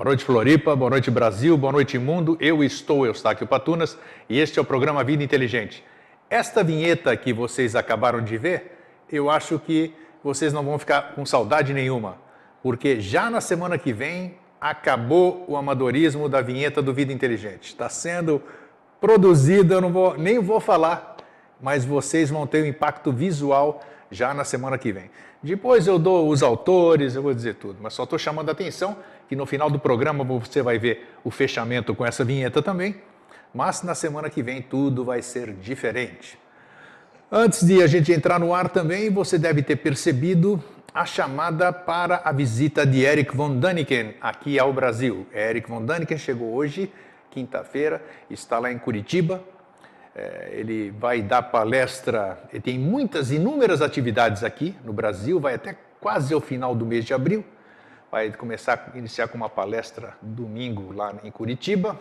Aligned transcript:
Boa 0.00 0.08
noite, 0.08 0.24
Floripa. 0.24 0.74
Boa 0.74 0.88
noite, 0.88 1.10
Brasil. 1.10 1.58
Boa 1.58 1.74
noite, 1.74 1.98
mundo. 1.98 2.34
Eu 2.40 2.64
estou 2.64 3.04
Eustáquio 3.04 3.46
Patunas 3.46 3.98
e 4.30 4.38
este 4.38 4.58
é 4.58 4.62
o 4.62 4.64
programa 4.64 5.04
Vida 5.04 5.22
Inteligente. 5.22 5.84
Esta 6.30 6.64
vinheta 6.64 7.14
que 7.14 7.34
vocês 7.34 7.76
acabaram 7.76 8.24
de 8.24 8.38
ver, 8.38 8.78
eu 9.12 9.28
acho 9.28 9.58
que 9.58 9.92
vocês 10.24 10.54
não 10.54 10.64
vão 10.64 10.78
ficar 10.78 11.14
com 11.14 11.26
saudade 11.26 11.74
nenhuma, 11.74 12.16
porque 12.62 12.98
já 12.98 13.28
na 13.28 13.42
semana 13.42 13.76
que 13.76 13.92
vem 13.92 14.36
acabou 14.58 15.44
o 15.46 15.54
amadorismo 15.54 16.30
da 16.30 16.40
vinheta 16.40 16.80
do 16.80 16.94
Vida 16.94 17.12
Inteligente. 17.12 17.64
Está 17.64 17.90
sendo 17.90 18.42
produzida, 19.02 19.74
eu 19.74 19.82
não 19.82 19.92
vou, 19.92 20.16
nem 20.16 20.38
vou 20.38 20.60
falar, 20.60 21.18
mas 21.60 21.84
vocês 21.84 22.30
vão 22.30 22.46
ter 22.46 22.62
um 22.62 22.66
impacto 22.66 23.12
visual 23.12 23.82
já 24.10 24.34
na 24.34 24.44
semana 24.44 24.76
que 24.76 24.92
vem. 24.92 25.10
Depois 25.42 25.86
eu 25.86 25.98
dou 25.98 26.28
os 26.28 26.42
autores, 26.42 27.14
eu 27.14 27.22
vou 27.22 27.32
dizer 27.32 27.54
tudo, 27.54 27.78
mas 27.80 27.94
só 27.94 28.04
estou 28.04 28.18
chamando 28.18 28.48
a 28.48 28.52
atenção 28.52 28.96
que 29.28 29.36
no 29.36 29.46
final 29.46 29.70
do 29.70 29.78
programa 29.78 30.24
você 30.24 30.62
vai 30.62 30.78
ver 30.78 31.08
o 31.24 31.30
fechamento 31.30 31.94
com 31.94 32.04
essa 32.04 32.24
vinheta 32.24 32.60
também, 32.60 32.96
mas 33.54 33.82
na 33.82 33.94
semana 33.94 34.28
que 34.28 34.42
vem 34.42 34.60
tudo 34.60 35.04
vai 35.04 35.22
ser 35.22 35.52
diferente. 35.52 36.38
Antes 37.32 37.64
de 37.64 37.80
a 37.82 37.86
gente 37.86 38.12
entrar 38.12 38.40
no 38.40 38.52
ar 38.52 38.68
também, 38.68 39.08
você 39.08 39.38
deve 39.38 39.62
ter 39.62 39.76
percebido 39.76 40.62
a 40.92 41.06
chamada 41.06 41.72
para 41.72 42.20
a 42.24 42.32
visita 42.32 42.84
de 42.84 43.04
Eric 43.04 43.36
von 43.36 43.56
Daniken 43.56 44.14
aqui 44.20 44.58
ao 44.58 44.72
Brasil. 44.72 45.26
Eric 45.32 45.68
von 45.68 45.84
Daniken 45.84 46.18
chegou 46.18 46.52
hoje, 46.52 46.92
quinta-feira, 47.30 48.02
está 48.28 48.58
lá 48.58 48.72
em 48.72 48.78
Curitiba, 48.78 49.40
ele 50.50 50.90
vai 50.90 51.22
dar 51.22 51.42
palestra, 51.42 52.38
ele 52.52 52.60
tem 52.60 52.78
muitas, 52.78 53.30
inúmeras 53.30 53.82
atividades 53.82 54.42
aqui 54.42 54.74
no 54.84 54.92
Brasil, 54.92 55.38
vai 55.38 55.54
até 55.54 55.76
quase 56.00 56.34
ao 56.34 56.40
final 56.40 56.74
do 56.74 56.86
mês 56.86 57.04
de 57.04 57.14
abril. 57.14 57.44
Vai 58.10 58.32
começar 58.32 58.90
iniciar 58.94 59.28
com 59.28 59.36
uma 59.36 59.48
palestra 59.48 60.14
domingo 60.20 60.92
lá 60.92 61.14
em 61.22 61.30
Curitiba. 61.30 61.96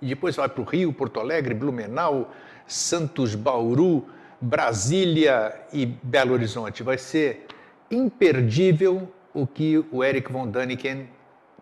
E 0.00 0.06
depois 0.06 0.36
vai 0.36 0.48
para 0.48 0.60
o 0.60 0.64
Rio, 0.64 0.92
Porto 0.92 1.18
Alegre, 1.18 1.54
Blumenau, 1.54 2.32
Santos, 2.66 3.34
Bauru, 3.34 4.06
Brasília 4.40 5.54
e 5.72 5.86
Belo 5.86 6.34
Horizonte. 6.34 6.82
Vai 6.82 6.98
ser 6.98 7.46
imperdível 7.90 9.08
o 9.34 9.46
que 9.46 9.84
o 9.90 10.04
Eric 10.04 10.30
von 10.30 10.48
Daniken 10.48 11.08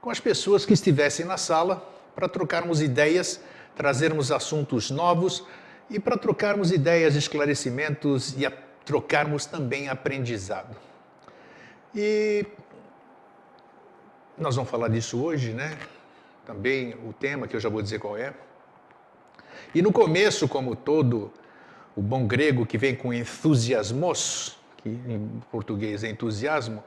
com 0.00 0.10
as 0.10 0.18
pessoas 0.18 0.66
que 0.66 0.72
estivessem 0.72 1.24
na 1.24 1.36
sala 1.36 1.88
para 2.16 2.28
trocarmos 2.28 2.82
ideias, 2.82 3.40
trazermos 3.76 4.32
assuntos 4.32 4.90
novos 4.90 5.44
e 5.88 6.00
para 6.00 6.18
trocarmos 6.18 6.72
ideias, 6.72 7.14
esclarecimentos 7.14 8.36
e 8.36 8.44
a, 8.44 8.50
trocarmos 8.84 9.46
também 9.46 9.88
aprendizado. 9.88 10.76
E 11.94 12.44
nós 14.40 14.54
vamos 14.56 14.70
falar 14.70 14.88
disso 14.88 15.22
hoje, 15.22 15.52
né? 15.52 15.78
Também 16.46 16.94
o 17.06 17.12
tema 17.12 17.46
que 17.46 17.56
eu 17.56 17.60
já 17.60 17.68
vou 17.68 17.82
dizer 17.82 17.98
qual 17.98 18.16
é. 18.16 18.32
E 19.74 19.82
no 19.82 19.92
começo, 19.92 20.48
como 20.48 20.74
todo 20.74 21.30
o 21.96 22.00
bom 22.00 22.26
grego 22.26 22.64
que 22.64 22.78
vem 22.78 22.94
com 22.94 23.12
entusiasmos, 23.12 24.56
que 24.76 24.88
em 24.88 25.42
português 25.50 26.04
é 26.04 26.10
entusiasmo, 26.10 26.82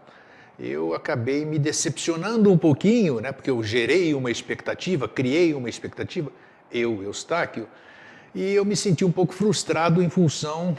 eu 0.57 0.93
acabei 0.93 1.43
me 1.45 1.59
decepcionando 1.59 2.51
um 2.51 2.57
pouquinho, 2.57 3.19
né? 3.19 3.31
Porque 3.31 3.49
eu 3.49 3.61
gerei 3.61 4.13
uma 4.13 4.31
expectativa, 4.31 5.07
criei 5.07 5.53
uma 5.53 5.69
expectativa, 5.69 6.31
eu, 6.71 7.03
Eustáquio, 7.03 7.67
e 8.33 8.53
eu 8.53 8.63
me 8.63 8.75
senti 8.75 9.03
um 9.03 9.11
pouco 9.11 9.33
frustrado 9.33 10.01
em 10.01 10.09
função 10.09 10.77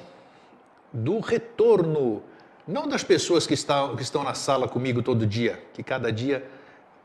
do 0.93 1.21
retorno, 1.21 2.23
não 2.67 2.87
das 2.87 3.05
pessoas 3.05 3.47
que 3.47 3.55
estão, 3.55 3.95
que 3.95 4.03
estão 4.03 4.25
na 4.25 4.35
sala 4.35 4.67
comigo 4.67 5.03
todo 5.03 5.27
dia, 5.27 5.63
que 5.75 5.83
cada 5.83 6.11
dia 6.11 6.45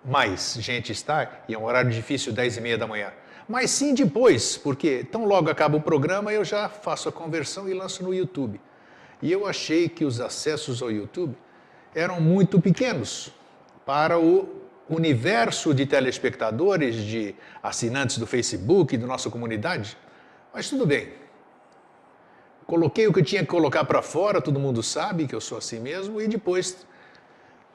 mais 0.04 0.58
gente 0.60 0.92
está, 0.92 1.44
e 1.48 1.54
é 1.54 1.58
um 1.58 1.66
horário 1.66 1.92
difícil, 1.92 2.32
10 2.32 2.58
e 2.58 2.62
meia 2.62 2.78
da 2.78 2.88
manhã. 2.88 3.12
Mas 3.48 3.72
sim 3.72 3.94
depois, 3.94 4.58
porque 4.58 5.06
tão 5.10 5.26
logo 5.26 5.50
acaba 5.50 5.78
o 5.78 5.82
programa, 5.82 6.34
eu 6.34 6.44
já 6.44 6.68
faço 6.68 7.08
a 7.08 7.12
conversão 7.12 7.68
e 7.70 7.74
lanço 7.74 8.04
no 8.04 8.14
YouTube. 8.14 8.60
E 9.22 9.32
eu 9.32 9.48
achei 9.48 9.88
que 9.88 10.04
os 10.04 10.20
acessos 10.20 10.82
ao 10.82 10.92
YouTube 10.92 11.36
eram 11.96 12.20
muito 12.20 12.62
pequenos 12.62 13.32
para 13.86 14.20
o 14.20 14.48
universo 14.90 15.74
de 15.74 15.86
telespectadores, 15.86 16.96
de 16.96 17.36
assinantes 17.64 18.18
do 18.18 18.28
Facebook, 18.28 18.98
da 18.98 19.08
nossa 19.08 19.30
comunidade. 19.30 19.98
Mas 20.54 20.70
tudo 20.70 20.86
bem. 20.86 21.14
Coloquei 22.66 23.08
o 23.08 23.14
que 23.14 23.24
tinha 23.24 23.42
que 23.42 23.48
colocar 23.48 23.86
para 23.86 24.02
fora, 24.02 24.42
todo 24.42 24.60
mundo 24.60 24.84
sabe 24.84 25.26
que 25.26 25.34
eu 25.34 25.40
sou 25.40 25.58
assim 25.58 25.80
mesmo, 25.80 26.22
e 26.22 26.28
depois, 26.28 26.86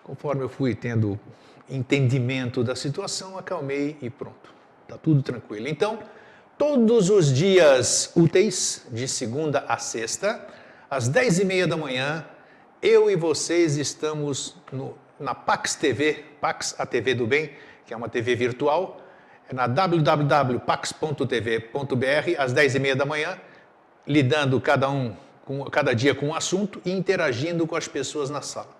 conforme 0.04 0.42
eu 0.42 0.50
fui 0.50 0.74
tendo 0.74 1.18
entendimento 1.68 2.62
da 2.62 2.76
situação, 2.76 3.38
acalmei 3.38 3.96
e 4.02 4.10
pronto. 4.10 4.52
Está 4.82 4.96
tudo 4.96 5.22
tranquilo. 5.22 5.68
Então, 5.68 5.98
todos 6.58 7.10
os 7.10 7.32
dias 7.32 8.12
úteis, 8.14 8.86
de 8.90 9.08
segunda 9.08 9.64
a 9.68 9.78
sexta, 9.78 10.46
às 10.90 11.08
dez 11.08 11.38
e 11.38 11.44
meia 11.44 11.66
da 11.66 11.76
manhã, 11.76 12.26
eu 12.82 13.10
e 13.10 13.16
vocês 13.16 13.76
estamos 13.76 14.56
no, 14.70 14.96
na 15.18 15.34
Pax 15.34 15.74
TV, 15.74 16.24
Pax, 16.40 16.74
a 16.78 16.84
TV 16.84 17.14
do 17.14 17.26
Bem, 17.26 17.52
que 17.86 17.94
é 17.94 17.96
uma 17.96 18.08
TV 18.08 18.34
virtual, 18.34 19.00
é 19.48 19.54
na 19.54 19.66
www.pax.tv.br, 19.66 22.36
às 22.38 22.52
dez 22.52 22.74
e 22.74 22.78
meia 22.78 22.96
da 22.96 23.06
manhã, 23.06 23.38
lidando 24.06 24.60
cada 24.60 24.90
um, 24.90 25.16
com, 25.44 25.64
cada 25.64 25.94
dia 25.94 26.14
com 26.14 26.28
um 26.28 26.34
assunto 26.34 26.80
e 26.84 26.90
interagindo 26.90 27.66
com 27.66 27.76
as 27.76 27.88
pessoas 27.88 28.30
na 28.30 28.42
sala. 28.42 28.76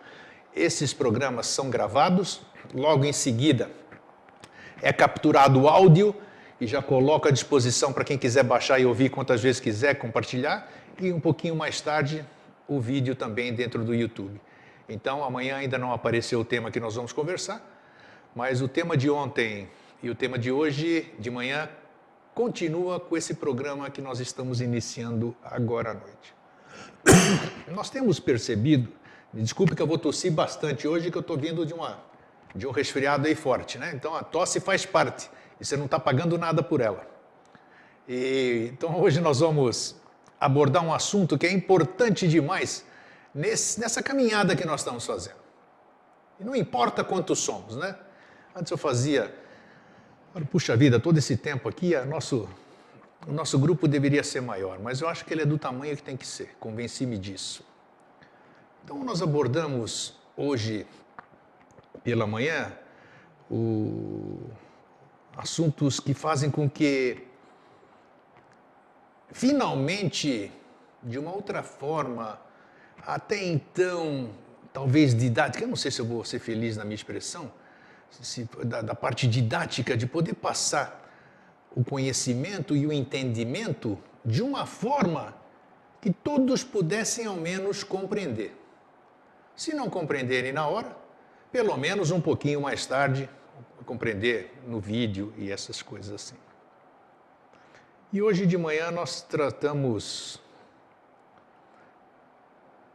Esses 0.54 0.92
programas 0.92 1.46
são 1.46 1.70
gravados, 1.70 2.42
logo 2.74 3.04
em 3.04 3.12
seguida 3.12 3.70
é 4.82 4.92
capturado 4.92 5.60
o 5.60 5.68
áudio 5.68 6.14
e 6.60 6.66
já 6.66 6.82
coloco 6.82 7.28
à 7.28 7.30
disposição 7.30 7.92
para 7.92 8.04
quem 8.04 8.18
quiser 8.18 8.42
baixar 8.42 8.80
e 8.80 8.86
ouvir 8.86 9.10
quantas 9.10 9.40
vezes 9.40 9.60
quiser, 9.60 9.94
compartilhar, 9.94 10.70
e 11.00 11.12
um 11.12 11.20
pouquinho 11.20 11.56
mais 11.56 11.80
tarde 11.80 12.24
o 12.68 12.80
vídeo 12.80 13.14
também 13.14 13.52
dentro 13.52 13.84
do 13.84 13.94
YouTube. 13.94 14.40
Então 14.88 15.24
amanhã 15.24 15.56
ainda 15.56 15.78
não 15.78 15.92
apareceu 15.92 16.40
o 16.40 16.44
tema 16.44 16.70
que 16.70 16.80
nós 16.80 16.94
vamos 16.94 17.12
conversar, 17.12 17.60
mas 18.34 18.60
o 18.60 18.68
tema 18.68 18.96
de 18.96 19.08
ontem 19.08 19.68
e 20.02 20.10
o 20.10 20.14
tema 20.14 20.38
de 20.38 20.50
hoje 20.50 21.12
de 21.18 21.30
manhã 21.30 21.68
continua 22.34 22.98
com 22.98 23.16
esse 23.16 23.34
programa 23.34 23.90
que 23.90 24.00
nós 24.00 24.20
estamos 24.20 24.60
iniciando 24.60 25.34
agora 25.42 25.90
à 25.90 25.94
noite. 25.94 26.34
Nós 27.68 27.90
temos 27.90 28.18
percebido, 28.18 28.88
me 29.32 29.42
desculpe 29.42 29.74
que 29.74 29.82
eu 29.82 29.86
vou 29.86 29.98
tossir 29.98 30.32
bastante 30.32 30.88
hoje, 30.88 31.10
que 31.10 31.18
eu 31.18 31.20
estou 31.20 31.36
vindo 31.36 31.66
de 31.66 31.74
uma 31.74 31.98
de 32.54 32.66
um 32.66 32.70
resfriado 32.70 33.26
aí 33.26 33.34
forte, 33.34 33.78
né? 33.78 33.92
Então 33.94 34.14
a 34.14 34.22
tosse 34.22 34.60
faz 34.60 34.84
parte 34.84 35.30
e 35.60 35.64
você 35.64 35.76
não 35.76 35.86
está 35.86 35.98
pagando 35.98 36.36
nada 36.36 36.62
por 36.62 36.80
ela. 36.80 37.06
E, 38.08 38.70
então 38.72 39.00
hoje 39.00 39.20
nós 39.20 39.40
vamos 39.40 39.96
abordar 40.38 40.84
um 40.84 40.92
assunto 40.92 41.38
que 41.38 41.46
é 41.46 41.52
importante 41.52 42.26
demais 42.28 42.84
nesse, 43.34 43.80
nessa 43.80 44.02
caminhada 44.02 44.56
que 44.56 44.66
nós 44.66 44.80
estamos 44.80 45.06
fazendo. 45.06 45.42
E 46.40 46.44
não 46.44 46.54
importa 46.54 47.04
quantos 47.04 47.38
somos, 47.38 47.76
né? 47.76 47.96
Antes 48.54 48.70
eu 48.70 48.76
fazia, 48.76 49.34
puxa 50.50 50.76
vida, 50.76 51.00
todo 51.00 51.16
esse 51.16 51.36
tempo 51.36 51.68
aqui, 51.68 51.94
a 51.94 52.04
nosso, 52.04 52.48
o 53.26 53.32
nosso 53.32 53.58
grupo 53.58 53.88
deveria 53.88 54.22
ser 54.22 54.42
maior, 54.42 54.78
mas 54.78 55.00
eu 55.00 55.08
acho 55.08 55.24
que 55.24 55.32
ele 55.32 55.42
é 55.42 55.46
do 55.46 55.56
tamanho 55.56 55.96
que 55.96 56.02
tem 56.02 56.16
que 56.16 56.26
ser, 56.26 56.54
convenci-me 56.58 57.16
disso. 57.16 57.64
Então 58.84 59.02
nós 59.04 59.22
abordamos 59.22 60.18
hoje 60.36 60.86
pela 62.02 62.26
manhã, 62.26 62.72
o, 63.50 64.38
assuntos 65.36 66.00
que 66.00 66.14
fazem 66.14 66.50
com 66.50 66.68
que, 66.68 67.26
finalmente, 69.30 70.52
de 71.02 71.18
uma 71.18 71.32
outra 71.32 71.62
forma, 71.62 72.40
até 73.06 73.42
então, 73.42 74.30
talvez 74.72 75.14
didática, 75.14 75.64
eu 75.64 75.68
não 75.68 75.76
sei 75.76 75.90
se 75.90 76.00
eu 76.00 76.06
vou 76.06 76.24
ser 76.24 76.38
feliz 76.38 76.76
na 76.76 76.84
minha 76.84 76.94
expressão, 76.94 77.50
se, 78.10 78.48
da, 78.64 78.82
da 78.82 78.94
parte 78.94 79.26
didática, 79.26 79.96
de 79.96 80.06
poder 80.06 80.34
passar 80.34 81.00
o 81.74 81.82
conhecimento 81.82 82.76
e 82.76 82.86
o 82.86 82.92
entendimento 82.92 83.98
de 84.24 84.42
uma 84.42 84.66
forma 84.66 85.34
que 86.00 86.10
todos 86.12 86.62
pudessem 86.62 87.26
ao 87.26 87.36
menos 87.36 87.82
compreender. 87.82 88.56
Se 89.56 89.74
não 89.74 89.88
compreenderem 89.88 90.52
na 90.52 90.66
hora, 90.66 90.96
pelo 91.52 91.76
menos 91.76 92.10
um 92.10 92.20
pouquinho 92.20 92.62
mais 92.62 92.86
tarde, 92.86 93.28
compreender 93.84 94.50
no 94.66 94.80
vídeo 94.80 95.34
e 95.36 95.52
essas 95.52 95.82
coisas 95.82 96.12
assim. 96.14 96.36
E 98.12 98.22
hoje 98.22 98.46
de 98.46 98.56
manhã 98.56 98.90
nós 98.90 99.20
tratamos 99.20 100.40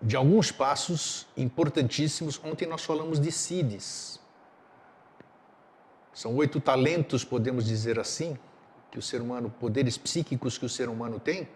de 0.02 0.16
alguns 0.16 0.52
passos 0.52 1.28
importantíssimos. 1.36 2.40
Ontem 2.44 2.68
nós 2.68 2.84
falamos 2.84 3.20
de 3.20 3.32
CIDES. 3.32 4.20
São 6.14 6.36
oito 6.36 6.60
talentos, 6.60 7.24
podemos 7.24 7.66
dizer 7.66 8.00
assim, 8.00 8.38
que 8.90 8.98
o 8.98 9.02
ser 9.02 9.22
humano, 9.22 9.54
poderes 9.60 9.98
psíquicos 9.98 10.58
que 10.58 10.66
o 10.66 10.70
ser 10.70 10.90
humano 10.90 11.20
tem, 11.20 11.48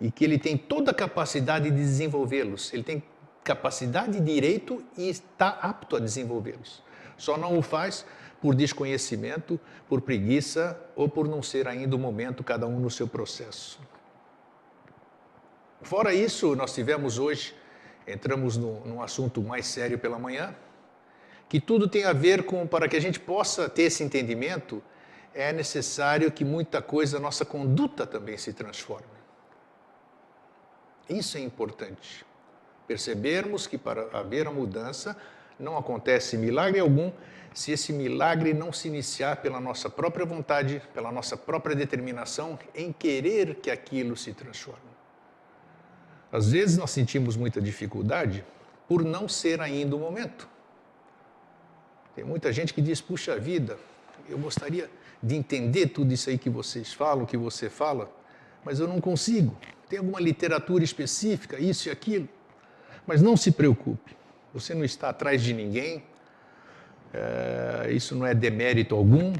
e 0.00 0.10
que 0.10 0.24
ele 0.24 0.38
tem 0.38 0.56
toda 0.56 0.90
a 0.90 0.94
capacidade 0.94 1.70
de 1.70 1.76
desenvolvê-los. 1.76 2.72
Ele 2.72 2.82
tem 2.82 3.02
capacidade, 3.44 4.18
direito 4.20 4.82
e 4.96 5.08
está 5.08 5.48
apto 5.48 5.96
a 5.96 6.00
desenvolvê-los. 6.00 6.82
Só 7.16 7.36
não 7.36 7.58
o 7.58 7.62
faz 7.62 8.04
por 8.40 8.54
desconhecimento, 8.54 9.60
por 9.88 10.00
preguiça 10.00 10.78
ou 10.96 11.08
por 11.08 11.28
não 11.28 11.42
ser 11.42 11.68
ainda 11.68 11.94
o 11.94 11.98
momento, 11.98 12.42
cada 12.42 12.66
um 12.66 12.80
no 12.80 12.90
seu 12.90 13.06
processo. 13.06 13.78
Fora 15.82 16.14
isso, 16.14 16.56
nós 16.56 16.74
tivemos 16.74 17.18
hoje, 17.18 17.54
entramos 18.06 18.56
no, 18.56 18.80
num 18.86 19.02
assunto 19.02 19.42
mais 19.42 19.66
sério 19.66 19.98
pela 19.98 20.18
manhã, 20.18 20.54
que 21.48 21.60
tudo 21.60 21.86
tem 21.86 22.04
a 22.04 22.12
ver 22.12 22.44
com, 22.44 22.66
para 22.66 22.88
que 22.88 22.96
a 22.96 23.00
gente 23.00 23.20
possa 23.20 23.68
ter 23.68 23.82
esse 23.84 24.02
entendimento, 24.02 24.82
é 25.34 25.52
necessário 25.52 26.30
que 26.32 26.44
muita 26.44 26.80
coisa, 26.80 27.20
nossa 27.20 27.44
conduta 27.44 28.06
também 28.06 28.38
se 28.38 28.52
transforme. 28.52 29.06
Isso 31.08 31.36
é 31.36 31.40
importante. 31.40 32.24
Percebermos 32.86 33.66
que 33.66 33.78
para 33.78 34.08
haver 34.12 34.46
a 34.46 34.50
mudança 34.50 35.16
não 35.58 35.76
acontece 35.76 36.36
milagre 36.36 36.80
algum 36.80 37.10
se 37.54 37.70
esse 37.70 37.92
milagre 37.92 38.52
não 38.52 38.72
se 38.72 38.88
iniciar 38.88 39.36
pela 39.36 39.60
nossa 39.60 39.88
própria 39.88 40.26
vontade, 40.26 40.82
pela 40.92 41.12
nossa 41.12 41.36
própria 41.36 41.76
determinação 41.76 42.58
em 42.74 42.92
querer 42.92 43.54
que 43.56 43.70
aquilo 43.70 44.16
se 44.16 44.32
transforme. 44.34 44.80
Às 46.32 46.50
vezes 46.50 46.76
nós 46.76 46.90
sentimos 46.90 47.36
muita 47.36 47.60
dificuldade 47.60 48.44
por 48.88 49.04
não 49.04 49.28
ser 49.28 49.60
ainda 49.60 49.94
o 49.94 50.00
momento. 50.00 50.48
Tem 52.14 52.24
muita 52.24 52.52
gente 52.52 52.74
que 52.74 52.82
diz: 52.82 53.00
puxa 53.00 53.38
vida, 53.38 53.78
eu 54.28 54.36
gostaria 54.36 54.90
de 55.22 55.36
entender 55.36 55.86
tudo 55.88 56.12
isso 56.12 56.28
aí 56.28 56.36
que 56.36 56.50
vocês 56.50 56.92
falam, 56.92 57.24
que 57.24 57.36
você 57.36 57.70
fala, 57.70 58.10
mas 58.64 58.80
eu 58.80 58.88
não 58.88 59.00
consigo. 59.00 59.56
Tem 59.88 60.00
alguma 60.00 60.20
literatura 60.20 60.82
específica, 60.82 61.58
isso 61.58 61.88
e 61.88 61.90
aquilo. 61.92 62.28
Mas 63.06 63.20
não 63.20 63.36
se 63.36 63.52
preocupe, 63.52 64.16
você 64.52 64.74
não 64.74 64.84
está 64.84 65.10
atrás 65.10 65.42
de 65.42 65.52
ninguém, 65.52 66.02
é, 67.12 67.92
isso 67.92 68.16
não 68.16 68.26
é 68.26 68.34
demérito 68.34 68.94
algum. 68.94 69.32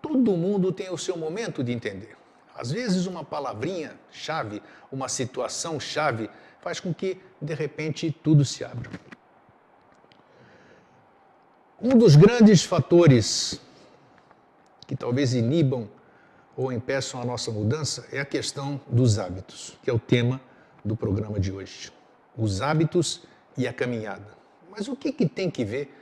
Todo 0.00 0.36
mundo 0.36 0.72
tem 0.72 0.90
o 0.90 0.98
seu 0.98 1.16
momento 1.16 1.62
de 1.64 1.72
entender. 1.72 2.16
Às 2.54 2.70
vezes, 2.70 3.06
uma 3.06 3.24
palavrinha 3.24 3.94
chave, 4.10 4.62
uma 4.92 5.08
situação 5.08 5.80
chave, 5.80 6.30
faz 6.60 6.78
com 6.78 6.92
que, 6.92 7.18
de 7.40 7.54
repente, 7.54 8.10
tudo 8.22 8.44
se 8.44 8.64
abra. 8.64 8.90
Um 11.80 11.96
dos 11.96 12.14
grandes 12.14 12.62
fatores 12.62 13.60
que 14.86 14.94
talvez 14.94 15.32
inibam 15.32 15.88
ou 16.54 16.70
impeçam 16.70 17.22
a 17.22 17.24
nossa 17.24 17.50
mudança 17.50 18.06
é 18.12 18.20
a 18.20 18.24
questão 18.24 18.80
dos 18.86 19.18
hábitos, 19.18 19.78
que 19.82 19.88
é 19.88 19.92
o 19.92 19.98
tema 19.98 20.40
do 20.84 20.94
programa 20.94 21.40
de 21.40 21.50
hoje. 21.50 21.90
Os 22.36 22.60
hábitos 22.60 23.22
e 23.56 23.66
a 23.66 23.72
caminhada. 23.72 24.26
Mas 24.70 24.88
o 24.88 24.96
que, 24.96 25.12
que 25.12 25.26
tem 25.28 25.50
que 25.50 25.64
ver 25.64 25.94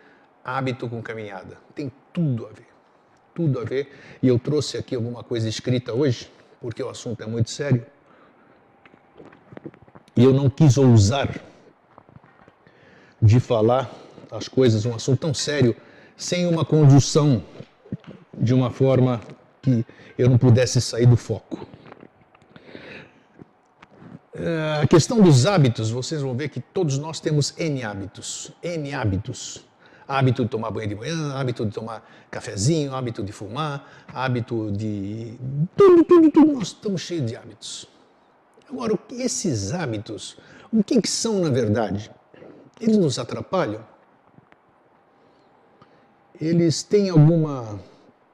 hábito 0.44 0.88
com 0.88 1.02
caminhada? 1.02 1.58
Tem 1.74 1.90
tudo 2.12 2.46
a 2.46 2.50
ver. 2.50 2.68
Tudo 3.34 3.60
a 3.60 3.64
ver. 3.64 3.92
E 4.22 4.28
eu 4.28 4.38
trouxe 4.38 4.76
aqui 4.76 4.94
alguma 4.94 5.22
coisa 5.22 5.48
escrita 5.48 5.92
hoje, 5.92 6.30
porque 6.60 6.82
o 6.82 6.88
assunto 6.88 7.22
é 7.22 7.26
muito 7.26 7.50
sério. 7.50 7.84
E 10.16 10.24
eu 10.24 10.32
não 10.32 10.50
quis 10.50 10.76
ousar 10.76 11.40
de 13.20 13.40
falar 13.40 13.90
as 14.30 14.48
coisas, 14.48 14.84
um 14.84 14.94
assunto 14.94 15.20
tão 15.20 15.34
sério, 15.34 15.74
sem 16.16 16.46
uma 16.46 16.64
conjunção 16.64 17.42
de 18.36 18.52
uma 18.54 18.70
forma 18.70 19.20
que 19.62 19.84
eu 20.16 20.28
não 20.28 20.38
pudesse 20.38 20.80
sair 20.80 21.06
do 21.06 21.16
foco. 21.16 21.66
É, 24.40 24.82
a 24.82 24.86
questão 24.86 25.20
dos 25.20 25.46
hábitos, 25.46 25.90
vocês 25.90 26.22
vão 26.22 26.36
ver 26.36 26.48
que 26.48 26.60
todos 26.60 26.96
nós 26.96 27.18
temos 27.18 27.52
N 27.58 27.82
hábitos. 27.82 28.52
N 28.62 28.94
hábitos. 28.94 29.64
Hábito 30.06 30.44
de 30.44 30.48
tomar 30.48 30.70
banho 30.70 30.88
de 30.88 30.94
manhã, 30.94 31.34
hábito 31.34 31.66
de 31.66 31.72
tomar 31.72 32.08
cafezinho, 32.30 32.94
hábito 32.94 33.22
de 33.22 33.32
fumar, 33.32 34.06
hábito 34.14 34.70
de. 34.70 35.36
Tudo, 35.76 36.04
tudo, 36.04 36.30
tudo. 36.30 36.52
Nós 36.52 36.68
estamos 36.68 37.00
cheios 37.02 37.26
de 37.26 37.36
hábitos. 37.36 37.88
Agora, 38.70 38.96
esses 39.10 39.72
hábitos, 39.72 40.38
o 40.72 40.84
que, 40.84 41.02
que 41.02 41.10
são 41.10 41.40
na 41.40 41.50
verdade? 41.50 42.10
Eles 42.80 42.96
nos 42.96 43.18
atrapalham? 43.18 43.84
Eles 46.40 46.82
têm 46.84 47.10
alguma 47.10 47.80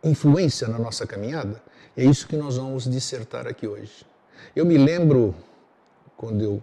influência 0.02 0.68
na 0.68 0.78
nossa 0.78 1.06
caminhada? 1.06 1.62
É 1.96 2.04
isso 2.04 2.28
que 2.28 2.36
nós 2.36 2.56
vamos 2.58 2.84
dissertar 2.84 3.46
aqui 3.46 3.66
hoje. 3.66 4.04
Eu 4.54 4.66
me 4.66 4.76
lembro 4.76 5.34
quando 6.16 6.42
eu 6.42 6.62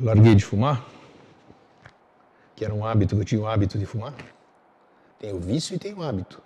larguei 0.00 0.34
de 0.34 0.44
fumar, 0.44 0.84
que 2.54 2.64
era 2.64 2.74
um 2.74 2.84
hábito, 2.84 3.16
eu 3.16 3.24
tinha 3.24 3.40
o 3.40 3.46
hábito 3.46 3.78
de 3.78 3.86
fumar. 3.86 4.14
Tem 5.18 5.32
o 5.32 5.38
vício 5.38 5.74
e 5.74 5.78
tem 5.78 5.94
o 5.94 6.02
hábito. 6.02 6.42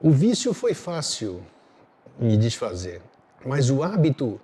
O 0.00 0.10
vício 0.10 0.52
foi 0.52 0.74
fácil 0.74 1.42
me 2.18 2.36
desfazer, 2.36 3.00
mas 3.44 3.70
o 3.70 3.82
hábito 3.82 4.40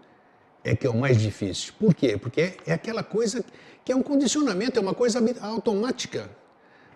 é 0.64 0.74
que 0.74 0.86
é 0.86 0.90
o 0.90 0.96
mais 0.96 1.20
difícil. 1.20 1.72
Por 1.78 1.94
quê? 1.94 2.16
Porque 2.16 2.56
é 2.66 2.72
aquela 2.72 3.02
coisa 3.02 3.44
que 3.84 3.92
é 3.92 3.96
um 3.96 4.02
condicionamento, 4.02 4.78
é 4.78 4.82
uma 4.82 4.94
coisa 4.94 5.20
automática. 5.40 6.30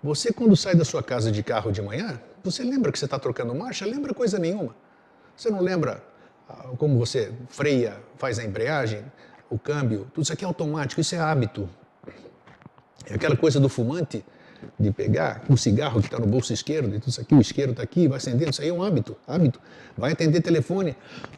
Você, 0.03 0.33
quando 0.33 0.55
sai 0.55 0.75
da 0.75 0.85
sua 0.85 1.03
casa 1.03 1.33
de 1.33 1.43
carro 1.43 1.73
de 1.73 1.81
manhã, 1.81 2.21
você 2.43 2.63
lembra 2.63 2.93
que 2.93 2.99
você 2.99 3.07
está 3.07 3.19
trocando 3.19 3.55
marcha? 3.55 3.87
Lembra 3.87 4.13
coisa 4.13 4.39
nenhuma. 4.39 4.77
Você 5.35 5.51
não 5.51 5.61
lembra 5.61 6.03
como 6.79 6.99
você 6.99 7.33
freia, 7.49 7.97
faz 8.17 8.39
a 8.39 8.45
embreagem, 8.45 9.05
o 9.51 9.59
câmbio, 9.59 10.07
tudo 10.13 10.25
isso 10.25 10.33
aqui 10.33 10.45
é 10.45 10.47
automático, 10.47 11.01
isso 11.01 11.15
é 11.15 11.19
hábito. 11.19 11.69
É 13.07 13.15
aquela 13.15 13.37
coisa 13.37 13.61
do 13.61 13.69
fumante, 13.69 14.25
de 14.79 14.91
pegar 14.91 15.43
o 15.49 15.57
cigarro 15.57 16.01
que 16.01 16.07
está 16.07 16.19
no 16.19 16.27
bolso 16.27 16.53
esquerdo, 16.53 16.95
e 16.95 16.99
tudo 16.99 17.11
isso 17.11 17.21
aqui, 17.21 17.35
o 17.35 17.41
isqueiro 17.41 17.73
está 17.73 17.83
aqui, 17.83 18.09
vai 18.09 18.17
acendendo, 18.17 18.51
isso 18.51 18.63
aí 18.63 18.69
é 18.69 18.73
um 18.73 18.83
hábito, 18.83 19.17
hábito. 19.27 19.61
Vai 19.97 20.13
atender 20.13 20.41
telefone, 20.41 20.97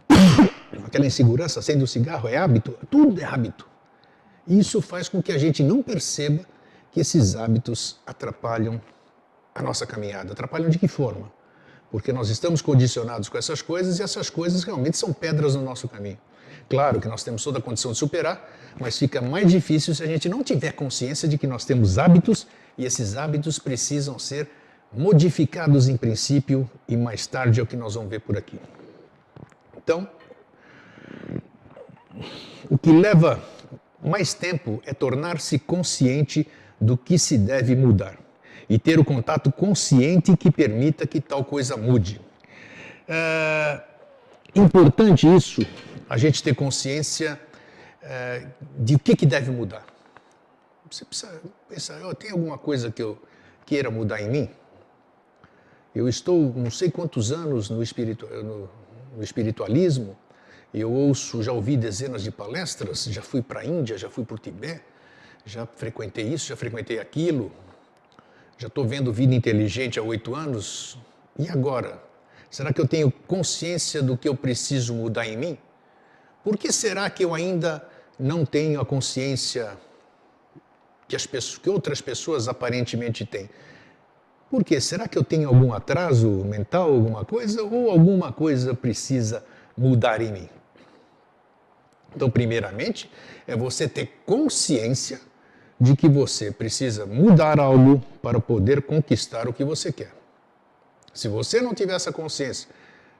aquela 0.86 1.06
insegurança, 1.06 1.58
acende 1.60 1.82
o 1.82 1.86
cigarro, 1.86 2.28
é 2.28 2.36
hábito, 2.36 2.78
tudo 2.90 3.20
é 3.20 3.24
hábito. 3.24 3.66
Isso 4.46 4.80
faz 4.80 5.08
com 5.08 5.20
que 5.20 5.32
a 5.32 5.38
gente 5.38 5.62
não 5.62 5.82
perceba 5.82 6.44
que 6.92 7.00
esses 7.00 7.34
hábitos 7.34 7.98
atrapalham 8.06 8.80
a 9.54 9.62
nossa 9.62 9.84
caminhada. 9.84 10.32
Atrapalham 10.32 10.70
de 10.70 10.78
que 10.78 10.86
forma? 10.86 11.30
Porque 11.90 12.12
nós 12.12 12.28
estamos 12.28 12.60
condicionados 12.60 13.28
com 13.28 13.38
essas 13.38 13.62
coisas 13.62 13.98
e 13.98 14.02
essas 14.02 14.28
coisas 14.28 14.64
realmente 14.64 14.96
são 14.96 15.12
pedras 15.12 15.54
no 15.54 15.62
nosso 15.62 15.88
caminho. 15.88 16.18
Claro 16.68 17.00
que 17.00 17.06
nós 17.06 17.22
temos 17.22 17.44
toda 17.44 17.58
a 17.58 17.62
condição 17.62 17.92
de 17.92 17.98
superar, 17.98 18.50
mas 18.78 18.98
fica 18.98 19.20
mais 19.20 19.50
difícil 19.50 19.94
se 19.94 20.02
a 20.02 20.06
gente 20.06 20.28
não 20.28 20.42
tiver 20.42 20.72
consciência 20.72 21.28
de 21.28 21.38
que 21.38 21.46
nós 21.46 21.64
temos 21.64 21.96
hábitos 21.96 22.46
e 22.76 22.84
esses 22.84 23.16
hábitos 23.16 23.58
precisam 23.58 24.18
ser 24.18 24.48
modificados 24.92 25.88
em 25.88 25.96
princípio 25.96 26.68
e 26.88 26.96
mais 26.96 27.26
tarde 27.26 27.60
é 27.60 27.62
o 27.62 27.66
que 27.66 27.76
nós 27.76 27.94
vamos 27.94 28.10
ver 28.10 28.20
por 28.20 28.36
aqui. 28.36 28.58
Então, 29.76 30.08
o 32.68 32.76
que 32.76 32.90
leva 32.90 33.40
mais 34.02 34.34
tempo 34.34 34.82
é 34.84 34.92
tornar-se 34.92 35.58
consciente 35.58 36.48
do 36.80 36.96
que 36.96 37.18
se 37.18 37.38
deve 37.38 37.76
mudar 37.76 38.25
e 38.68 38.78
ter 38.78 38.98
o 38.98 39.04
contato 39.04 39.50
consciente 39.52 40.36
que 40.36 40.50
permita 40.50 41.06
que 41.06 41.20
tal 41.20 41.44
coisa 41.44 41.76
mude. 41.76 42.20
É 43.08 43.82
importante 44.54 45.26
isso, 45.26 45.64
a 46.08 46.16
gente 46.16 46.42
ter 46.42 46.54
consciência 46.54 47.40
é, 48.02 48.46
de 48.78 48.94
o 48.94 48.98
que, 48.98 49.14
que 49.14 49.26
deve 49.26 49.50
mudar. 49.50 49.84
Você 50.90 51.04
precisa 51.04 51.40
pensar, 51.68 52.00
oh, 52.04 52.14
tem 52.14 52.30
alguma 52.30 52.56
coisa 52.56 52.90
que 52.90 53.02
eu 53.02 53.20
queira 53.64 53.90
mudar 53.90 54.22
em 54.22 54.30
mim? 54.30 54.50
Eu 55.94 56.08
estou 56.08 56.52
não 56.54 56.70
sei 56.70 56.90
quantos 56.90 57.32
anos 57.32 57.70
no, 57.70 57.82
espiritu, 57.82 58.26
no, 58.26 58.70
no 59.16 59.22
espiritualismo, 59.22 60.16
Eu 60.74 60.92
ouço, 60.92 61.42
já 61.42 61.52
ouvi 61.52 61.76
dezenas 61.76 62.22
de 62.22 62.30
palestras, 62.30 63.04
já 63.04 63.22
fui 63.22 63.40
para 63.40 63.60
a 63.60 63.64
Índia, 63.64 63.96
já 63.96 64.10
fui 64.10 64.24
para 64.24 64.34
o 64.34 64.38
Tibete, 64.38 64.82
já 65.44 65.64
frequentei 65.64 66.26
isso, 66.28 66.46
já 66.48 66.56
frequentei 66.56 66.98
aquilo, 66.98 67.50
já 68.58 68.68
estou 68.68 68.86
vendo 68.86 69.12
vida 69.12 69.34
inteligente 69.34 69.98
há 69.98 70.02
oito 70.02 70.34
anos. 70.34 70.98
E 71.38 71.48
agora? 71.48 72.02
Será 72.50 72.72
que 72.72 72.80
eu 72.80 72.88
tenho 72.88 73.10
consciência 73.10 74.02
do 74.02 74.16
que 74.16 74.28
eu 74.28 74.34
preciso 74.34 74.94
mudar 74.94 75.26
em 75.26 75.36
mim? 75.36 75.58
Por 76.42 76.56
que 76.56 76.72
será 76.72 77.10
que 77.10 77.24
eu 77.24 77.34
ainda 77.34 77.86
não 78.18 78.46
tenho 78.46 78.80
a 78.80 78.86
consciência 78.86 79.76
que, 81.06 81.14
as 81.14 81.26
pessoas, 81.26 81.58
que 81.58 81.68
outras 81.68 82.00
pessoas 82.00 82.48
aparentemente 82.48 83.26
têm? 83.26 83.50
Por 84.50 84.64
quê? 84.64 84.80
Será 84.80 85.08
que 85.08 85.18
eu 85.18 85.24
tenho 85.24 85.48
algum 85.48 85.74
atraso 85.74 86.28
mental, 86.28 86.92
alguma 86.92 87.24
coisa, 87.24 87.62
ou 87.62 87.90
alguma 87.90 88.32
coisa 88.32 88.72
precisa 88.72 89.44
mudar 89.76 90.22
em 90.22 90.32
mim? 90.32 90.48
Então, 92.14 92.30
primeiramente, 92.30 93.10
é 93.46 93.54
você 93.54 93.86
ter 93.86 94.22
consciência 94.24 95.20
de 95.80 95.94
que 95.94 96.08
você 96.08 96.50
precisa 96.50 97.04
mudar 97.04 97.60
algo 97.60 98.02
para 98.22 98.40
poder 98.40 98.82
conquistar 98.82 99.48
o 99.48 99.52
que 99.52 99.64
você 99.64 99.92
quer. 99.92 100.12
Se 101.12 101.28
você 101.28 101.60
não 101.60 101.74
tiver 101.74 101.94
essa 101.94 102.12
consciência 102.12 102.68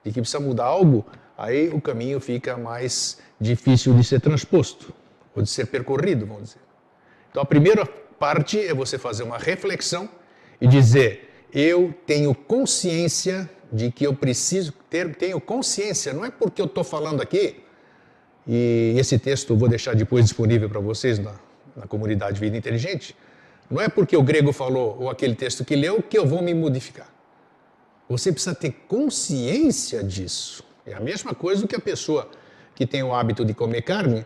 de 0.04 0.12
que 0.12 0.20
precisa 0.20 0.40
mudar 0.40 0.64
algo, 0.64 1.04
aí 1.36 1.68
o 1.68 1.80
caminho 1.80 2.20
fica 2.20 2.56
mais 2.56 3.18
difícil 3.40 3.94
de 3.94 4.04
ser 4.04 4.20
transposto, 4.20 4.92
ou 5.34 5.42
de 5.42 5.50
ser 5.50 5.66
percorrido, 5.66 6.26
vamos 6.26 6.44
dizer. 6.44 6.60
Então, 7.30 7.42
a 7.42 7.46
primeira 7.46 7.84
parte 8.18 8.58
é 8.58 8.72
você 8.72 8.96
fazer 8.98 9.22
uma 9.22 9.36
reflexão 9.36 10.08
e 10.60 10.66
dizer: 10.66 11.46
eu 11.52 11.94
tenho 12.06 12.34
consciência 12.34 13.48
de 13.70 13.90
que 13.90 14.06
eu 14.06 14.14
preciso 14.14 14.72
ter, 14.88 15.14
tenho 15.16 15.40
consciência, 15.40 16.12
não 16.12 16.24
é 16.24 16.30
porque 16.30 16.62
eu 16.62 16.66
estou 16.66 16.84
falando 16.84 17.20
aqui, 17.20 17.62
e 18.46 18.94
esse 18.96 19.18
texto 19.18 19.52
eu 19.52 19.56
vou 19.56 19.68
deixar 19.68 19.94
depois 19.94 20.24
disponível 20.24 20.68
para 20.68 20.80
vocês 20.80 21.18
na, 21.18 21.34
na 21.76 21.86
comunidade 21.86 22.40
Vida 22.40 22.56
Inteligente, 22.56 23.16
não 23.70 23.80
é 23.80 23.88
porque 23.88 24.16
o 24.16 24.22
grego 24.22 24.52
falou 24.52 24.96
ou 25.00 25.10
aquele 25.10 25.34
texto 25.34 25.64
que 25.64 25.76
leu 25.76 26.02
que 26.02 26.16
eu 26.16 26.26
vou 26.26 26.42
me 26.42 26.54
modificar. 26.54 27.08
Você 28.08 28.32
precisa 28.32 28.54
ter 28.54 28.70
consciência 28.88 30.02
disso. 30.02 30.64
É 30.86 30.94
a 30.94 31.00
mesma 31.00 31.34
coisa 31.34 31.66
que 31.66 31.74
a 31.74 31.80
pessoa 31.80 32.30
que 32.74 32.86
tem 32.86 33.02
o 33.02 33.12
hábito 33.12 33.44
de 33.44 33.52
comer 33.52 33.82
carne 33.82 34.24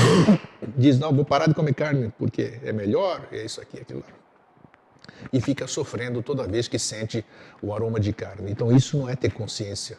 diz: 0.76 0.98
Não, 0.98 1.12
vou 1.12 1.24
parar 1.24 1.46
de 1.46 1.54
comer 1.54 1.74
carne 1.74 2.12
porque 2.18 2.58
é 2.62 2.72
melhor, 2.72 3.26
é 3.32 3.44
isso 3.44 3.60
aqui, 3.60 3.80
aquilo 3.80 4.00
lá 4.00 4.18
e 5.32 5.40
fica 5.40 5.66
sofrendo 5.66 6.22
toda 6.22 6.46
vez 6.46 6.68
que 6.68 6.78
sente 6.78 7.24
o 7.60 7.72
aroma 7.72 7.98
de 7.98 8.12
carne. 8.12 8.50
Então 8.50 8.74
isso 8.74 8.96
não 8.96 9.08
é 9.08 9.16
ter 9.16 9.32
consciência. 9.32 9.98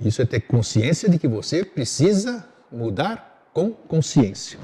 Isso 0.00 0.22
é 0.22 0.24
ter 0.24 0.40
consciência 0.40 1.08
de 1.08 1.18
que 1.18 1.26
você 1.26 1.64
precisa 1.64 2.46
mudar 2.70 3.48
com 3.52 3.72
consciência. 3.72 4.58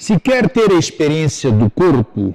Se 0.00 0.18
quer 0.18 0.48
ter 0.48 0.72
a 0.72 0.78
experiência 0.78 1.52
do 1.52 1.68
corpo, 1.68 2.34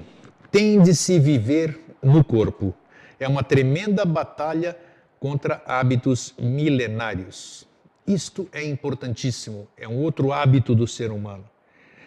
tem 0.52 0.80
de 0.80 0.94
se 0.94 1.18
viver 1.18 1.80
no 2.00 2.24
corpo. 2.24 2.76
É 3.20 3.28
uma 3.28 3.44
tremenda 3.44 4.06
batalha 4.06 4.78
contra 5.20 5.64
hábitos 5.66 6.36
milenários. 6.38 7.68
Isto 8.06 8.48
é 8.52 8.64
importantíssimo, 8.64 9.68
é 9.76 9.88
um 9.88 9.98
outro 9.98 10.32
hábito 10.32 10.76
do 10.76 10.86
ser 10.86 11.10
humano. 11.10 11.44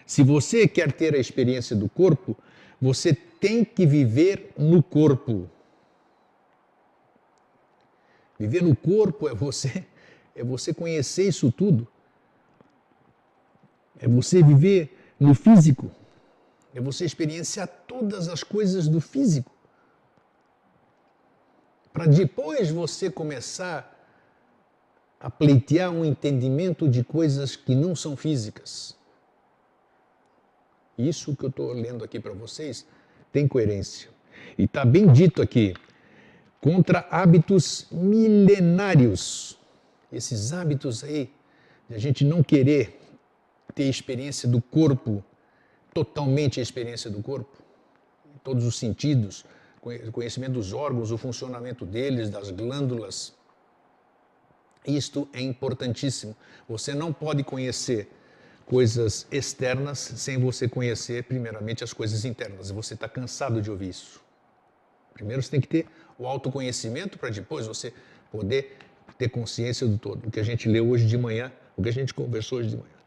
Se 0.07 0.23
você 0.23 0.69
quer 0.69 0.93
ter 0.93 1.13
a 1.17 1.19
experiência 1.19 1.75
do 1.75 1.89
corpo, 1.89 2.37
você 2.81 3.13
tem 3.13 3.65
que 3.65 3.85
viver 3.85 4.53
no 4.57 4.81
corpo. 4.81 5.51
Viver 8.39 8.63
no 8.63 8.77
corpo 8.77 9.29
é 9.29 9.35
você 9.35 9.85
é 10.37 10.45
você 10.45 10.73
conhecer 10.73 11.27
isso 11.27 11.51
tudo. 11.51 11.85
É 13.99 14.07
você 14.07 14.41
viver 14.41 14.95
no 15.19 15.35
físico. 15.35 15.91
É 16.75 16.81
você 16.81 17.05
experienciar 17.05 17.69
todas 17.87 18.29
as 18.29 18.43
coisas 18.43 18.89
do 18.89 19.01
físico. 19.01 19.51
Para 21.93 22.07
depois 22.07 22.71
você 22.71 23.11
começar 23.11 23.95
a 25.19 25.29
pleitear 25.29 25.91
um 25.91 26.05
entendimento 26.05 26.89
de 26.89 27.03
coisas 27.03 27.57
que 27.57 27.75
não 27.75 27.97
são 27.97 28.17
físicas. 28.17 28.97
Isso 30.97 31.35
que 31.35 31.45
eu 31.45 31.49
estou 31.49 31.73
lendo 31.73 32.05
aqui 32.05 32.21
para 32.21 32.33
vocês 32.33 32.87
tem 33.33 33.49
coerência. 33.49 34.11
E 34.57 34.65
está 34.65 34.85
bem 34.85 35.11
dito 35.13 35.43
aqui, 35.43 35.75
contra 36.61 37.07
hábitos 37.11 37.87
milenários. 37.91 39.59
Esses 40.13 40.53
hábitos 40.53 41.03
aí, 41.05 41.33
de 41.89 41.97
a 41.97 41.99
gente 41.99 42.25
não 42.25 42.43
querer 42.43 42.98
ter 43.75 43.85
experiência 43.85 44.49
do 44.49 44.61
corpo, 44.61 45.25
totalmente 45.95 46.61
a 46.61 46.63
experiência 46.63 47.11
do 47.11 47.23
corpo, 47.23 47.57
em 48.35 48.39
todos 48.39 48.65
os 48.65 48.77
sentidos, 48.79 49.45
conhecimento 50.13 50.53
dos 50.53 50.73
órgãos, 50.73 51.11
o 51.11 51.19
funcionamento 51.19 51.87
deles, 51.87 52.31
das 52.31 52.51
glândulas. 52.51 53.35
Isto 54.87 55.29
é 55.33 55.41
importantíssimo. 55.41 56.37
Você 56.69 56.95
não 56.95 57.13
pode 57.13 57.45
conhecer 57.45 58.11
coisas 58.67 59.27
externas 59.31 59.99
sem 59.99 60.39
você 60.39 60.69
conhecer, 60.69 61.25
primeiramente, 61.25 61.83
as 61.83 61.93
coisas 61.93 62.25
internas. 62.25 62.71
Você 62.71 62.95
está 62.95 63.09
cansado 63.09 63.63
de 63.63 63.71
ouvir 63.71 63.91
isso. 63.91 64.21
Primeiro 65.15 65.43
você 65.43 65.51
tem 65.51 65.61
que 65.61 65.69
ter 65.69 65.87
o 66.19 66.27
autoconhecimento 66.27 67.19
para 67.19 67.31
depois 67.31 67.67
você 67.67 67.93
poder 68.31 68.77
ter 69.17 69.29
consciência 69.29 69.87
do 69.87 69.99
todo. 69.99 70.29
O 70.29 70.31
que 70.31 70.39
a 70.39 70.45
gente 70.45 70.69
leu 70.69 70.89
hoje 70.89 71.07
de 71.07 71.19
manhã, 71.19 71.51
o 71.77 71.83
que 71.83 71.89
a 71.89 71.93
gente 71.93 72.15
conversou 72.15 72.59
hoje 72.59 72.71
de 72.71 72.77
manhã. 72.77 72.98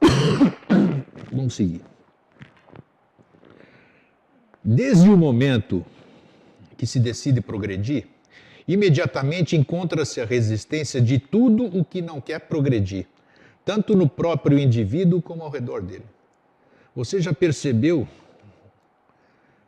Vamos 1.32 1.54
seguir. 1.54 1.82
Desde 4.62 5.08
o 5.08 5.16
momento 5.16 5.84
que 6.76 6.86
se 6.86 7.00
decide 7.00 7.40
progredir, 7.40 8.06
imediatamente 8.66 9.56
encontra-se 9.56 10.20
a 10.20 10.24
resistência 10.24 11.00
de 11.00 11.18
tudo 11.18 11.64
o 11.64 11.84
que 11.84 12.02
não 12.02 12.20
quer 12.20 12.40
progredir 12.40 13.06
tanto 13.68 13.94
no 13.94 14.08
próprio 14.08 14.58
indivíduo 14.58 15.20
como 15.20 15.42
ao 15.42 15.50
redor 15.50 15.82
dele. 15.82 16.06
Você 16.96 17.20
já 17.20 17.34
percebeu 17.34 18.08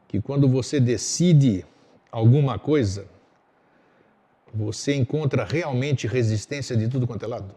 que 0.09 0.23
quando 0.23 0.49
você 0.49 0.81
decide 0.81 1.67
alguma 2.11 2.59
coisa, 2.59 3.07
você 4.55 4.95
encontra 4.95 5.45
realmente 5.45 6.07
resistência 6.07 6.75
de 6.75 6.89
tudo 6.89 7.07
quanto 7.07 7.27
é 7.27 7.29
lado? 7.29 7.55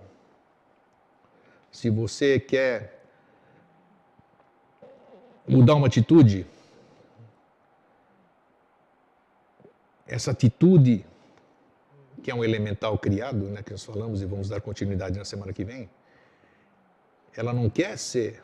Se 1.73 1.89
você 1.89 2.39
quer 2.39 3.03
mudar 5.47 5.73
uma 5.73 5.87
atitude, 5.87 6.45
essa 10.05 10.29
atitude, 10.29 11.03
que 12.21 12.29
é 12.29 12.35
um 12.35 12.43
elemental 12.43 12.97
criado, 12.99 13.49
né, 13.49 13.63
que 13.63 13.71
nós 13.71 13.83
falamos 13.83 14.21
e 14.21 14.25
vamos 14.25 14.49
dar 14.49 14.61
continuidade 14.61 15.17
na 15.17 15.25
semana 15.25 15.51
que 15.51 15.65
vem, 15.65 15.89
ela 17.35 17.51
não 17.51 17.67
quer 17.71 17.97
ser 17.97 18.43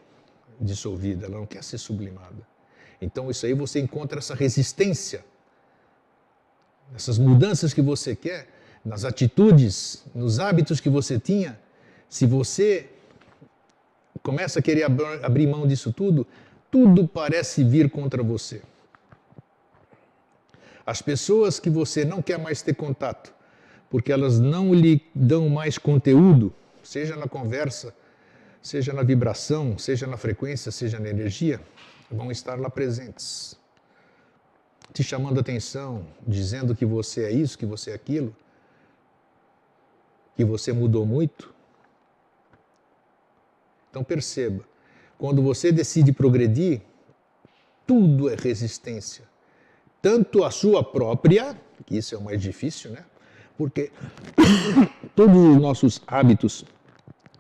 dissolvida, 0.60 1.28
ela 1.28 1.38
não 1.38 1.46
quer 1.46 1.64
ser 1.64 1.78
sublimada. 1.78 2.46
Então, 3.00 3.30
isso 3.30 3.46
aí 3.46 3.54
você 3.54 3.80
encontra 3.80 4.18
essa 4.18 4.34
resistência, 4.34 5.24
essas 6.96 7.20
mudanças 7.20 7.76
que 7.76 7.82
você 7.82 8.16
quer, 8.16 8.48
nas 8.84 9.06
atitudes, 9.06 10.04
nos 10.16 10.40
hábitos 10.40 10.80
que 10.82 10.90
você 10.90 11.20
tinha. 11.20 11.60
Se 12.10 12.26
você 12.26 12.90
começa 14.24 14.60
a 14.60 14.62
querer 14.62 14.84
abrir 14.84 15.48
mão 15.48 15.68
disso 15.68 15.92
tudo, 15.92 16.26
tudo 16.72 17.08
parece 17.08 17.64
vir 17.64 17.90
contra 17.90 18.22
você. 18.22 18.62
As 20.86 21.02
pessoas 21.02 21.60
que 21.60 21.70
você 21.70 22.04
não 22.04 22.22
quer 22.22 22.40
mais 22.40 22.62
ter 22.62 22.74
contato, 22.74 23.34
porque 23.90 24.12
elas 24.12 24.40
não 24.40 24.74
lhe 24.74 25.02
dão 25.14 25.50
mais 25.50 25.78
conteúdo, 25.78 26.54
seja 26.84 27.16
na 27.16 27.28
conversa, 27.28 27.94
seja 28.62 28.94
na 28.94 29.04
vibração, 29.04 29.78
seja 29.78 30.08
na 30.08 30.18
frequência, 30.18 30.72
seja 30.72 31.00
na 31.00 31.10
energia, 31.10 31.62
vão 32.12 32.32
estar 32.32 32.60
lá 32.60 32.70
presentes, 32.70 33.58
te 34.94 35.04
chamando 35.04 35.40
atenção, 35.40 36.06
dizendo 36.28 36.76
que 36.76 36.86
você 36.86 37.26
é 37.26 37.32
isso, 37.32 37.58
que 37.58 37.66
você 37.66 37.92
é 37.92 37.94
aquilo, 37.94 38.36
que 40.36 40.44
você 40.44 40.74
mudou 40.74 41.06
muito. 41.06 41.54
Então 43.90 44.04
perceba, 44.04 44.64
quando 45.18 45.42
você 45.42 45.72
decide 45.72 46.12
progredir, 46.12 46.82
tudo 47.86 48.30
é 48.30 48.36
resistência. 48.36 49.26
Tanto 50.02 50.44
a 50.44 50.52
sua 50.52 50.84
própria, 50.84 51.60
que 51.86 51.98
isso 51.98 52.16
é 52.16 52.18
o 52.18 52.22
mais 52.22 52.42
difícil, 52.42 52.92
né? 52.92 53.04
Porque 53.58 53.92
todos 55.16 55.36
os 55.36 55.58
nossos 55.58 56.02
hábitos 56.08 56.66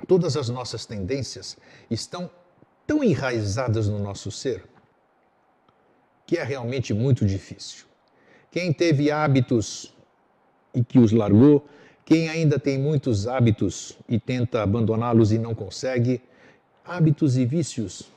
todas 0.07 0.35
as 0.35 0.49
nossas 0.49 0.85
tendências 0.85 1.57
estão 1.89 2.31
tão 2.87 3.03
enraizadas 3.03 3.87
no 3.87 3.99
nosso 3.99 4.31
ser 4.31 4.63
que 6.25 6.37
é 6.37 6.43
realmente 6.43 6.93
muito 6.93 7.25
difícil. 7.25 7.85
Quem 8.51 8.71
teve 8.71 9.09
hábitos 9.09 9.91
e 10.75 10.83
que 10.83 10.99
os 10.99 11.11
largou, 11.11 11.67
Quem 12.05 12.27
ainda 12.27 12.57
tem 12.57 12.77
muitos 12.77 13.27
hábitos 13.27 13.95
e 14.07 14.19
tenta 14.19 14.63
abandoná-los 14.63 15.31
e 15.31 15.37
não 15.37 15.53
consegue, 15.53 16.19
hábitos 16.85 17.37
e 17.37 17.45
vícios 17.45 18.11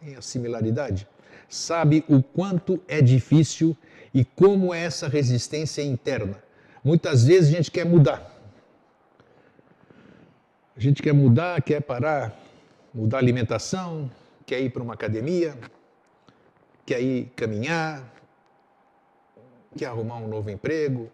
têm 0.00 0.16
a 0.16 0.22
similaridade. 0.22 1.06
Sabe 1.48 2.04
o 2.08 2.22
quanto 2.22 2.80
é 2.88 3.00
difícil 3.00 3.76
e 4.12 4.24
como 4.24 4.72
é 4.72 4.84
essa 4.84 5.08
resistência 5.08 5.82
interna. 5.82 6.42
Muitas 6.82 7.24
vezes 7.24 7.52
a 7.52 7.56
gente 7.56 7.70
quer 7.70 7.84
mudar. 7.84 8.30
A 10.76 10.80
gente 10.80 11.02
quer 11.02 11.12
mudar, 11.12 11.62
quer 11.62 11.80
parar, 11.80 12.36
mudar 12.92 13.18
a 13.18 13.20
alimentação, 13.20 14.10
quer 14.44 14.60
ir 14.60 14.70
para 14.70 14.82
uma 14.82 14.94
academia, 14.94 15.56
quer 16.84 17.00
ir 17.00 17.32
caminhar, 17.36 18.02
quer 19.76 19.86
arrumar 19.86 20.16
um 20.16 20.28
novo 20.28 20.50
emprego, 20.50 21.10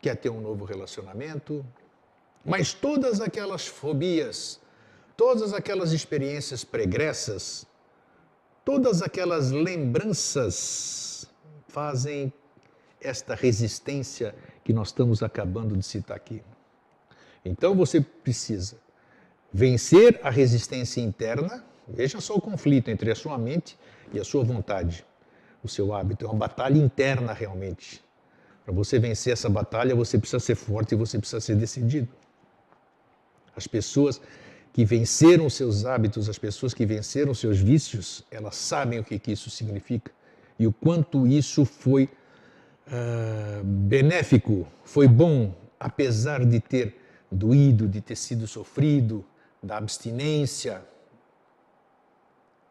quer 0.00 0.16
ter 0.16 0.30
um 0.30 0.40
novo 0.40 0.64
relacionamento. 0.64 1.64
Mas 2.44 2.72
todas 2.72 3.20
aquelas 3.20 3.66
fobias, 3.66 4.60
todas 5.16 5.52
aquelas 5.52 5.92
experiências 5.92 6.64
pregressas, 6.64 7.66
todas 8.64 9.02
aquelas 9.02 9.50
lembranças 9.50 11.26
fazem 11.68 12.32
esta 13.00 13.34
resistência 13.34 14.34
que 14.64 14.72
nós 14.72 14.88
estamos 14.88 15.22
acabando 15.22 15.76
de 15.76 15.84
citar 15.84 16.16
aqui. 16.16 16.42
Então 17.44 17.74
você 17.74 18.00
precisa 18.00 18.76
vencer 19.52 20.18
a 20.22 20.30
resistência 20.30 21.00
interna. 21.00 21.64
Veja 21.86 22.20
só 22.20 22.34
o 22.34 22.40
conflito 22.40 22.90
entre 22.90 23.10
a 23.10 23.14
sua 23.14 23.36
mente 23.36 23.78
e 24.12 24.18
a 24.18 24.24
sua 24.24 24.42
vontade, 24.42 25.04
o 25.62 25.68
seu 25.68 25.92
hábito. 25.92 26.24
É 26.24 26.28
uma 26.28 26.38
batalha 26.38 26.78
interna 26.78 27.32
realmente. 27.32 28.02
Para 28.64 28.72
você 28.72 28.98
vencer 28.98 29.34
essa 29.34 29.50
batalha, 29.50 29.94
você 29.94 30.18
precisa 30.18 30.40
ser 30.40 30.54
forte 30.54 30.92
e 30.92 30.96
você 30.96 31.18
precisa 31.18 31.40
ser 31.40 31.54
decidido. 31.56 32.08
As 33.54 33.66
pessoas 33.66 34.20
que 34.74 34.84
venceram 34.84 35.48
seus 35.48 35.86
hábitos, 35.86 36.28
as 36.28 36.38
pessoas 36.38 36.74
que 36.74 36.84
venceram 36.84 37.32
seus 37.32 37.58
vícios, 37.58 38.22
elas 38.30 38.56
sabem 38.56 38.98
o 38.98 39.04
que, 39.04 39.18
que 39.18 39.32
isso 39.32 39.48
significa 39.48 40.12
e 40.58 40.66
o 40.66 40.72
quanto 40.72 41.26
isso 41.26 41.64
foi 41.64 42.04
uh, 42.86 43.64
benéfico, 43.64 44.66
foi 44.84 45.08
bom, 45.08 45.54
apesar 45.78 46.44
de 46.44 46.60
ter 46.60 46.96
doído, 47.30 47.88
de 47.88 48.00
ter 48.00 48.16
sido 48.16 48.46
sofrido, 48.46 49.24
da 49.62 49.76
abstinência, 49.78 50.82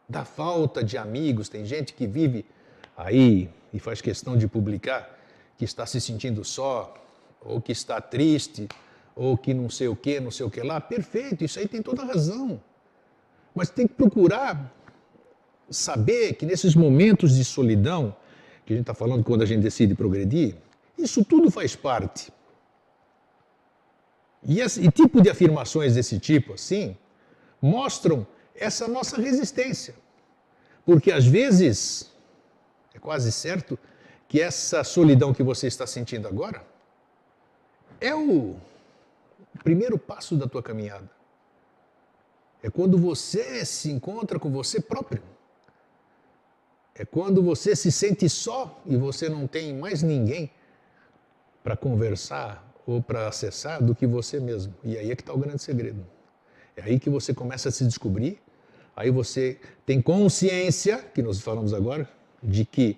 da 0.08 0.24
falta 0.24 0.84
de 0.84 0.98
amigos. 0.98 1.50
Tem 1.50 1.66
gente 1.66 1.94
que 1.94 2.08
vive 2.08 2.46
aí 2.96 3.50
e 3.74 3.80
faz 3.80 4.00
questão 4.02 4.38
de 4.38 4.48
publicar 4.48 5.20
que 5.58 5.66
está 5.66 5.86
se 5.86 6.00
sentindo 6.00 6.44
só, 6.44 6.94
ou 7.42 7.60
que 7.62 7.72
está 7.72 8.00
triste, 8.00 8.70
ou 9.16 9.38
que 9.38 9.54
não 9.54 9.70
sei 9.70 9.88
o 9.88 9.96
que, 9.96 10.20
não 10.20 10.32
sei 10.32 10.46
o 10.46 10.50
que 10.50 10.62
lá. 10.62 10.80
Perfeito, 10.82 11.44
isso 11.44 11.60
aí 11.60 11.68
tem 11.68 11.82
toda 11.82 12.04
razão. 12.04 12.62
Mas 13.54 13.70
tem 13.70 13.88
que 13.88 13.94
procurar 13.94 14.74
saber 15.70 16.34
que 16.34 16.46
nesses 16.46 16.76
momentos 16.76 17.36
de 17.36 17.44
solidão, 17.44 18.16
que 18.66 18.74
a 18.74 18.76
gente 18.76 18.84
está 18.84 18.94
falando 18.94 19.24
quando 19.24 19.42
a 19.42 19.46
gente 19.46 19.62
decide 19.62 19.96
progredir, 19.96 20.56
isso 20.98 21.24
tudo 21.24 21.52
faz 21.52 21.76
parte. 21.76 22.32
E, 24.46 24.60
esse, 24.60 24.82
e 24.82 24.92
tipo 24.92 25.22
de 25.22 25.30
afirmações 25.30 25.96
desse 25.96 26.20
tipo, 26.20 26.54
assim, 26.54 26.98
mostram 27.62 28.26
essa 28.56 28.88
nossa 28.88 29.20
resistência. 29.20 29.96
Porque 30.86 31.12
às 31.12 31.26
vezes, 31.26 32.12
é 32.94 33.00
quase 33.00 33.32
certo, 33.32 33.80
que 34.28 34.42
essa 34.42 34.84
solidão 34.84 35.34
que 35.34 35.44
você 35.44 35.68
está 35.68 35.86
sentindo 35.86 36.28
agora 36.28 36.66
é 38.02 38.14
o 38.14 38.56
primeiro 39.64 39.98
passo 39.98 40.36
da 40.36 40.48
tua 40.48 40.64
caminhada. 40.64 41.10
É 42.62 42.70
quando 42.70 42.98
você 42.98 43.66
se 43.66 43.92
encontra 43.92 44.40
com 44.40 44.50
você 44.50 44.80
próprio. 44.80 45.22
É 46.96 47.04
quando 47.04 47.44
você 47.44 47.76
se 47.76 47.92
sente 47.92 48.30
só 48.30 48.82
e 48.86 48.96
você 48.96 49.28
não 49.28 49.48
tem 49.48 49.76
mais 49.76 50.02
ninguém 50.02 50.50
para 51.64 51.76
conversar 51.76 52.72
ou 52.86 53.02
para 53.02 53.28
acessar 53.28 53.84
do 53.84 53.96
que 53.96 54.06
você 54.06 54.40
mesmo. 54.40 54.74
E 54.84 54.98
aí 54.98 55.12
é 55.12 55.16
que 55.16 55.22
está 55.22 55.34
o 55.34 55.38
grande 55.38 55.62
segredo. 55.62 56.06
É 56.76 56.84
aí 56.84 57.00
que 57.00 57.10
você 57.10 57.34
começa 57.34 57.70
a 57.70 57.72
se 57.72 57.84
descobrir, 57.86 58.42
aí 58.96 59.10
você 59.10 59.60
tem 59.86 60.02
consciência, 60.02 61.00
que 61.00 61.22
nós 61.22 61.40
falamos 61.42 61.74
agora, 61.74 62.10
de 62.42 62.66
que 62.66 62.98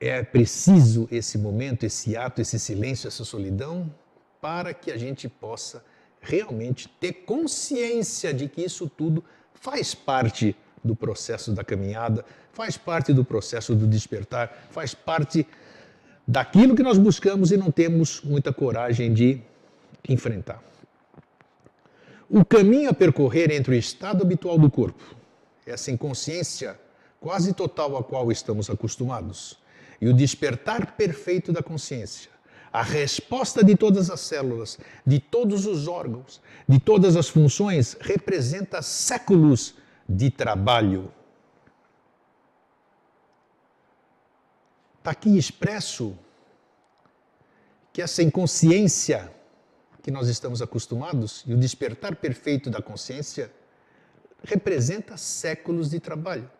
é 0.00 0.22
preciso 0.22 1.08
esse 1.10 1.38
momento, 1.38 1.84
esse 1.84 2.16
ato, 2.16 2.40
esse 2.40 2.58
silêncio, 2.58 3.08
essa 3.08 3.24
solidão, 3.24 3.92
para 4.46 4.72
que 4.72 4.92
a 4.92 4.96
gente 4.96 5.28
possa 5.28 5.84
realmente 6.20 6.88
ter 7.00 7.12
consciência 7.12 8.32
de 8.32 8.48
que 8.48 8.62
isso 8.62 8.88
tudo 8.88 9.24
faz 9.52 9.92
parte 9.92 10.54
do 10.84 10.94
processo 10.94 11.50
da 11.50 11.64
caminhada, 11.64 12.24
faz 12.52 12.76
parte 12.76 13.12
do 13.12 13.24
processo 13.24 13.74
do 13.74 13.88
despertar, 13.88 14.68
faz 14.70 14.94
parte 14.94 15.44
daquilo 16.24 16.76
que 16.76 16.82
nós 16.84 16.96
buscamos 16.96 17.50
e 17.50 17.56
não 17.56 17.72
temos 17.72 18.22
muita 18.22 18.52
coragem 18.52 19.12
de 19.12 19.40
enfrentar. 20.08 20.62
O 22.30 22.44
caminho 22.44 22.90
a 22.90 22.94
percorrer 22.94 23.50
entre 23.50 23.74
o 23.74 23.76
estado 23.76 24.22
habitual 24.22 24.56
do 24.60 24.70
corpo, 24.70 25.16
essa 25.66 25.90
inconsciência 25.90 26.78
quase 27.18 27.52
total 27.52 27.96
a 27.96 28.04
qual 28.04 28.30
estamos 28.30 28.70
acostumados, 28.70 29.58
e 30.00 30.06
o 30.06 30.14
despertar 30.14 30.92
perfeito 30.92 31.52
da 31.52 31.64
consciência, 31.64 32.35
a 32.72 32.82
resposta 32.82 33.64
de 33.64 33.76
todas 33.76 34.10
as 34.10 34.20
células, 34.20 34.78
de 35.06 35.18
todos 35.18 35.66
os 35.66 35.88
órgãos, 35.88 36.40
de 36.68 36.78
todas 36.78 37.16
as 37.16 37.28
funções, 37.28 37.96
representa 38.00 38.82
séculos 38.82 39.74
de 40.08 40.30
trabalho 40.30 41.10
Está 45.06 45.12
aqui 45.12 45.38
expresso 45.38 46.18
que 47.92 48.02
essa 48.02 48.24
inconsciência 48.24 49.32
que 50.02 50.10
nós 50.10 50.26
estamos 50.26 50.60
acostumados 50.60 51.44
e 51.46 51.54
o 51.54 51.56
despertar 51.56 52.16
perfeito 52.16 52.68
da 52.68 52.82
consciência 52.82 53.48
representa 54.42 55.16
séculos 55.16 55.90
de 55.90 56.00
trabalho. 56.00 56.50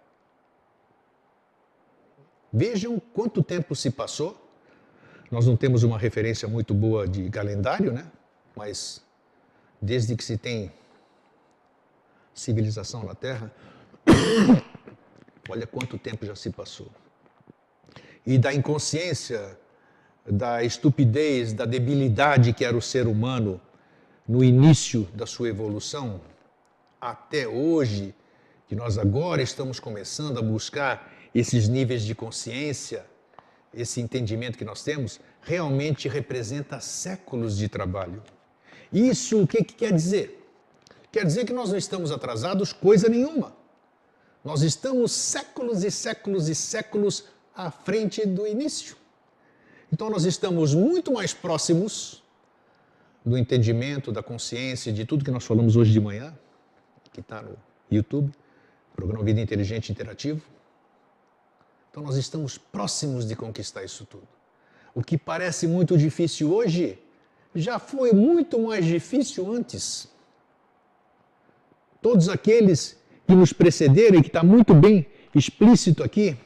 Vejam 2.53 3.01
quanto 3.01 3.43
tempo 3.43 3.75
se 3.75 3.91
passou. 3.91 4.46
Nós 5.31 5.47
não 5.47 5.57
temos 5.57 5.83
uma 5.83 5.99
referência 5.99 6.49
muito 6.49 6.73
boa 6.73 7.07
de 7.07 7.29
calendário, 7.31 7.93
né? 7.93 8.07
Mas 8.55 9.03
desde 9.81 10.17
que 10.17 10.25
se 10.25 10.39
tem 10.39 10.73
civilização 12.35 13.05
na 13.05 13.15
Terra, 13.15 13.51
olha 15.49 15.67
quanto 15.67 15.99
tempo 15.99 16.25
já 16.25 16.35
se 16.35 16.51
passou 16.51 16.89
e 18.27 18.37
da 18.37 18.53
inconsciência, 18.53 19.57
da 20.27 20.65
estupidez, 20.65 21.53
da 21.53 21.65
debilidade 21.65 22.53
que 22.53 22.65
era 22.65 22.77
o 22.77 22.83
ser 22.83 23.07
humano 23.07 23.61
no 24.27 24.43
início 24.43 25.09
da 25.15 25.25
sua 25.25 25.49
evolução, 25.49 26.21
até 27.01 27.47
hoje, 27.47 28.13
que 28.67 28.75
nós 28.75 28.99
agora 28.99 29.41
estamos 29.41 29.79
começando 29.79 30.39
a 30.39 30.43
buscar 30.43 31.13
esses 31.33 31.69
níveis 31.69 32.03
de 32.03 32.15
consciência, 32.15 33.07
esse 33.77 34.01
entendimento 34.01 34.57
que 34.57 34.65
nós 34.65 34.83
temos, 34.83 35.21
realmente 35.43 36.09
representa 36.09 36.81
séculos 36.81 37.57
de 37.57 37.69
trabalho. 37.69 38.23
Isso 38.93 39.43
o 39.43 39.47
que, 39.47 39.63
que 39.63 39.75
quer 39.75 39.93
dizer? 39.93 40.43
Quer 41.13 41.25
dizer 41.25 41.45
que 41.45 41.53
nós 41.53 41.71
não 41.71 41.77
estamos 41.77 42.11
atrasados 42.11 42.73
coisa 42.73 43.09
nenhuma. 43.09 43.55
Nós 44.43 44.63
estamos 44.63 45.13
séculos 45.13 45.85
e 45.85 45.91
séculos 45.91 46.49
e 46.49 46.55
séculos 46.55 47.25
à 47.55 47.71
frente 47.71 48.25
do 48.27 48.47
início. 48.47 48.97
Então 49.93 50.09
nós 50.09 50.25
estamos 50.25 50.75
muito 50.75 51.13
mais 51.13 51.35
próximos 51.35 52.23
do 53.25 53.37
entendimento, 53.37 54.13
da 54.13 54.23
consciência, 54.23 54.93
de 54.93 55.05
tudo 55.05 55.25
que 55.25 55.31
nós 55.31 55.45
falamos 55.45 55.77
hoje 55.77 55.93
de 55.93 56.01
manhã, 56.01 56.33
que 57.13 57.21
está 57.21 57.43
no 57.43 57.57
YouTube, 57.91 58.33
programa 58.95 59.25
Vida 59.25 59.41
Inteligente 59.41 59.91
Interativo. 59.91 60.43
Então 61.97 62.05
nós 62.05 62.17
estamos 62.17 62.59
próximos 62.59 63.27
de 63.27 63.35
conquistar 63.35 63.83
isso 63.83 64.05
tudo. 64.05 64.29
O 64.95 65.03
que 65.03 65.17
parece 65.17 65.67
muito 65.67 65.97
difícil 65.97 66.53
hoje 66.53 66.99
já 67.55 67.79
foi 67.79 68.13
muito 68.13 68.61
mais 68.61 68.85
difícil 68.85 69.51
antes. 69.51 70.07
Todos 72.03 72.29
aqueles 72.29 72.99
que 73.27 73.35
nos 73.35 73.51
precederam 73.51 74.19
e 74.19 74.23
que 74.23 74.29
está 74.29 74.43
muito 74.43 74.75
bem 74.75 75.07
explícito 75.35 76.05
aqui, 76.05 76.37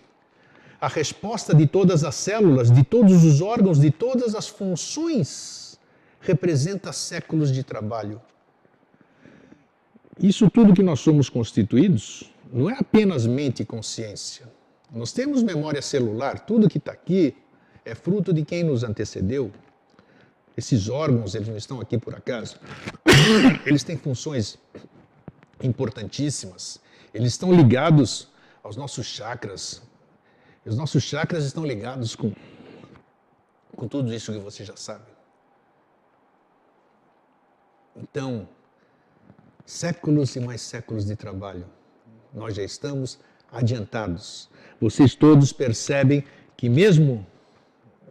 a 0.80 0.86
resposta 0.86 1.52
de 1.52 1.66
todas 1.66 2.04
as 2.04 2.14
células, 2.14 2.70
de 2.70 2.84
todos 2.84 3.24
os 3.24 3.40
órgãos, 3.40 3.80
de 3.80 3.90
todas 3.90 4.36
as 4.36 4.46
funções, 4.46 5.80
representa 6.20 6.92
séculos 6.92 7.50
de 7.50 7.64
trabalho. 7.64 8.22
Isso 10.16 10.48
tudo 10.48 10.72
que 10.72 10.82
nós 10.84 11.00
somos 11.00 11.28
constituídos 11.28 12.32
não 12.52 12.70
é 12.70 12.76
apenas 12.78 13.26
mente 13.26 13.64
e 13.64 13.66
consciência. 13.66 14.59
Nós 14.92 15.12
temos 15.12 15.42
memória 15.42 15.80
celular, 15.80 16.40
tudo 16.40 16.68
que 16.68 16.78
está 16.78 16.92
aqui 16.92 17.36
é 17.84 17.94
fruto 17.94 18.32
de 18.32 18.44
quem 18.44 18.64
nos 18.64 18.82
antecedeu. 18.82 19.52
Esses 20.56 20.88
órgãos, 20.88 21.34
eles 21.34 21.48
não 21.48 21.56
estão 21.56 21.80
aqui 21.80 21.96
por 21.96 22.14
acaso. 22.14 22.58
Eles 23.64 23.84
têm 23.84 23.96
funções 23.96 24.58
importantíssimas. 25.62 26.80
Eles 27.14 27.32
estão 27.32 27.52
ligados 27.52 28.28
aos 28.62 28.76
nossos 28.76 29.06
chakras. 29.06 29.80
Os 30.66 30.76
nossos 30.76 31.02
chakras 31.02 31.44
estão 31.44 31.64
ligados 31.64 32.14
com, 32.14 32.32
com 33.74 33.88
tudo 33.88 34.12
isso 34.12 34.32
que 34.32 34.38
você 34.38 34.64
já 34.64 34.76
sabe. 34.76 35.04
Então, 37.96 38.48
séculos 39.64 40.36
e 40.36 40.40
mais 40.40 40.60
séculos 40.60 41.06
de 41.06 41.16
trabalho, 41.16 41.66
nós 42.34 42.54
já 42.54 42.62
estamos 42.62 43.18
adiantados. 43.52 44.48
Vocês 44.80 45.14
todos 45.14 45.52
percebem 45.52 46.24
que, 46.56 46.68
mesmo 46.68 47.26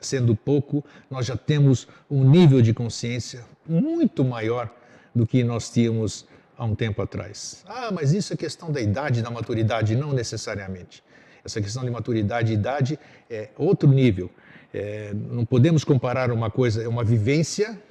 sendo 0.02 0.36
pouco, 0.36 0.84
nós 1.10 1.26
já 1.26 1.36
temos 1.36 1.88
um 2.10 2.24
nível 2.24 2.62
de 2.62 2.74
consciência 2.74 3.46
muito 3.68 4.24
maior 4.24 4.74
do 5.14 5.26
que 5.26 5.44
nós 5.44 5.70
tínhamos 5.70 6.26
há 6.58 6.66
um 6.66 6.76
tempo 6.76 7.02
atrás. 7.02 7.64
Ah, 7.68 7.90
mas 7.92 8.14
isso 8.14 8.34
é 8.34 8.38
questão 8.38 8.72
da 8.72 8.82
idade, 8.82 9.22
da 9.22 9.30
maturidade, 9.30 9.96
não 9.96 10.14
necessariamente. 10.14 11.04
Essa 11.44 11.62
questão 11.62 11.84
de 11.84 11.90
maturidade 11.90 12.52
e 12.52 12.56
idade 12.56 13.00
é 13.30 13.50
outro 13.58 13.90
nível. 13.90 14.30
É, 14.74 15.14
não 15.14 15.46
podemos 15.46 15.84
comparar 15.84 16.32
uma 16.32 16.52
coisa, 16.52 16.84
é 16.84 16.88
uma 16.88 17.04
vivência 17.04 17.82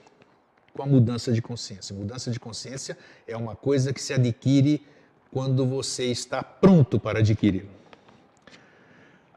com 0.75 0.83
a 0.83 0.87
mudança 0.87 1.33
de 1.33 1.43
consciência. 1.43 1.95
Mudança 1.95 2.31
de 2.31 2.39
consciência 2.39 2.97
é 3.27 3.37
uma 3.37 3.57
coisa 3.57 3.93
que 3.93 4.01
se 4.01 4.13
adquire 4.13 4.87
quando 5.33 5.67
você 5.67 6.07
está 6.07 6.43
pronto 6.43 6.99
para 6.99 7.21
adquirir. 7.21 7.67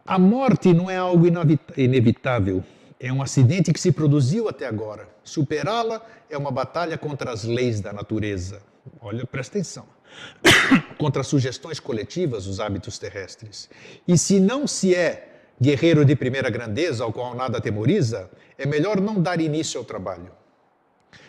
A 0.05 0.17
morte 0.17 0.73
não 0.73 0.89
é 0.89 0.97
algo 0.97 1.25
inevitável, 1.77 2.63
é 2.99 3.11
um 3.11 3.21
acidente 3.21 3.71
que 3.73 3.79
se 3.79 3.91
produziu 3.91 4.47
até 4.47 4.65
agora. 4.65 5.07
Superá-la 5.23 6.05
é 6.29 6.37
uma 6.37 6.51
batalha 6.51 6.97
contra 6.97 7.31
as 7.31 7.43
leis 7.43 7.79
da 7.79 7.91
natureza. 7.91 8.61
Olha, 8.99 9.25
presta 9.25 9.57
atenção. 9.57 9.85
contra 10.97 11.21
as 11.21 11.27
sugestões 11.27 11.79
coletivas, 11.79 12.45
os 12.47 12.59
hábitos 12.59 12.99
terrestres. 12.99 13.69
E 14.07 14.17
se 14.17 14.39
não 14.39 14.67
se 14.67 14.93
é 14.93 15.29
guerreiro 15.59 16.03
de 16.03 16.15
primeira 16.15 16.49
grandeza, 16.49 17.03
ao 17.03 17.13
qual 17.13 17.35
nada 17.35 17.61
temoriza, 17.61 18.29
é 18.57 18.65
melhor 18.65 18.99
não 18.99 19.21
dar 19.21 19.39
início 19.39 19.79
ao 19.79 19.85
trabalho. 19.85 20.31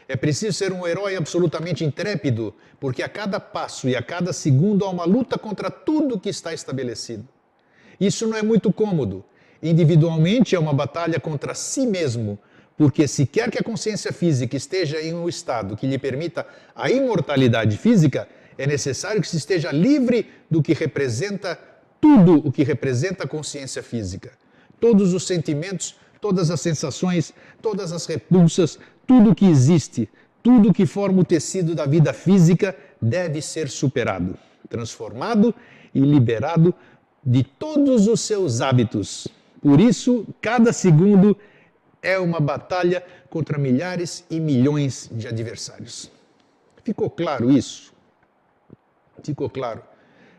É 0.09 0.17
preciso 0.17 0.53
ser 0.53 0.73
um 0.73 0.87
herói 0.87 1.17
absolutamente 1.17 1.85
intrépido, 1.85 2.55
porque 2.81 3.03
a 3.03 3.09
cada 3.09 3.39
passo 3.39 3.89
e 3.89 3.97
a 3.97 4.03
cada 4.03 4.33
segundo 4.33 4.85
há 4.85 4.91
uma 4.91 5.05
luta 5.05 5.39
contra 5.39 5.71
tudo 5.71 6.19
que 6.19 6.29
está 6.29 6.53
estabelecido. 6.53 7.27
Isso 8.01 8.27
não 8.27 8.37
é 8.37 8.43
muito 8.43 8.73
cômodo. 8.73 9.25
Individualmente 9.63 10.57
é 10.57 10.59
uma 10.59 10.73
batalha 10.73 11.21
contra 11.21 11.55
si 11.55 11.87
mesmo, 11.87 12.39
porque 12.77 13.07
se 13.07 13.25
quer 13.27 13.51
que 13.51 13.59
a 13.59 13.63
consciência 13.63 14.13
física 14.13 14.57
esteja 14.57 15.01
em 15.01 15.15
um 15.15 15.29
estado 15.29 15.77
que 15.77 15.87
lhe 15.87 15.99
permita 15.99 16.45
a 16.75 16.91
imortalidade 16.91 17.79
física, 17.79 18.29
é 18.59 18.67
necessário 18.67 19.21
que 19.21 19.29
se 19.29 19.37
esteja 19.37 19.71
livre 19.71 20.29
do 20.51 20.63
que 20.63 20.73
representa 20.73 21.59
tudo 22.01 22.45
o 22.45 22.51
que 22.51 22.65
representa 22.65 23.25
a 23.25 23.29
consciência 23.29 23.83
física. 23.83 24.33
Todos 24.81 25.15
os 25.15 25.25
sentimentos, 25.25 25.95
todas 26.23 26.53
as 26.53 26.61
sensações, 26.61 27.35
todas 27.61 27.91
as 27.93 28.07
repulsas, 28.07 28.79
tudo 29.05 29.35
que 29.35 29.45
existe, 29.45 30.09
tudo 30.41 30.73
que 30.73 30.87
forma 30.87 31.21
o 31.21 31.25
tecido 31.25 31.75
da 31.75 31.85
vida 31.85 32.13
física 32.13 32.77
deve 33.01 33.43
ser 33.43 33.69
superado, 33.69 34.39
transformado 34.71 35.53
e 35.93 35.99
liberado 35.99 36.73
de 37.25 37.43
todos 37.43 38.07
os 38.07 38.21
seus 38.21 38.61
hábitos. 38.61 39.27
Por 39.61 39.81
isso, 39.81 40.25
cada 40.41 40.73
segundo 40.73 41.37
é 42.01 42.17
uma 42.21 42.39
batalha 42.39 43.05
contra 43.29 43.59
milhares 43.59 44.25
e 44.31 44.39
milhões 44.39 45.11
de 45.13 45.27
adversários. 45.27 46.09
Ficou 46.85 47.11
claro 47.11 47.51
isso? 47.51 47.93
Ficou 49.25 49.51
claro. 49.51 49.83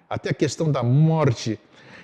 Até 0.10 0.30
a 0.30 0.34
questão 0.34 0.72
da 0.72 0.82
morte, 0.82 1.60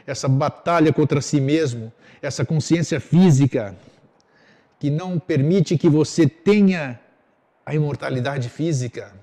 essa 0.09 0.27
batalha 0.27 0.91
contra 0.91 1.21
si 1.21 1.39
mesmo, 1.39 1.93
essa 2.19 2.43
consciência 2.43 2.99
física 2.99 3.77
que 4.79 4.89
não 4.89 5.19
permite 5.19 5.77
que 5.77 5.87
você 5.87 6.27
tenha 6.27 6.99
a 7.63 7.75
imortalidade 7.75 8.49
física. 8.49 9.13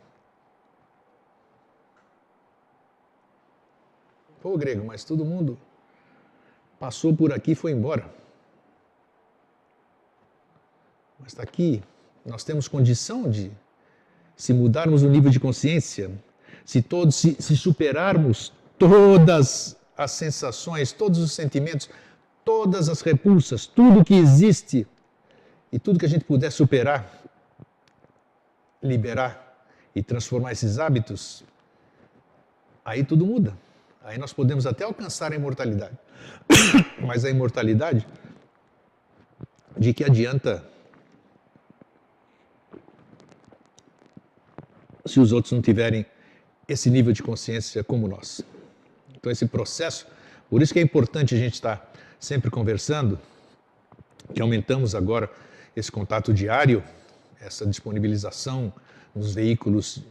Pô, 4.40 4.56
grego, 4.56 4.86
mas 4.86 5.02
todo 5.02 5.24
mundo 5.24 5.58
passou 6.78 7.12
por 7.14 7.32
aqui 7.32 7.52
e 7.52 7.56
foi 7.56 7.72
embora. 7.72 8.08
Mas 11.18 11.32
está 11.32 11.42
aqui, 11.42 11.82
nós 12.24 12.44
temos 12.44 12.68
condição 12.68 13.28
de, 13.28 13.50
se 14.36 14.52
mudarmos 14.52 15.02
o 15.02 15.08
nível 15.08 15.30
de 15.30 15.40
consciência, 15.40 16.12
se 16.64 16.80
todos 16.80 17.16
se, 17.16 17.34
se 17.42 17.56
superarmos 17.56 18.52
todas 18.78 19.75
as 19.96 20.12
sensações, 20.12 20.92
todos 20.92 21.18
os 21.18 21.32
sentimentos, 21.32 21.88
todas 22.44 22.88
as 22.88 23.00
repulsas, 23.00 23.66
tudo 23.66 24.04
que 24.04 24.14
existe 24.14 24.86
e 25.72 25.78
tudo 25.78 25.98
que 25.98 26.06
a 26.06 26.08
gente 26.08 26.24
puder 26.24 26.50
superar, 26.50 27.10
liberar 28.82 29.66
e 29.94 30.02
transformar 30.02 30.52
esses 30.52 30.78
hábitos, 30.78 31.42
aí 32.84 33.02
tudo 33.02 33.26
muda. 33.26 33.56
Aí 34.04 34.18
nós 34.18 34.32
podemos 34.32 34.66
até 34.66 34.84
alcançar 34.84 35.32
a 35.32 35.34
imortalidade. 35.34 35.98
Mas 37.04 37.24
a 37.24 37.30
imortalidade, 37.30 38.06
de 39.76 39.92
que 39.92 40.04
adianta 40.04 40.64
se 45.04 45.18
os 45.18 45.32
outros 45.32 45.52
não 45.52 45.60
tiverem 45.60 46.06
esse 46.68 46.90
nível 46.90 47.12
de 47.12 47.22
consciência 47.22 47.82
como 47.82 48.06
nós. 48.06 48.42
Então, 49.26 49.32
esse 49.32 49.46
processo, 49.46 50.06
por 50.48 50.62
isso 50.62 50.72
que 50.72 50.78
é 50.78 50.82
importante 50.82 51.34
a 51.34 51.38
gente 51.38 51.54
estar 51.54 51.92
sempre 52.20 52.48
conversando, 52.48 53.18
que 54.32 54.40
aumentamos 54.40 54.94
agora 54.94 55.28
esse 55.74 55.90
contato 55.90 56.32
diário, 56.32 56.80
essa 57.40 57.66
disponibilização 57.66 58.72
nos 59.12 59.34
veículos 59.34 60.04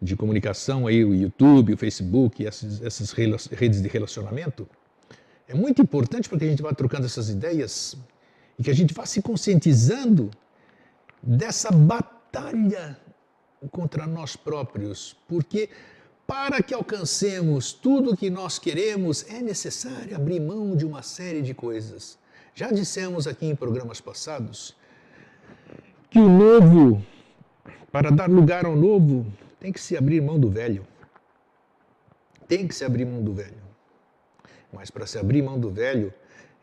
de 0.00 0.16
comunicação, 0.16 0.86
aí, 0.86 1.04
o 1.04 1.14
YouTube, 1.14 1.74
o 1.74 1.76
Facebook, 1.76 2.46
essas, 2.46 2.80
essas 2.80 3.12
redes 3.12 3.82
de 3.82 3.88
relacionamento, 3.88 4.66
é 5.46 5.52
muito 5.52 5.82
importante 5.82 6.26
para 6.26 6.38
que 6.38 6.46
a 6.46 6.48
gente 6.48 6.62
vá 6.62 6.72
trocando 6.72 7.04
essas 7.04 7.28
ideias 7.28 7.94
e 8.58 8.62
que 8.62 8.70
a 8.70 8.74
gente 8.74 8.94
vá 8.94 9.04
se 9.04 9.20
conscientizando 9.20 10.30
dessa 11.22 11.70
batalha 11.70 12.96
contra 13.70 14.06
nós 14.06 14.36
próprios, 14.36 15.14
porque 15.28 15.68
para 16.26 16.62
que 16.62 16.74
alcancemos 16.74 17.72
tudo 17.72 18.12
o 18.12 18.16
que 18.16 18.30
nós 18.30 18.58
queremos 18.58 19.24
é 19.28 19.40
necessário 19.40 20.16
abrir 20.16 20.40
mão 20.40 20.74
de 20.76 20.86
uma 20.86 21.02
série 21.02 21.42
de 21.42 21.54
coisas. 21.54 22.18
Já 22.54 22.70
dissemos 22.70 23.26
aqui 23.26 23.46
em 23.46 23.56
programas 23.56 24.00
passados 24.00 24.76
que 26.10 26.18
o 26.18 26.28
novo, 26.28 27.04
para 27.90 28.10
dar 28.10 28.30
lugar 28.30 28.64
ao 28.64 28.76
novo, 28.76 29.26
tem 29.58 29.72
que 29.72 29.80
se 29.80 29.96
abrir 29.96 30.20
mão 30.20 30.38
do 30.38 30.48
velho. 30.48 30.86
Tem 32.46 32.68
que 32.68 32.74
se 32.74 32.84
abrir 32.84 33.04
mão 33.04 33.22
do 33.22 33.34
velho. 33.34 33.62
Mas 34.72 34.90
para 34.90 35.06
se 35.06 35.18
abrir 35.18 35.42
mão 35.42 35.58
do 35.58 35.70
velho 35.70 36.14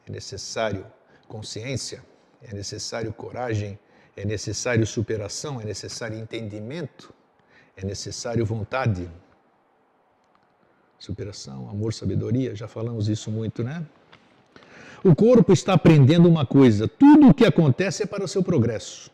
é 0.07 0.11
necessário 0.11 0.85
consciência, 1.27 2.03
é 2.41 2.53
necessário 2.53 3.11
coragem, 3.13 3.77
é 4.15 4.25
necessário 4.25 4.85
superação, 4.85 5.59
é 5.59 5.65
necessário 5.65 6.17
entendimento, 6.17 7.13
é 7.75 7.85
necessário 7.85 8.45
vontade. 8.45 9.09
Superação, 11.01 11.67
amor, 11.67 11.95
sabedoria, 11.95 12.55
já 12.55 12.67
falamos 12.67 13.09
isso 13.09 13.31
muito, 13.31 13.63
né? 13.63 13.83
O 15.03 15.15
corpo 15.15 15.51
está 15.51 15.73
aprendendo 15.73 16.29
uma 16.29 16.45
coisa: 16.45 16.87
tudo 16.87 17.29
o 17.29 17.33
que 17.33 17.43
acontece 17.43 18.03
é 18.03 18.05
para 18.05 18.23
o 18.23 18.27
seu 18.27 18.43
progresso. 18.43 19.09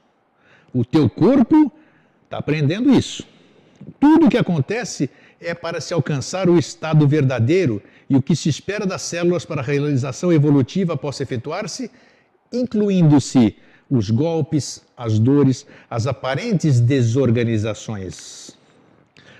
O 0.73 0.83
teu 0.83 1.09
corpo 1.09 1.71
está 2.25 2.39
aprendendo 2.39 2.93
isso. 2.93 3.25
Tudo 4.01 4.25
o 4.25 4.29
que 4.29 4.37
acontece 4.37 5.09
é 5.39 5.53
para 5.53 5.79
se 5.79 5.93
alcançar 5.93 6.49
o 6.49 6.59
estado 6.59 7.07
verdadeiro 7.07 7.81
e 8.09 8.17
o 8.17 8.21
que 8.21 8.35
se 8.35 8.49
espera 8.49 8.85
das 8.85 9.03
células 9.03 9.45
para 9.45 9.61
a 9.61 9.63
realização 9.63 10.33
evolutiva 10.33 10.97
possa 10.97 11.23
efetuar-se, 11.23 11.89
incluindo-se 12.51 13.55
os 13.89 14.09
golpes, 14.09 14.83
as 14.97 15.17
dores, 15.17 15.65
as 15.89 16.05
aparentes 16.05 16.81
desorganizações. 16.81 18.56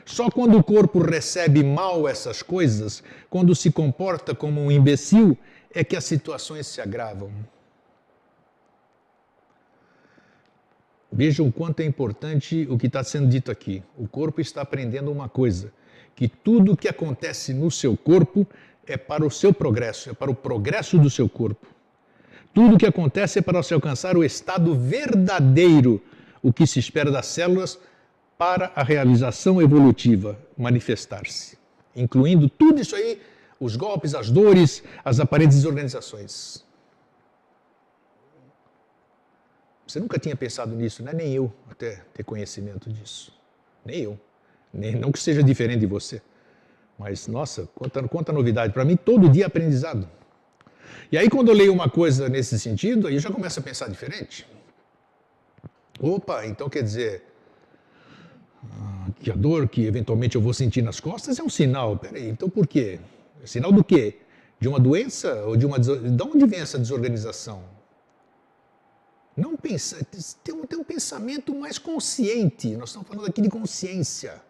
Só 0.08 0.32
quando 0.32 0.58
o 0.58 0.64
corpo 0.64 1.00
recebe 1.00 1.62
mal 1.62 2.08
essas 2.08 2.42
coisas, 2.42 3.04
quando 3.30 3.54
se 3.54 3.70
comporta 3.70 4.34
como 4.34 4.62
um 4.62 4.72
imbecil, 4.72 5.38
é 5.70 5.84
que 5.84 5.98
as 5.98 6.06
situações 6.06 6.66
se 6.66 6.80
agravam. 6.80 7.30
Vejam 11.12 11.52
quanto 11.52 11.82
é 11.82 11.86
importante 11.86 12.66
o 12.70 12.78
que 12.78 12.88
está 12.88 13.04
sendo 13.04 13.28
dito 13.28 13.52
aqui. 13.52 13.84
O 13.98 14.08
corpo 14.08 14.40
está 14.40 14.62
aprendendo 14.62 15.12
uma 15.12 15.28
coisa: 15.28 15.74
que 16.16 16.30
tudo 16.30 16.72
o 16.72 16.78
que 16.78 16.88
acontece 16.88 17.54
no 17.54 17.70
seu 17.70 17.98
corpo 17.98 18.48
é 18.88 18.96
para 18.96 19.26
o 19.26 19.30
seu 19.30 19.54
progresso, 19.54 20.10
é 20.10 20.14
para 20.14 20.32
o 20.32 20.36
progresso 20.36 20.98
do 20.98 21.10
seu 21.10 21.28
corpo. 21.28 21.68
Tudo 22.54 22.76
o 22.76 22.78
que 22.78 22.86
acontece 22.86 23.40
é 23.40 23.42
para 23.42 23.62
se 23.62 23.74
alcançar 23.74 24.16
o 24.16 24.24
estado 24.24 24.74
verdadeiro, 24.74 26.02
o 26.42 26.54
que 26.54 26.66
se 26.66 26.80
espera 26.80 27.12
das 27.12 27.26
células 27.26 27.78
para 28.38 28.72
a 28.76 28.84
realização 28.84 29.62
evolutiva 29.62 30.38
manifestar-se, 30.58 31.58
incluindo 31.96 32.48
tudo 32.48 32.82
isso 32.82 32.96
aí, 32.96 33.22
os 33.60 33.76
golpes, 33.76 34.14
as 34.14 34.30
dores, 34.30 34.84
as 35.04 35.20
aparentes 35.20 35.58
desorganizações. 35.58 36.64
Você 39.88 40.00
nunca 40.00 40.20
tinha 40.20 40.36
pensado 40.36 40.76
nisso, 40.76 41.02
né? 41.02 41.12
nem 41.14 41.34
eu 41.34 41.52
até 41.72 42.04
ter 42.14 42.24
conhecimento 42.24 42.92
disso. 42.92 43.34
Nem 43.86 44.02
eu. 44.02 44.20
Nem, 44.74 44.94
não 44.96 45.12
que 45.12 45.20
seja 45.20 45.42
diferente 45.42 45.80
de 45.80 45.86
você. 45.86 46.22
Mas, 47.00 47.28
nossa, 47.28 47.70
quanta, 47.74 48.04
quanta 48.08 48.34
novidade. 48.34 48.74
Para 48.74 48.84
mim, 48.84 48.98
todo 48.98 49.30
dia 49.30 49.46
é 49.46 49.48
aprendizado. 49.48 50.08
E 51.12 51.18
aí, 51.18 51.30
quando 51.30 51.50
eu 51.50 51.56
leio 51.56 51.72
uma 51.72 51.90
coisa 51.90 52.28
nesse 52.28 52.60
sentido, 52.60 53.08
aí 53.08 53.14
eu 53.14 53.20
já 53.20 53.32
começo 53.32 53.60
a 53.60 53.64
pensar 53.64 53.88
diferente. 53.88 54.46
Opa, 56.02 56.46
então 56.46 56.70
quer 56.70 56.84
dizer 56.84 57.24
que 59.20 59.32
a 59.32 59.36
dor 59.36 59.68
que 59.68 59.86
eventualmente 59.86 60.36
eu 60.36 60.42
vou 60.42 60.54
sentir 60.54 60.82
nas 60.82 61.00
costas 61.00 61.40
é 61.40 61.44
um 61.44 61.50
sinal. 61.50 61.98
Peraí, 61.98 62.30
então 62.30 62.50
por 62.50 62.68
quê? 62.68 63.00
É 63.44 63.48
sinal 63.48 63.72
do 63.72 63.84
quê? 63.84 64.18
De 64.60 64.68
uma 64.68 64.80
doença 64.80 65.44
ou 65.46 65.56
de 65.56 65.66
uma 65.66 65.80
de 65.80 66.24
onde 66.24 66.46
vem 66.46 66.60
essa 66.60 66.80
desorganização? 66.80 67.64
Não 69.36 69.56
pensa, 69.56 70.04
tem 70.44 70.56
um, 70.56 70.66
tem 70.66 70.80
um 70.80 70.84
pensamento 70.84 71.54
mais 71.54 71.78
consciente. 71.78 72.76
Nós 72.76 72.90
estamos 72.90 73.08
falando 73.08 73.28
aqui 73.28 73.40
de 73.40 73.50
consciência, 73.50 74.42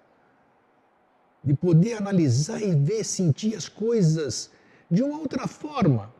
de 1.43 1.53
poder 1.53 1.95
analisar 1.95 2.61
e 2.61 2.73
ver, 2.73 3.03
sentir 3.03 3.53
as 3.53 3.67
coisas 3.67 4.49
de 4.89 5.03
uma 5.03 5.19
outra 5.19 5.45
forma, 5.45 6.13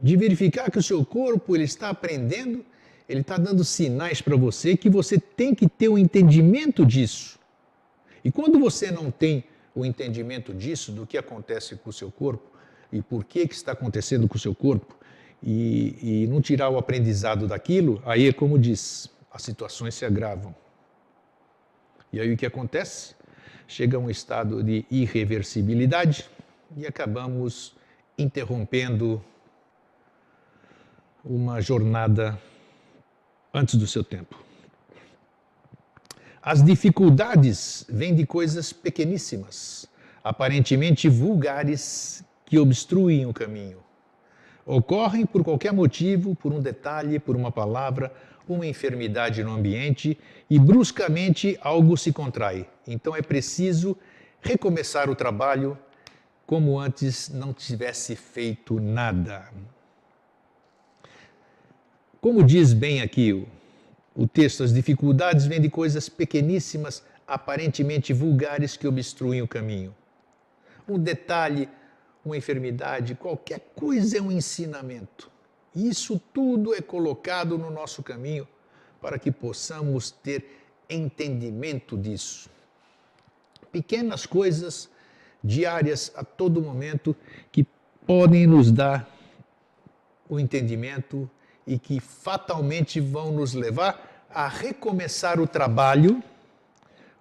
de 0.00 0.16
verificar 0.16 0.68
que 0.68 0.78
o 0.78 0.82
seu 0.82 1.04
corpo 1.06 1.54
ele 1.54 1.62
está 1.62 1.90
aprendendo 1.90 2.64
ele 3.12 3.20
está 3.20 3.36
dando 3.36 3.62
sinais 3.62 4.22
para 4.22 4.36
você 4.36 4.74
que 4.74 4.88
você 4.88 5.18
tem 5.18 5.54
que 5.54 5.68
ter 5.68 5.88
o 5.88 5.94
um 5.94 5.98
entendimento 5.98 6.84
disso. 6.86 7.38
E 8.24 8.32
quando 8.32 8.58
você 8.58 8.90
não 8.90 9.10
tem 9.10 9.44
o 9.74 9.84
entendimento 9.84 10.54
disso, 10.54 10.90
do 10.90 11.06
que 11.06 11.18
acontece 11.18 11.76
com 11.76 11.90
o 11.90 11.92
seu 11.92 12.10
corpo 12.10 12.50
e 12.90 13.02
por 13.02 13.24
que, 13.24 13.46
que 13.46 13.54
está 13.54 13.72
acontecendo 13.72 14.26
com 14.26 14.36
o 14.36 14.38
seu 14.38 14.54
corpo, 14.54 14.96
e, 15.42 16.22
e 16.22 16.26
não 16.26 16.40
tirar 16.40 16.68
o 16.68 16.78
aprendizado 16.78 17.46
daquilo, 17.46 18.00
aí 18.06 18.28
é 18.28 18.32
como 18.32 18.58
diz, 18.58 19.10
as 19.30 19.42
situações 19.42 19.94
se 19.94 20.04
agravam. 20.04 20.54
E 22.12 22.20
aí 22.20 22.32
o 22.32 22.36
que 22.36 22.46
acontece? 22.46 23.14
Chega 23.66 23.96
a 23.96 24.00
um 24.00 24.08
estado 24.08 24.62
de 24.62 24.86
irreversibilidade 24.90 26.30
e 26.76 26.86
acabamos 26.86 27.74
interrompendo 28.16 29.22
uma 31.24 31.60
jornada 31.60 32.38
antes 33.52 33.74
do 33.74 33.86
seu 33.86 34.02
tempo. 34.02 34.42
As 36.40 36.62
dificuldades 36.62 37.86
vêm 37.88 38.14
de 38.14 38.26
coisas 38.26 38.72
pequeníssimas, 38.72 39.86
aparentemente 40.24 41.08
vulgares, 41.08 42.24
que 42.46 42.58
obstruem 42.58 43.26
o 43.26 43.32
caminho. 43.32 43.78
Ocorrem 44.66 45.24
por 45.24 45.42
qualquer 45.42 45.72
motivo, 45.72 46.34
por 46.34 46.52
um 46.52 46.60
detalhe, 46.60 47.18
por 47.18 47.36
uma 47.36 47.50
palavra, 47.50 48.12
uma 48.48 48.66
enfermidade 48.66 49.42
no 49.42 49.52
ambiente 49.52 50.18
e 50.50 50.58
bruscamente 50.58 51.58
algo 51.62 51.96
se 51.96 52.12
contrai. 52.12 52.68
Então 52.86 53.14
é 53.14 53.22
preciso 53.22 53.96
recomeçar 54.40 55.08
o 55.08 55.14
trabalho 55.14 55.78
como 56.46 56.78
antes 56.78 57.28
não 57.28 57.52
tivesse 57.52 58.14
feito 58.16 58.78
nada. 58.80 59.48
Como 62.22 62.44
diz 62.44 62.72
bem 62.72 63.02
aqui 63.02 63.32
o, 63.32 63.48
o 64.14 64.28
texto, 64.28 64.62
as 64.62 64.72
dificuldades 64.72 65.44
vêm 65.44 65.60
de 65.60 65.68
coisas 65.68 66.08
pequeníssimas, 66.08 67.02
aparentemente 67.26 68.12
vulgares, 68.12 68.76
que 68.76 68.86
obstruem 68.86 69.42
o 69.42 69.48
caminho. 69.48 69.92
Um 70.88 71.00
detalhe, 71.00 71.68
uma 72.24 72.36
enfermidade, 72.36 73.16
qualquer 73.16 73.72
coisa 73.74 74.18
é 74.18 74.22
um 74.22 74.30
ensinamento. 74.30 75.28
Isso 75.74 76.16
tudo 76.32 76.72
é 76.72 76.80
colocado 76.80 77.58
no 77.58 77.72
nosso 77.72 78.04
caminho 78.04 78.46
para 79.00 79.18
que 79.18 79.32
possamos 79.32 80.12
ter 80.12 80.44
entendimento 80.88 81.98
disso. 81.98 82.48
Pequenas 83.72 84.26
coisas 84.26 84.88
diárias 85.42 86.12
a 86.14 86.22
todo 86.22 86.62
momento 86.62 87.16
que 87.50 87.66
podem 88.06 88.46
nos 88.46 88.70
dar 88.70 89.10
o 90.28 90.38
entendimento 90.38 91.28
e 91.66 91.78
que 91.78 92.00
fatalmente 92.00 93.00
vão 93.00 93.32
nos 93.32 93.54
levar 93.54 94.26
a 94.30 94.48
recomeçar 94.48 95.40
o 95.40 95.46
trabalho 95.46 96.22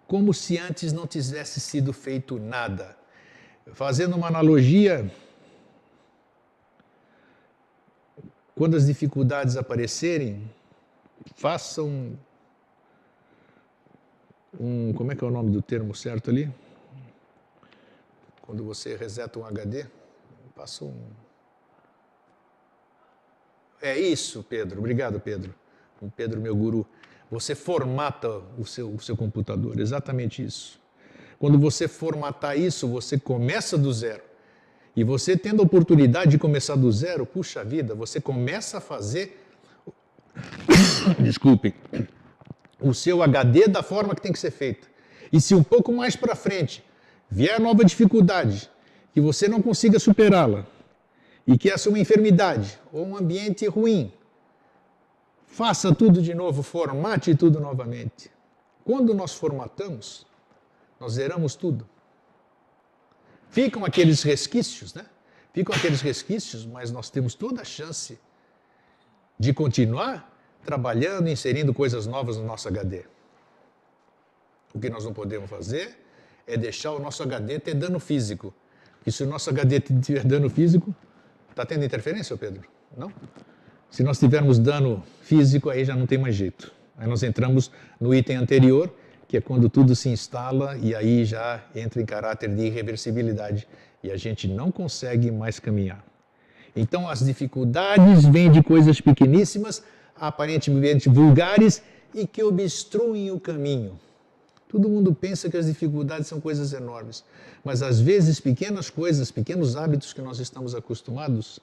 como 0.07 0.33
se 0.33 0.57
antes 0.57 0.91
não 0.91 1.07
tivesse 1.07 1.59
sido 1.59 1.93
feito 1.93 2.37
nada. 2.37 2.97
Fazendo 3.73 4.15
uma 4.15 4.27
analogia, 4.27 5.09
quando 8.55 8.75
as 8.75 8.85
dificuldades 8.85 9.55
aparecerem, 9.55 10.49
façam 11.35 12.17
um, 14.59 14.91
como 14.93 15.11
é 15.11 15.15
que 15.15 15.23
é 15.23 15.27
o 15.27 15.31
nome 15.31 15.51
do 15.51 15.61
termo 15.61 15.95
certo 15.95 16.29
ali? 16.29 16.51
Quando 18.41 18.65
você 18.65 18.97
reseta 18.97 19.39
um 19.39 19.45
HD, 19.45 19.85
passa 20.53 20.83
um 20.83 20.93
é 23.81 23.99
isso, 23.99 24.43
Pedro. 24.43 24.79
Obrigado, 24.79 25.19
Pedro. 25.19 25.53
O 26.01 26.09
Pedro, 26.09 26.39
meu 26.39 26.55
guru. 26.55 26.85
Você 27.29 27.55
formata 27.55 28.41
o 28.57 28.65
seu, 28.65 28.93
o 28.93 28.99
seu 28.99 29.15
computador, 29.15 29.79
exatamente 29.79 30.43
isso. 30.43 30.79
Quando 31.39 31.57
você 31.57 31.87
formatar 31.87 32.57
isso, 32.57 32.87
você 32.87 33.17
começa 33.17 33.77
do 33.77 33.91
zero. 33.91 34.21
E 34.95 35.03
você 35.03 35.37
tendo 35.37 35.61
a 35.61 35.65
oportunidade 35.65 36.31
de 36.31 36.37
começar 36.37 36.75
do 36.75 36.91
zero, 36.91 37.25
puxa 37.25 37.63
vida, 37.63 37.95
você 37.95 38.19
começa 38.19 38.77
a 38.77 38.81
fazer. 38.81 39.41
Desculpem. 41.19 41.73
O 42.79 42.93
seu 42.93 43.23
HD 43.23 43.67
da 43.67 43.81
forma 43.81 44.13
que 44.13 44.21
tem 44.21 44.33
que 44.33 44.39
ser 44.39 44.51
feita. 44.51 44.87
E 45.31 45.39
se 45.39 45.55
um 45.55 45.63
pouco 45.63 45.93
mais 45.93 46.15
para 46.15 46.35
frente 46.35 46.83
vier 47.29 47.59
nova 47.59 47.85
dificuldade, 47.85 48.69
que 49.13 49.21
você 49.21 49.47
não 49.47 49.61
consiga 49.61 49.97
superá-la, 49.97 50.67
e 51.45 51.57
que 51.57 51.69
essa 51.69 51.87
é 51.87 51.91
uma 51.91 51.99
enfermidade 51.99 52.79
ou 52.91 53.05
um 53.05 53.17
ambiente 53.17 53.65
ruim, 53.67 54.11
faça 55.45 55.93
tudo 55.93 56.21
de 56.21 56.33
novo, 56.33 56.63
formate 56.63 57.35
tudo 57.35 57.59
novamente. 57.59 58.31
Quando 58.83 59.13
nós 59.13 59.33
formatamos, 59.33 60.25
nós 60.99 61.13
zeramos 61.13 61.55
tudo. 61.55 61.87
Ficam 63.49 63.83
aqueles 63.83 64.23
resquícios, 64.23 64.93
né? 64.93 65.05
Ficam 65.53 65.75
aqueles 65.75 66.01
resquícios, 66.01 66.65
mas 66.65 66.91
nós 66.91 67.09
temos 67.09 67.35
toda 67.35 67.61
a 67.61 67.65
chance 67.65 68.17
de 69.37 69.53
continuar 69.53 70.31
trabalhando, 70.63 71.27
inserindo 71.27 71.73
coisas 71.73 72.07
novas 72.07 72.37
no 72.37 72.45
nosso 72.45 72.67
HD. 72.67 73.03
O 74.73 74.79
que 74.79 74.89
nós 74.89 75.03
não 75.03 75.13
podemos 75.13 75.49
fazer 75.49 75.97
é 76.47 76.55
deixar 76.55 76.91
o 76.91 76.99
nosso 76.99 77.21
HD 77.23 77.59
ter 77.59 77.73
dano 77.73 77.99
físico. 77.99 78.53
E 79.05 79.11
se 79.11 79.23
o 79.23 79.27
nosso 79.27 79.49
HD 79.49 79.79
tiver 79.79 80.23
dano 80.23 80.49
físico, 80.49 80.95
Está 81.51 81.65
tendo 81.65 81.85
interferência, 81.85 82.35
Pedro? 82.35 82.63
Não? 82.97 83.11
Se 83.89 84.03
nós 84.03 84.17
tivermos 84.17 84.57
dano 84.57 85.03
físico, 85.21 85.69
aí 85.69 85.83
já 85.85 85.95
não 85.95 86.07
tem 86.07 86.17
mais 86.17 86.33
jeito. 86.33 86.71
Aí 86.97 87.07
nós 87.07 87.21
entramos 87.23 87.69
no 87.99 88.15
item 88.15 88.37
anterior, 88.37 88.93
que 89.27 89.37
é 89.37 89.41
quando 89.41 89.69
tudo 89.69 89.95
se 89.95 90.09
instala 90.09 90.77
e 90.77 90.95
aí 90.95 91.25
já 91.25 91.61
entra 91.75 92.01
em 92.01 92.05
caráter 92.05 92.49
de 92.55 92.63
irreversibilidade 92.63 93.67
e 94.01 94.09
a 94.09 94.17
gente 94.17 94.47
não 94.47 94.71
consegue 94.71 95.29
mais 95.29 95.59
caminhar. 95.59 96.03
Então 96.75 97.07
as 97.07 97.19
dificuldades 97.19 98.25
vêm 98.25 98.49
de 98.49 98.63
coisas 98.63 99.01
pequeníssimas, 99.01 99.83
aparentemente 100.15 101.09
vulgares 101.09 101.81
e 102.13 102.25
que 102.25 102.41
obstruem 102.43 103.29
o 103.31 103.39
caminho. 103.39 103.99
Todo 104.71 104.87
mundo 104.87 105.13
pensa 105.13 105.49
que 105.49 105.57
as 105.57 105.65
dificuldades 105.65 106.27
são 106.27 106.39
coisas 106.39 106.71
enormes, 106.71 107.25
mas 107.61 107.83
às 107.83 107.99
vezes 107.99 108.39
pequenas 108.39 108.89
coisas, 108.89 109.29
pequenos 109.29 109.75
hábitos 109.75 110.13
que 110.13 110.21
nós 110.21 110.39
estamos 110.39 110.73
acostumados 110.73 111.59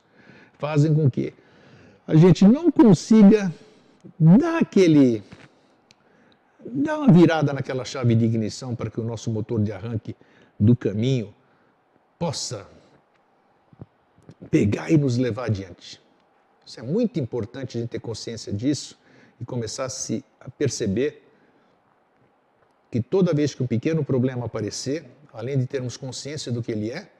fazem 0.59 0.95
com 0.95 1.11
que 1.11 1.33
a 2.07 2.15
gente 2.15 2.45
não 2.45 2.71
consiga 2.71 3.51
dar 4.21 4.59
aquele 4.59 5.23
dar 6.63 6.99
uma 6.99 7.11
virada 7.11 7.51
naquela 7.55 7.83
chave 7.83 8.15
de 8.15 8.27
ignição 8.27 8.77
para 8.77 8.91
que 8.91 9.01
o 9.01 9.05
nosso 9.05 9.31
motor 9.31 9.59
de 9.59 9.73
arranque 9.73 10.15
do 10.61 10.77
caminho 10.77 11.35
possa 12.19 12.67
pegar 14.51 14.91
e 14.91 14.99
nos 14.99 15.17
levar 15.17 15.47
adiante. 15.47 15.99
Isso 16.67 16.79
é 16.79 16.83
muito 16.83 17.19
importante 17.19 17.79
a 17.79 17.81
gente 17.81 17.89
ter 17.89 18.01
consciência 18.01 18.53
disso 18.53 18.99
e 19.41 19.47
começar 19.47 19.87
a 19.87 19.89
se 19.89 20.23
a 20.39 20.51
perceber 20.51 21.27
que 22.91 23.01
toda 23.01 23.35
vez 23.35 23.55
que 23.55 23.63
um 23.63 23.67
pequeno 23.67 24.05
problema 24.05 24.47
aparecer, 24.47 25.05
além 25.33 25.59
de 25.59 25.67
termos 25.67 25.97
consciência 25.97 26.51
do 26.51 26.63
que 26.63 26.73
ele 26.73 26.91
é, 26.91 27.11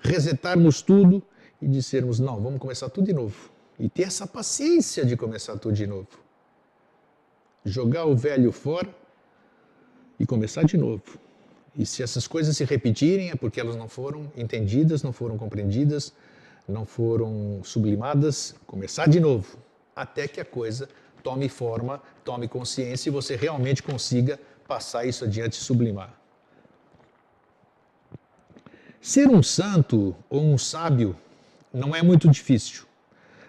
resetarmos 0.00 0.82
tudo 0.82 1.22
e 1.60 1.68
dissermos: 1.68 2.18
não, 2.18 2.40
vamos 2.40 2.58
começar 2.58 2.88
tudo 2.88 3.06
de 3.06 3.12
novo. 3.12 3.50
E 3.78 3.88
ter 3.88 4.02
essa 4.02 4.26
paciência 4.26 5.04
de 5.04 5.16
começar 5.16 5.56
tudo 5.58 5.74
de 5.74 5.86
novo. 5.86 6.08
jogar 7.64 8.06
o 8.06 8.16
velho 8.16 8.50
fora 8.52 8.88
e 10.18 10.26
começar 10.26 10.64
de 10.64 10.76
novo. 10.76 11.02
E 11.76 11.84
se 11.86 12.02
essas 12.02 12.26
coisas 12.26 12.56
se 12.56 12.64
repetirem 12.64 13.30
é 13.30 13.34
porque 13.34 13.60
elas 13.60 13.76
não 13.76 13.88
foram 13.88 14.32
entendidas, 14.36 15.02
não 15.02 15.12
foram 15.12 15.36
compreendidas, 15.36 16.12
não 16.66 16.84
foram 16.84 17.60
sublimadas, 17.62 18.54
começar 18.66 19.08
de 19.08 19.20
novo, 19.20 19.58
até 19.94 20.26
que 20.26 20.40
a 20.40 20.44
coisa 20.44 20.88
tome 21.22 21.48
forma, 21.48 22.02
tome 22.24 22.48
consciência 22.48 23.08
e 23.08 23.12
você 23.12 23.36
realmente 23.36 23.82
consiga 23.82 24.38
passar 24.70 25.04
isso 25.04 25.24
adiante 25.24 25.54
e 25.54 25.56
sublimar. 25.56 26.14
Ser 29.00 29.26
um 29.26 29.42
santo 29.42 30.14
ou 30.28 30.44
um 30.44 30.56
sábio 30.56 31.16
não 31.74 31.92
é 31.92 32.00
muito 32.02 32.30
difícil, 32.30 32.84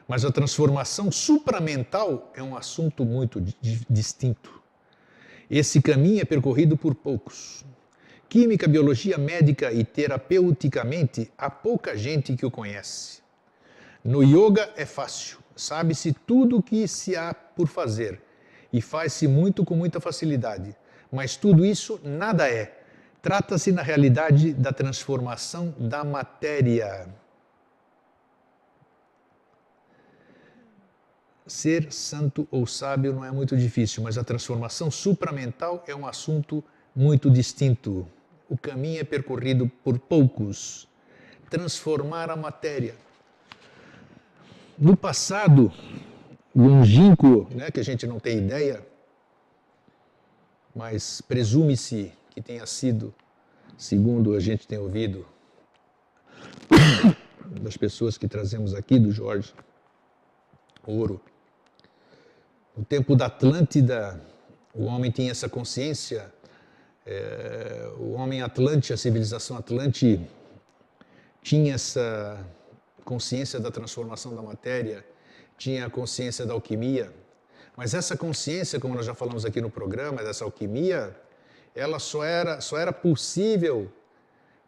mas 0.08 0.26
a 0.26 0.32
transformação 0.32 1.12
supramental 1.12 2.32
é 2.34 2.42
um 2.42 2.58
assunto 2.58 3.06
muito 3.06 3.40
distinto. 3.88 4.50
Esse 5.48 5.80
caminho 5.80 6.22
é 6.22 6.26
percorrido 6.26 6.76
por 6.76 6.96
poucos. 6.96 7.64
Química, 8.28 8.68
biologia 8.68 9.20
médica 9.20 9.72
e 9.72 9.84
terapeuticamente, 9.84 11.32
há 11.38 11.52
pouca 11.52 11.96
gente 11.96 12.36
que 12.36 12.48
o 12.48 12.50
conhece. 12.50 13.22
No 14.04 14.24
yoga 14.24 14.72
é 14.76 14.88
fácil, 14.88 15.38
sabe-se 15.56 16.14
tudo 16.14 16.58
o 16.58 16.64
que 16.64 16.88
se 16.88 17.16
há 17.16 17.32
por 17.32 17.68
fazer 17.68 18.20
e 18.74 18.82
faz-se 18.82 19.28
muito 19.28 19.64
com 19.64 19.76
muita 19.76 20.00
facilidade, 20.00 20.76
mas 21.12 21.36
tudo 21.36 21.66
isso 21.66 22.00
nada 22.04 22.48
é 22.48 22.82
Trata-se, 23.22 23.72
na 23.72 23.84
realidade, 23.84 24.52
da 24.52 24.74
transformação 24.74 25.76
da 25.78 26.04
matéria. 26.04 27.08
Ser 31.46 31.92
santo 31.92 32.48
ou 32.50 32.66
sábio 32.66 33.14
não 33.14 33.24
é 33.24 33.32
muito 33.32 33.56
difícil, 33.56 34.02
mas 34.02 34.18
a 34.18 34.24
transformação 34.24 34.90
supramental 34.90 35.84
é 35.86 35.96
um 35.96 36.08
assunto 36.08 36.64
muito 36.96 37.30
distinto. 37.30 38.08
O 38.50 38.58
caminho 38.58 39.00
é 39.00 39.04
percorrido 39.04 39.70
por 39.84 40.00
poucos. 40.00 40.88
Transformar 41.48 42.32
a 42.32 42.36
matéria. 42.36 42.96
No 44.80 44.98
passado 44.98 45.72
longínquo, 46.56 47.48
né, 47.52 47.70
que 47.70 47.80
a 47.80 47.84
gente 47.84 48.08
não 48.08 48.20
tem 48.20 48.40
ideia, 48.40 48.84
mas 50.76 51.22
presume-se 51.22 52.12
que 52.30 52.42
tenha 52.42 52.66
sido, 52.66 53.14
segundo 53.78 54.34
a 54.36 54.40
gente 54.40 54.68
tem 54.68 54.78
ouvido, 54.78 55.26
das 57.62 57.76
pessoas 57.76 58.18
que 58.18 58.28
trazemos 58.28 58.74
aqui, 58.74 58.98
do 59.00 59.12
Jorge 59.12 59.54
Ouro. 60.86 61.22
No 62.76 62.86
tempo 62.86 63.16
da 63.16 63.26
Atlântida, 63.26 64.22
o 64.74 64.86
homem 64.86 65.12
tinha 65.12 65.32
essa 65.32 65.50
consciência, 65.50 66.34
é, 67.06 67.92
o 67.98 68.12
homem 68.14 68.42
Atlante, 68.42 68.94
a 68.94 68.98
civilização 68.98 69.58
Atlante, 69.58 70.20
tinha 71.42 71.74
essa 71.74 72.46
consciência 73.04 73.60
da 73.60 73.72
transformação 73.72 74.34
da 74.36 74.42
matéria, 74.42 75.06
tinha 75.58 75.86
a 75.86 75.90
consciência 75.90 76.46
da 76.46 76.54
alquimia, 76.54 77.14
mas 77.76 77.94
essa 77.94 78.18
consciência, 78.18 78.80
como 78.80 78.96
nós 78.96 79.06
já 79.06 79.14
falamos 79.14 79.46
aqui 79.46 79.62
no 79.62 79.70
programa, 79.70 80.24
dessa 80.24 80.44
alquimia, 80.44 81.16
ela 81.76 82.00
só 82.00 82.24
era, 82.24 82.60
só 82.62 82.78
era 82.78 82.92
possível 82.92 83.92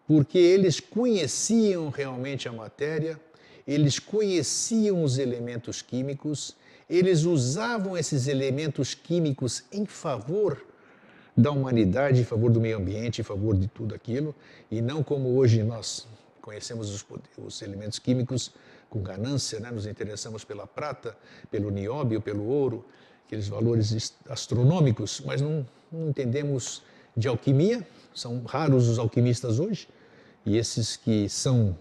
porque 0.08 0.38
eles 0.38 0.80
conheciam 0.80 1.90
realmente 1.90 2.48
a 2.48 2.52
matéria, 2.52 3.20
eles 3.66 4.00
conheciam 4.00 5.04
os 5.04 5.18
elementos 5.18 5.82
químicos, 5.82 6.56
eles 6.90 7.24
usavam 7.24 7.98
esses 7.98 8.28
elementos 8.28 8.94
químicos 8.94 9.64
em 9.72 9.86
favor 9.86 10.62
da 11.36 11.52
humanidade, 11.52 12.22
em 12.22 12.26
favor 12.26 12.52
do 12.52 12.62
meio 12.62 12.78
ambiente, 12.78 13.22
em 13.22 13.24
favor 13.24 13.56
de 13.56 13.68
tudo 13.68 13.96
aquilo, 13.96 14.36
e 14.70 14.82
não 14.82 15.02
como 15.02 15.36
hoje 15.36 15.64
nós 15.64 16.08
conhecemos 16.42 16.90
os, 16.90 17.06
os 17.38 17.62
elementos 17.62 17.98
químicos 17.98 18.52
com 18.94 19.02
ganância, 19.02 19.60
né? 19.60 19.72
nos 19.72 19.88
interessamos 19.88 20.44
pela 20.44 20.68
prata, 20.68 21.18
pelo 21.50 21.72
nióbio, 21.72 22.22
pelo 22.22 22.46
ouro, 22.46 22.86
aqueles 23.26 23.48
valores 23.48 24.14
astronômicos, 24.30 25.20
mas 25.26 25.42
não, 25.42 25.66
não 25.92 26.10
entendemos 26.10 26.84
de 27.18 27.28
alquimia, 27.28 27.86
são 28.14 28.44
raros 28.44 28.88
os 28.88 29.00
alquimistas 29.00 29.60
hoje, 29.60 29.90
e 30.46 30.58
esses 30.58 30.96
que 30.96 31.28
são 31.28 31.76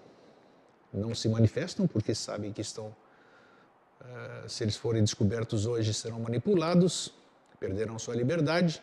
não 0.90 1.14
se 1.14 1.28
manifestam 1.28 1.86
porque 1.86 2.14
sabem 2.14 2.50
que 2.50 2.62
estão, 2.62 2.86
uh, 2.86 4.48
se 4.48 4.64
eles 4.64 4.76
forem 4.76 5.02
descobertos 5.02 5.66
hoje, 5.66 5.92
serão 5.92 6.18
manipulados, 6.20 7.12
perderão 7.60 7.98
sua 7.98 8.16
liberdade. 8.16 8.82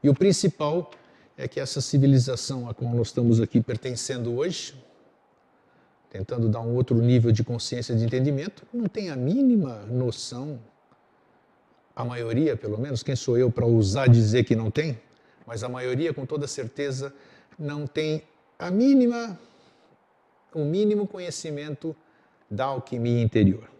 E 0.00 0.08
o 0.08 0.14
principal 0.14 0.92
é 1.36 1.48
que 1.48 1.58
essa 1.58 1.80
civilização 1.80 2.68
a 2.68 2.74
qual 2.74 2.94
nós 2.94 3.08
estamos 3.08 3.40
aqui 3.40 3.60
pertencendo 3.60 4.36
hoje, 4.36 4.85
tentando 6.16 6.48
dar 6.48 6.60
um 6.60 6.74
outro 6.74 6.96
nível 6.96 7.32
de 7.32 7.44
consciência 7.44 7.94
de 7.94 8.04
entendimento, 8.04 8.64
não 8.72 8.86
tem 8.86 9.10
a 9.10 9.16
mínima 9.16 9.84
noção, 9.86 10.58
a 11.94 12.04
maioria 12.04 12.56
pelo 12.56 12.78
menos, 12.78 13.02
quem 13.02 13.16
sou 13.16 13.36
eu 13.38 13.50
para 13.50 13.66
ousar 13.66 14.08
dizer 14.08 14.44
que 14.44 14.54
não 14.54 14.70
tem? 14.70 14.98
mas 15.46 15.62
a 15.62 15.68
maioria, 15.68 16.12
com 16.12 16.26
toda 16.26 16.48
certeza, 16.48 17.14
não 17.56 17.86
tem 17.86 18.24
a 18.58 18.70
mínima, 18.70 19.38
o 20.52 20.64
mínimo 20.64 21.06
conhecimento 21.06 21.94
da 22.50 22.64
alquimia 22.64 23.22
interior. 23.22 23.70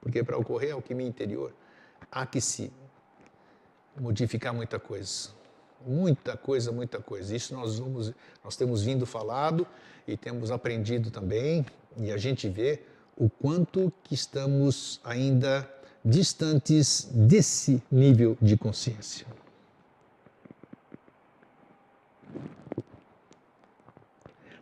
Porque 0.00 0.22
para 0.22 0.36
ocorrer 0.36 0.72
a 0.72 0.74
alquimia 0.74 1.06
interior, 1.06 1.52
há 2.12 2.26
que 2.26 2.40
se 2.40 2.70
modificar 3.98 4.52
muita 4.52 4.78
coisa. 4.78 5.30
Muita 5.86 6.36
coisa, 6.36 6.70
muita 6.70 7.00
coisa. 7.00 7.34
Isso 7.34 7.54
nós, 7.54 7.78
vamos, 7.78 8.12
nós 8.44 8.56
temos 8.56 8.82
vindo 8.82 9.06
falado 9.06 9.66
e 10.06 10.16
temos 10.16 10.50
aprendido 10.50 11.10
também, 11.10 11.64
e 11.96 12.10
a 12.10 12.16
gente 12.16 12.48
vê 12.48 12.82
o 13.16 13.28
quanto 13.28 13.92
que 14.04 14.14
estamos 14.14 15.00
ainda 15.04 15.68
distantes 16.04 17.08
desse 17.12 17.82
nível 17.90 18.36
de 18.40 18.56
consciência. 18.56 19.26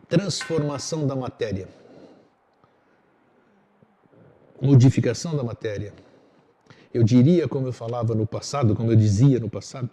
transformação 0.09 1.05
da 1.05 1.15
matéria, 1.15 1.69
modificação 4.59 5.37
da 5.37 5.43
matéria. 5.43 5.93
Eu 6.91 7.03
diria, 7.03 7.47
como 7.47 7.67
eu 7.67 7.71
falava 7.71 8.15
no 8.15 8.25
passado, 8.25 8.75
como 8.75 8.91
eu 8.91 8.95
dizia 8.95 9.39
no 9.39 9.47
passado, 9.47 9.91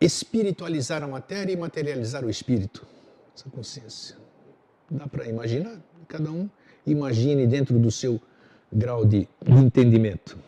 espiritualizar 0.00 1.02
a 1.02 1.08
matéria 1.08 1.52
e 1.52 1.56
materializar 1.56 2.24
o 2.24 2.30
espírito, 2.30 2.86
essa 3.34 3.48
consciência. 3.50 4.16
Dá 4.90 5.06
para 5.06 5.26
imaginar? 5.26 5.80
Cada 6.06 6.30
um 6.30 6.48
imagine 6.86 7.46
dentro 7.46 7.78
do 7.78 7.90
seu 7.90 8.20
grau 8.72 9.04
de, 9.04 9.28
entendimento. 9.46 10.38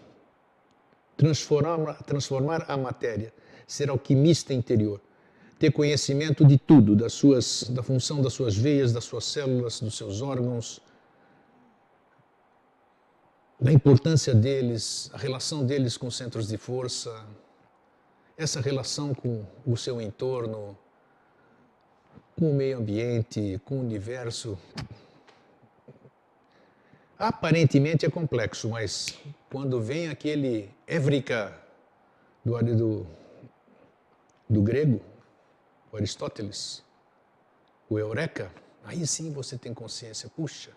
Transformar, 1.16 2.02
transformar 2.04 2.64
a 2.68 2.76
matéria, 2.76 3.32
ser 3.66 3.90
alquimista 3.90 4.54
interior 4.54 5.00
ter 5.60 5.70
conhecimento 5.70 6.42
de 6.42 6.56
tudo, 6.56 6.96
das 6.96 7.12
suas, 7.12 7.64
da 7.64 7.82
função 7.82 8.22
das 8.22 8.32
suas 8.32 8.56
veias, 8.56 8.94
das 8.94 9.04
suas 9.04 9.26
células, 9.26 9.78
dos 9.78 9.94
seus 9.94 10.22
órgãos, 10.22 10.80
da 13.60 13.70
importância 13.70 14.34
deles, 14.34 15.10
a 15.12 15.18
relação 15.18 15.66
deles 15.66 15.98
com 15.98 16.10
centros 16.10 16.48
de 16.48 16.56
força, 16.56 17.26
essa 18.42 18.58
relação 18.58 19.14
com 19.14 19.44
o 19.66 19.76
seu 19.76 20.00
entorno, 20.00 20.76
com 22.38 22.50
o 22.50 22.54
meio 22.54 22.78
ambiente, 22.78 23.60
com 23.66 23.76
o 23.76 23.80
universo. 23.80 24.58
Aparentemente 27.18 28.06
é 28.06 28.10
complexo, 28.10 28.70
mas 28.70 29.18
quando 29.50 29.78
vem 29.78 30.08
aquele 30.08 30.70
Évrica 30.86 31.54
do, 32.42 32.58
do, 32.62 33.06
do 34.48 34.62
grego, 34.62 35.02
o 35.92 35.96
Aristóteles, 35.98 36.82
o 37.90 37.98
Eureka, 37.98 38.50
aí 38.84 39.06
sim 39.06 39.30
você 39.30 39.58
tem 39.58 39.74
consciência. 39.74 40.30
Puxa, 40.34 40.70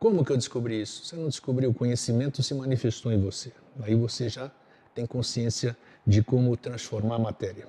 como 0.00 0.24
que 0.24 0.32
eu 0.32 0.36
descobri 0.36 0.82
isso? 0.82 1.04
Você 1.04 1.14
não 1.14 1.28
descobriu, 1.28 1.70
o 1.70 1.74
conhecimento 1.74 2.42
se 2.42 2.54
manifestou 2.54 3.12
em 3.12 3.20
você. 3.20 3.52
Aí 3.82 3.94
você 3.94 4.28
já 4.28 4.50
tem 4.92 5.06
consciência 5.06 5.76
de 6.06 6.22
como 6.22 6.56
transformar 6.56 7.16
a 7.16 7.18
matéria. 7.18 7.66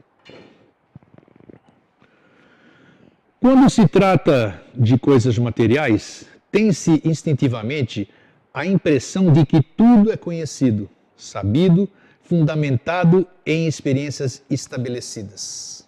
Quando 3.40 3.70
se 3.70 3.88
trata 3.88 4.62
de 4.76 5.00
coisas 5.00 5.38
materiais, 5.38 6.28
tem-se 6.52 7.02
instintivamente 7.04 8.08
a 8.54 8.66
impressão 8.66 9.32
de 9.32 9.46
que 9.46 9.64
tudo 9.64 10.12
é 10.12 10.18
conhecido, 10.18 10.90
sabido, 11.16 11.90
fundamentado 12.22 13.26
em 13.46 13.68
experiências 13.68 14.44
estabelecidas. 14.50 15.88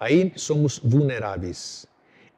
Aí 0.00 0.32
somos 0.36 0.78
vulneráveis. 0.78 1.86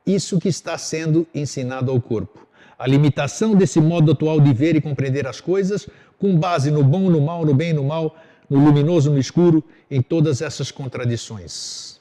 Isso 0.04 0.38
que 0.38 0.48
está 0.48 0.76
sendo 0.76 1.26
ensinado 1.34 1.90
ao 1.90 2.00
corpo. 2.00 2.46
A 2.78 2.86
limitação 2.86 3.54
desse 3.54 3.80
modo 3.80 4.12
atual 4.12 4.40
de 4.40 4.52
ver 4.52 4.76
e 4.76 4.80
compreender 4.80 5.26
as 5.26 5.40
coisas, 5.40 5.88
com 6.18 6.36
base 6.36 6.70
no 6.70 6.84
bom, 6.84 7.08
no 7.10 7.20
mal, 7.20 7.44
no 7.44 7.54
bem, 7.54 7.72
no 7.72 7.84
mal, 7.84 8.14
no 8.48 8.64
luminoso, 8.64 9.10
no 9.10 9.18
escuro, 9.18 9.62
em 9.90 10.00
todas 10.00 10.40
essas 10.40 10.70
contradições. 10.70 12.00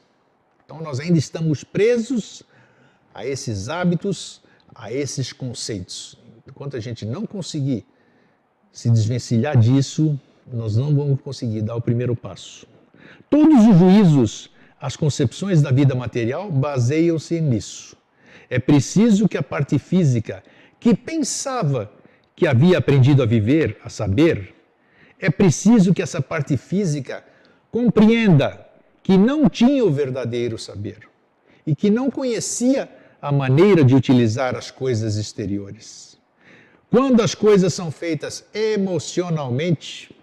Então 0.65 0.81
nós 0.81 0.99
ainda 0.99 1.17
estamos 1.17 1.63
presos 1.63 2.43
a 3.13 3.25
esses 3.25 3.69
hábitos, 3.69 4.41
a 4.73 4.91
esses 4.91 5.31
conceitos. 5.31 6.17
Enquanto 6.47 6.75
a 6.75 6.79
gente 6.79 7.05
não 7.05 7.25
conseguir 7.25 7.85
se 8.71 8.89
desvencilhar 8.89 9.57
disso, 9.57 10.19
nós 10.51 10.75
não 10.75 10.95
vamos 10.95 11.19
conseguir 11.21 11.61
dar 11.61 11.75
o 11.75 11.81
primeiro 11.81 12.15
passo. 12.15 12.67
Todos 13.29 13.67
os 13.67 13.77
juízos, 13.77 14.49
as 14.79 14.95
concepções 14.95 15.61
da 15.61 15.71
vida 15.71 15.95
material 15.95 16.51
baseiam-se 16.51 17.39
nisso. 17.41 17.95
É 18.49 18.59
preciso 18.59 19.27
que 19.27 19.37
a 19.37 19.43
parte 19.43 19.79
física, 19.79 20.43
que 20.79 20.95
pensava 20.95 21.91
que 22.35 22.47
havia 22.47 22.77
aprendido 22.77 23.23
a 23.23 23.25
viver, 23.25 23.77
a 23.83 23.89
saber, 23.89 24.54
é 25.19 25.29
preciso 25.29 25.93
que 25.93 26.01
essa 26.01 26.21
parte 26.21 26.57
física 26.57 27.23
compreenda 27.71 28.65
que 29.01 29.17
não 29.17 29.49
tinha 29.49 29.83
o 29.83 29.91
verdadeiro 29.91 30.57
saber 30.57 31.07
e 31.65 31.75
que 31.75 31.89
não 31.89 32.09
conhecia 32.09 32.89
a 33.21 33.31
maneira 33.31 33.83
de 33.83 33.95
utilizar 33.95 34.55
as 34.55 34.69
coisas 34.69 35.15
exteriores. 35.15 36.17
Quando 36.89 37.21
as 37.21 37.33
coisas 37.33 37.73
são 37.73 37.91
feitas 37.91 38.45
emocionalmente, 38.53 40.15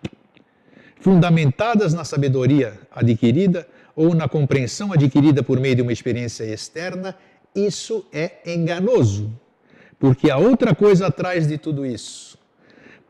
fundamentadas 1.01 1.93
na 1.93 2.05
sabedoria 2.05 2.78
adquirida 2.90 3.66
ou 3.95 4.14
na 4.14 4.28
compreensão 4.28 4.93
adquirida 4.93 5.43
por 5.43 5.59
meio 5.59 5.76
de 5.76 5.82
uma 5.82 5.93
experiência 5.93 6.45
externa, 6.45 7.16
isso 7.55 8.07
é 8.12 8.38
enganoso, 8.47 9.30
porque 9.99 10.30
há 10.30 10.38
outra 10.38 10.74
coisa 10.74 11.09
atrás 11.09 11.47
de 11.47 11.59
tudo 11.59 11.84
isso. 11.84 12.32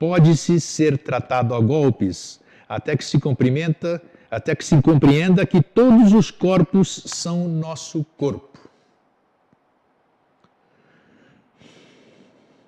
Pode-se 0.02 0.58
ser 0.58 0.98
tratado 0.98 1.54
a 1.54 1.60
golpes 1.60 2.40
até 2.68 2.96
que 2.96 3.04
se 3.04 3.20
cumprimenta, 3.20 4.02
até 4.28 4.52
que 4.52 4.64
se 4.64 4.82
compreenda 4.82 5.46
que 5.46 5.62
todos 5.62 6.12
os 6.12 6.28
corpos 6.28 7.04
são 7.06 7.46
nosso 7.46 8.04
corpo. 8.16 8.58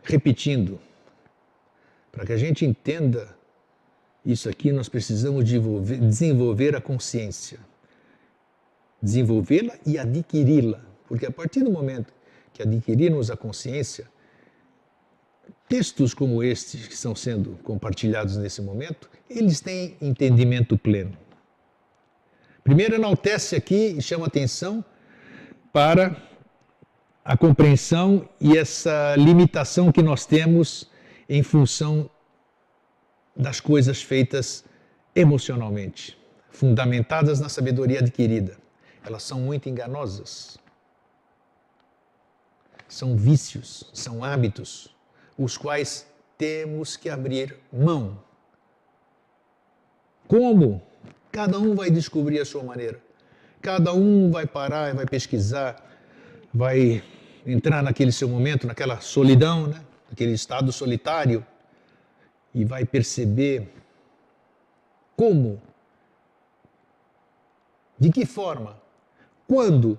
Repetindo, 0.05 0.79
para 2.13 2.25
que 2.25 2.33
a 2.33 2.37
gente 2.37 2.65
entenda 2.65 3.37
isso 4.25 4.49
aqui, 4.49 4.71
nós 4.71 4.89
precisamos 4.89 5.45
desenvolver 5.45 6.77
a 6.77 6.81
consciência. 6.81 7.59
Desenvolvê-la 9.03 9.75
e 9.85 9.99
adquiri-la. 9.99 10.81
Porque 11.09 11.27
a 11.27 11.33
partir 11.33 11.65
do 11.65 11.71
momento 11.73 12.15
que 12.53 12.63
adquirirmos 12.63 13.29
a 13.29 13.37
consciência, 13.37 14.14
textos 15.69 16.15
como 16.15 16.43
estes 16.43 16.87
que 16.87 16.95
estão 16.95 17.15
sendo 17.15 17.59
compartilhados 17.63 18.37
nesse 18.37 18.61
momento, 18.61 19.09
eles 19.29 19.61
têm 19.61 19.97
entendimento 20.01 20.77
pleno. 20.77 21.17
Primeiro, 22.63 22.95
enaltece 22.95 23.57
aqui 23.57 23.95
e 23.99 24.03
chama 24.03 24.27
atenção 24.27 24.85
para 25.73 26.17
a 27.25 27.37
compreensão 27.37 28.29
e 28.41 28.57
essa 28.57 29.17
limitação 29.17 29.91
que 29.91 30.03
nós 30.03 30.27
temos 30.27 30.91
em 31.29 31.43
função 31.43 32.09
das 33.37 33.61
coisas 33.61 34.03
feitas 34.03 34.65
emocionalmente, 35.15 36.19
fundamentadas 36.51 37.41
na 37.41 37.49
sabedoria 37.49 38.01
adquirida. 38.01 38.57
Elas 39.05 39.23
são 39.23 39.41
muito 39.41 39.69
enganosas. 39.69 40.59
São 42.89 43.17
vícios, 43.17 43.91
são 43.93 44.23
hábitos, 44.23 44.94
os 45.39 45.57
quais 45.57 46.07
temos 46.39 46.97
que 46.97 47.09
abrir 47.09 47.57
mão. 47.73 48.19
Como? 50.27 50.83
Cada 51.31 51.59
um 51.59 51.75
vai 51.75 51.91
descobrir 51.91 52.41
a 52.41 52.45
sua 52.45 52.63
maneira. 52.63 53.01
Cada 53.61 53.93
um 53.93 54.31
vai 54.31 54.47
parar 54.47 54.91
e 54.91 54.95
vai 54.95 55.07
pesquisar, 55.07 55.83
vai 56.53 57.03
entrar 57.47 57.83
naquele 57.83 58.13
seu 58.13 58.29
momento, 58.29 58.67
naquela 58.67 59.01
solidão, 59.01 59.67
né? 59.67 59.85
naquele 60.09 60.33
estado 60.33 60.71
solitário 60.71 61.45
e 62.55 62.65
vai 62.65 62.85
perceber 62.85 63.69
como, 65.17 65.61
de 67.99 68.11
que 68.11 68.25
forma, 68.25 68.81
quando 69.47 69.99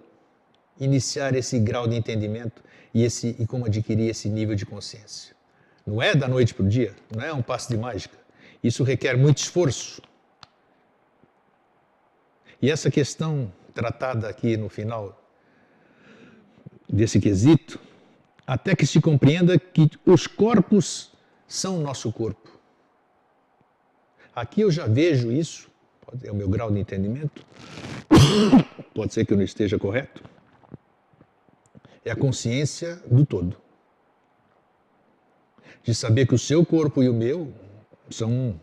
iniciar 0.80 1.36
esse 1.36 1.60
grau 1.60 1.88
de 1.88 1.96
entendimento 1.96 2.64
e, 2.96 3.04
esse, 3.04 3.36
e 3.38 3.46
como 3.46 3.66
adquirir 3.66 4.10
esse 4.10 4.30
nível 4.30 4.56
de 4.56 4.66
consciência. 4.66 5.36
Não 5.86 6.02
é 6.02 6.16
da 6.16 6.30
noite 6.30 6.54
para 6.54 6.66
o 6.66 6.70
dia, 6.70 6.96
não 7.14 7.22
é 7.22 7.34
um 7.34 7.42
passo 7.42 7.70
de 7.70 7.78
mágica. 7.78 8.18
Isso 8.64 8.84
requer 8.86 9.18
muito 9.18 9.40
esforço. 9.40 10.02
E 12.62 12.72
essa 12.72 12.90
questão 12.90 13.52
tratada 13.74 14.30
aqui 14.30 14.56
no 14.56 14.70
final 14.70 15.22
desse 16.88 17.20
quesito, 17.20 17.78
até 18.48 18.74
que 18.74 18.88
se 18.88 19.02
compreenda 19.02 19.60
que 19.60 19.92
os 20.06 20.26
corpos 20.26 21.12
são 21.46 21.80
o 21.80 21.82
nosso 21.82 22.12
corpo. 22.14 22.58
Aqui 24.34 24.62
eu 24.62 24.72
já 24.72 24.88
vejo 24.88 25.32
isso, 25.32 25.70
é 26.24 26.32
o 26.32 26.36
meu 26.36 26.48
grau 26.48 26.72
de 26.72 26.80
entendimento, 26.80 27.46
pode 28.96 29.14
ser 29.14 29.26
que 29.26 29.34
eu 29.34 29.38
não 29.38 29.44
esteja 29.44 29.78
correto. 29.78 30.35
É 32.06 32.12
a 32.12 32.16
consciência 32.16 32.98
do 33.08 33.26
todo. 33.26 33.58
De 35.84 35.94
saber 35.94 36.28
que 36.28 36.36
o 36.36 36.40
seu 36.40 36.64
corpo 36.64 37.02
e 37.02 37.10
o 37.10 37.14
meu 37.14 37.52
são 38.12 38.32
um. 38.32 38.60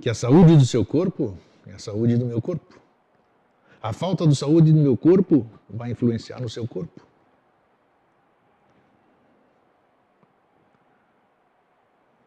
Que 0.00 0.08
a 0.08 0.14
saúde 0.14 0.56
do 0.56 0.64
seu 0.64 0.86
corpo 0.86 1.36
é 1.66 1.72
a 1.72 1.78
saúde 1.78 2.16
do 2.16 2.24
meu 2.24 2.40
corpo. 2.40 2.80
A 3.82 3.92
falta 3.92 4.26
de 4.26 4.36
saúde 4.36 4.72
do 4.72 4.78
meu 4.78 4.96
corpo 4.96 5.44
vai 5.68 5.90
influenciar 5.90 6.40
no 6.40 6.48
seu 6.48 6.66
corpo. 6.66 7.06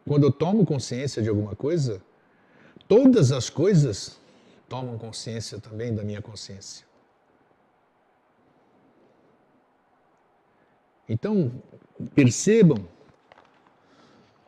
Quando 0.05 0.23
eu 0.23 0.31
tomo 0.31 0.65
consciência 0.65 1.21
de 1.21 1.29
alguma 1.29 1.55
coisa, 1.55 2.01
todas 2.85 3.31
as 3.31 3.49
coisas 3.49 4.19
tomam 4.67 4.97
consciência 4.97 5.59
também 5.59 5.95
da 5.95 6.03
minha 6.03 6.21
consciência. 6.21 6.90
Então, 11.11 11.51
percebam 12.15 12.77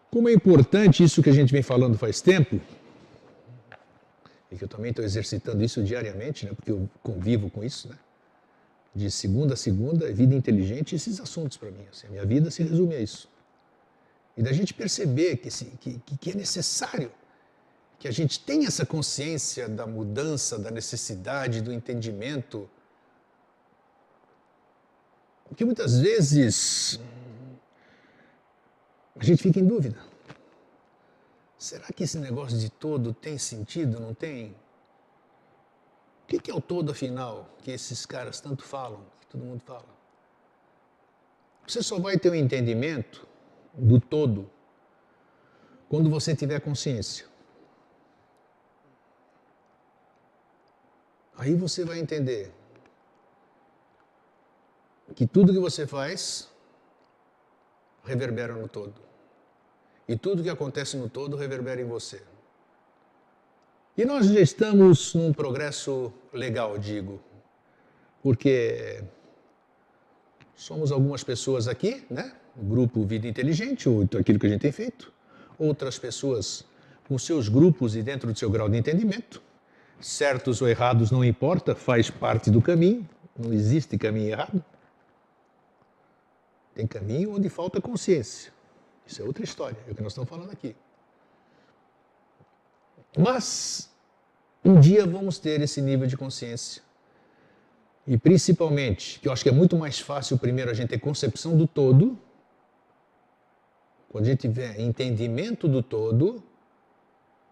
como 0.09 0.29
é 0.29 0.33
importante 0.33 1.03
isso 1.03 1.21
que 1.21 1.29
a 1.29 1.33
gente 1.33 1.51
vem 1.51 1.63
falando 1.63 1.97
faz 1.97 2.21
tempo, 2.21 2.59
e 4.51 4.55
que 4.55 4.63
eu 4.63 4.67
também 4.67 4.91
estou 4.91 5.03
exercitando 5.03 5.63
isso 5.63 5.83
diariamente, 5.83 6.45
né, 6.45 6.53
porque 6.53 6.71
eu 6.71 6.87
convivo 7.01 7.49
com 7.49 7.63
isso, 7.63 7.89
né? 7.89 7.97
De 8.95 9.09
segunda 9.09 9.55
a 9.55 9.57
segunda, 9.57 10.11
vida 10.13 10.35
inteligente, 10.35 10.93
esses 10.93 11.19
assuntos 11.19 11.57
para 11.57 11.71
mim. 11.71 11.83
Assim, 11.91 12.05
a 12.05 12.11
minha 12.11 12.25
vida 12.25 12.51
se 12.51 12.61
resume 12.61 12.93
a 12.95 12.99
isso. 12.99 13.27
E 14.37 14.43
da 14.43 14.53
gente 14.53 14.71
perceber 14.71 15.37
que, 15.37 15.49
que, 15.99 16.17
que 16.17 16.31
é 16.31 16.35
necessário 16.35 17.11
que 17.97 18.07
a 18.07 18.11
gente 18.11 18.39
tenha 18.39 18.67
essa 18.67 18.85
consciência 18.85 19.67
da 19.67 19.87
mudança, 19.87 20.59
da 20.59 20.69
necessidade, 20.69 21.61
do 21.61 21.73
entendimento. 21.73 22.69
Porque 25.53 25.65
muitas 25.65 25.99
vezes 25.99 26.99
a 29.15 29.23
gente 29.23 29.43
fica 29.43 29.59
em 29.59 29.67
dúvida. 29.67 30.03
Será 31.59 31.85
que 31.89 32.05
esse 32.05 32.17
negócio 32.17 32.57
de 32.57 32.71
todo 32.71 33.13
tem 33.13 33.37
sentido? 33.37 33.99
Não 33.99 34.15
tem? 34.15 34.55
O 36.23 36.25
que 36.25 36.49
é 36.49 36.55
o 36.55 36.59
todo, 36.59 36.91
afinal, 36.91 37.47
que 37.61 37.69
esses 37.69 38.03
caras 38.03 38.41
tanto 38.41 38.63
falam, 38.63 39.05
que 39.21 39.27
todo 39.27 39.45
mundo 39.45 39.61
fala? 39.63 39.85
Você 41.67 41.83
só 41.83 41.99
vai 41.99 42.17
ter 42.17 42.31
um 42.31 42.35
entendimento 42.35 43.27
do 43.75 44.01
todo 44.01 44.49
quando 45.87 46.09
você 46.09 46.35
tiver 46.35 46.59
consciência. 46.61 47.27
Aí 51.37 51.53
você 51.53 51.85
vai 51.85 51.99
entender 51.99 52.51
que 55.15 55.27
tudo 55.27 55.53
que 55.53 55.59
você 55.59 55.85
faz 55.85 56.49
reverbera 58.03 58.53
no 58.53 58.67
todo. 58.67 58.95
E 60.07 60.17
tudo 60.17 60.43
que 60.43 60.49
acontece 60.49 60.97
no 60.97 61.09
todo 61.09 61.37
reverbera 61.37 61.81
em 61.81 61.85
você. 61.85 62.21
E 63.97 64.05
nós 64.05 64.25
já 64.25 64.39
estamos 64.39 65.13
num 65.13 65.31
progresso 65.31 66.11
legal, 66.33 66.77
digo, 66.77 67.21
porque 68.21 69.03
somos 70.55 70.91
algumas 70.91 71.23
pessoas 71.23 71.67
aqui, 71.67 72.03
né? 72.09 72.33
o 72.55 72.63
grupo 72.63 73.03
Vida 73.05 73.27
Inteligente, 73.27 73.87
ou 73.89 74.07
aquilo 74.19 74.39
que 74.39 74.45
a 74.45 74.49
gente 74.49 74.61
tem 74.61 74.71
feito, 74.71 75.11
outras 75.57 75.97
pessoas 75.97 76.65
com 77.07 77.17
seus 77.17 77.49
grupos 77.49 77.95
e 77.95 78.01
dentro 78.01 78.31
do 78.31 78.37
seu 78.37 78.49
grau 78.49 78.69
de 78.69 78.77
entendimento. 78.77 79.41
Certos 79.99 80.61
ou 80.61 80.67
errados 80.67 81.11
não 81.11 81.23
importa, 81.23 81.75
faz 81.75 82.09
parte 82.09 82.49
do 82.49 82.61
caminho, 82.61 83.07
não 83.37 83.53
existe 83.53 83.97
caminho 83.97 84.29
errado. 84.29 84.63
Tem 86.73 86.87
caminho 86.87 87.35
onde 87.35 87.49
falta 87.49 87.79
consciência. 87.79 88.51
Isso 89.05 89.21
é 89.21 89.25
outra 89.25 89.43
história, 89.43 89.77
é 89.87 89.91
o 89.91 89.95
que 89.95 90.01
nós 90.01 90.13
estamos 90.13 90.29
falando 90.29 90.51
aqui. 90.51 90.75
Mas 93.17 93.91
um 94.65 94.79
dia 94.79 95.05
vamos 95.05 95.37
ter 95.37 95.61
esse 95.61 95.81
nível 95.81 96.07
de 96.07 96.17
consciência. 96.17 96.81
E 98.07 98.17
principalmente, 98.17 99.19
que 99.19 99.27
eu 99.27 99.31
acho 99.31 99.43
que 99.43 99.49
é 99.49 99.51
muito 99.51 99.77
mais 99.77 99.99
fácil 99.99 100.37
primeiro 100.37 100.71
a 100.71 100.73
gente 100.73 100.89
ter 100.89 100.99
concepção 100.99 101.55
do 101.55 101.67
todo. 101.67 102.17
Quando 104.09 104.25
a 104.25 104.27
gente 104.29 104.41
tiver 104.41 104.79
entendimento 104.79 105.67
do 105.67 105.81
todo, 105.81 106.43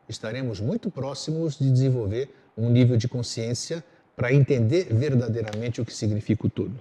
estaremos 0.08 0.60
muito 0.60 0.92
próximos 0.92 1.58
de 1.58 1.72
desenvolver 1.72 2.34
um 2.58 2.70
nível 2.70 2.98
de 2.98 3.08
consciência 3.08 3.84
para 4.16 4.34
entender 4.34 4.94
verdadeiramente 4.94 5.82
o 5.82 5.86
que 5.86 5.94
significa 5.94 6.48
o 6.48 6.50
todo. 6.50 6.78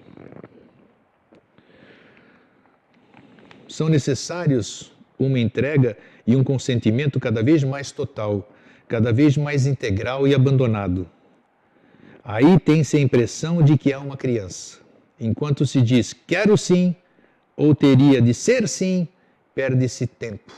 São 3.81 3.89
necessários 3.89 4.93
uma 5.19 5.39
entrega 5.39 5.97
e 6.27 6.37
um 6.37 6.45
consentimento 6.45 7.19
cada 7.19 7.43
vez 7.43 7.65
mais 7.65 7.91
total 7.91 8.47
cada 8.87 9.11
vez 9.11 9.39
mais 9.39 9.67
integral 9.67 10.29
e 10.29 10.35
abandonado. 10.35 11.09
Aí 12.23 12.61
tem-se 12.61 12.99
a 12.99 13.01
impressão 13.01 13.63
de 13.63 13.79
que 13.79 13.91
é 13.91 13.97
uma 13.97 14.19
criança. 14.19 14.81
Enquanto 15.19 15.65
se 15.65 15.81
diz 15.81 16.13
quero 16.13 16.59
sim, 16.59 16.95
ou 17.57 17.75
teria 17.75 18.21
de 18.21 18.35
ser 18.35 18.69
sim, 18.69 19.09
perde-se 19.55 20.07
tempo. 20.07 20.53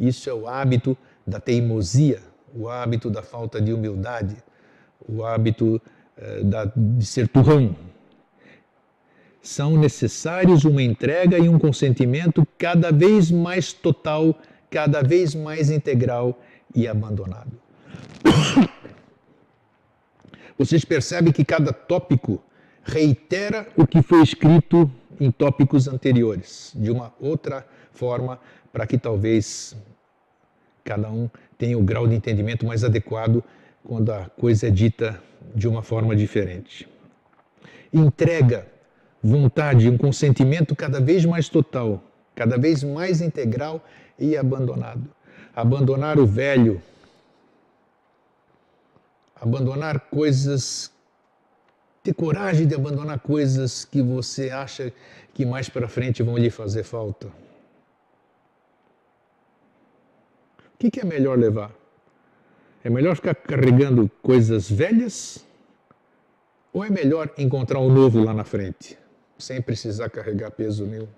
Isso 0.00 0.30
é 0.30 0.32
o 0.32 0.48
hábito 0.48 0.96
da 1.26 1.38
teimosia, 1.38 2.22
o 2.54 2.70
hábito 2.70 3.10
da 3.10 3.22
falta 3.22 3.60
de 3.60 3.70
humildade, 3.70 4.36
o 5.06 5.22
hábito 5.26 5.78
eh, 6.16 6.42
da, 6.42 6.72
de 6.74 7.04
ser 7.04 7.28
turrão. 7.28 7.76
São 9.42 9.76
necessários 9.76 10.64
uma 10.64 10.80
entrega 10.80 11.36
e 11.36 11.48
um 11.48 11.58
consentimento 11.58 12.46
cada 12.56 12.92
vez 12.92 13.28
mais 13.28 13.72
total, 13.72 14.38
cada 14.70 15.02
vez 15.02 15.34
mais 15.34 15.68
integral 15.68 16.40
e 16.72 16.86
abandonado. 16.86 17.50
Vocês 20.56 20.84
percebem 20.84 21.32
que 21.32 21.44
cada 21.44 21.72
tópico 21.72 22.40
reitera 22.84 23.66
o 23.76 23.84
que 23.84 24.00
foi 24.00 24.22
escrito 24.22 24.88
em 25.18 25.30
tópicos 25.30 25.88
anteriores, 25.88 26.72
de 26.76 26.92
uma 26.92 27.12
outra 27.20 27.66
forma, 27.92 28.38
para 28.72 28.86
que 28.86 28.96
talvez 28.96 29.76
cada 30.84 31.10
um 31.10 31.28
tenha 31.58 31.76
o 31.76 31.82
grau 31.82 32.06
de 32.06 32.14
entendimento 32.14 32.64
mais 32.64 32.84
adequado 32.84 33.42
quando 33.84 34.12
a 34.12 34.26
coisa 34.38 34.68
é 34.68 34.70
dita 34.70 35.20
de 35.54 35.66
uma 35.66 35.82
forma 35.82 36.14
diferente. 36.14 36.88
Entrega, 37.92 38.66
vontade, 39.22 39.88
um 39.88 39.96
consentimento 39.96 40.74
cada 40.74 41.00
vez 41.00 41.24
mais 41.24 41.48
total, 41.48 42.02
cada 42.34 42.58
vez 42.58 42.82
mais 42.82 43.20
integral 43.20 43.84
e 44.18 44.36
abandonado 44.36 45.08
abandonar 45.54 46.18
o 46.18 46.26
velho, 46.26 46.82
abandonar 49.36 50.00
coisas, 50.00 50.90
ter 52.02 52.14
coragem 52.14 52.66
de 52.66 52.74
abandonar 52.74 53.20
coisas 53.20 53.84
que 53.84 54.02
você 54.02 54.50
acha 54.50 54.92
que 55.34 55.44
mais 55.44 55.68
para 55.68 55.88
frente 55.88 56.22
vão 56.22 56.36
lhe 56.36 56.50
fazer 56.50 56.84
falta. 56.84 57.28
O 60.74 60.90
que, 60.90 61.00
é 61.00 61.04
melhor 61.04 61.38
levar? 61.38 61.70
É 62.82 62.90
melhor 62.90 63.14
ficar 63.14 63.34
carregando 63.36 64.10
coisas 64.20 64.68
velhas 64.68 65.46
ou 66.72 66.84
é 66.84 66.90
melhor 66.90 67.30
encontrar 67.38 67.78
um 67.78 67.92
novo 67.92 68.24
lá 68.24 68.34
na 68.34 68.42
frente, 68.42 68.98
sem 69.42 69.60
precisar 69.60 70.08
carregar 70.10 70.50
peso 70.50 70.86
nenhum? 70.86 71.08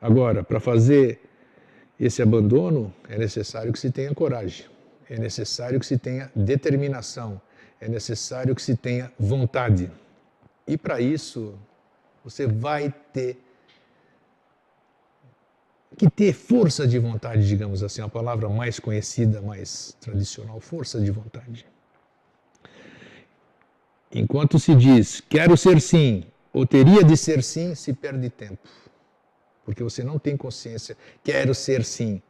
Agora, 0.00 0.44
para 0.44 0.60
fazer 0.60 1.20
esse 1.98 2.22
abandono 2.22 2.92
é 3.08 3.18
necessário 3.18 3.72
que 3.72 3.78
se 3.78 3.90
tenha 3.90 4.14
coragem, 4.14 4.66
é 5.10 5.18
necessário 5.18 5.80
que 5.80 5.86
se 5.86 5.98
tenha 5.98 6.30
determinação, 6.34 7.40
é 7.80 7.88
necessário 7.88 8.54
que 8.54 8.62
se 8.62 8.76
tenha 8.76 9.12
vontade. 9.18 9.90
E 10.66 10.76
para 10.76 11.00
isso, 11.00 11.58
você 12.22 12.46
vai 12.46 12.94
ter 13.12 13.42
que 15.96 16.08
ter 16.08 16.32
força 16.32 16.86
de 16.86 16.98
vontade, 16.98 17.46
digamos 17.46 17.82
assim, 17.82 18.02
a 18.02 18.08
palavra 18.08 18.48
mais 18.48 18.78
conhecida, 18.78 19.40
mais 19.40 19.96
tradicional, 20.00 20.60
força 20.60 21.00
de 21.00 21.10
vontade. 21.10 21.66
Enquanto 24.12 24.58
se 24.58 24.74
diz 24.74 25.20
quero 25.20 25.56
ser 25.56 25.80
sim, 25.80 26.24
ou 26.52 26.66
teria 26.66 27.02
de 27.04 27.16
ser 27.16 27.42
sim, 27.42 27.74
se 27.74 27.92
perde 27.92 28.30
tempo 28.30 28.68
porque 29.68 29.82
você 29.82 30.02
não 30.02 30.18
tem 30.18 30.34
consciência, 30.34 30.96
quero 31.22 31.54
ser 31.54 31.84
sim. 31.84 32.22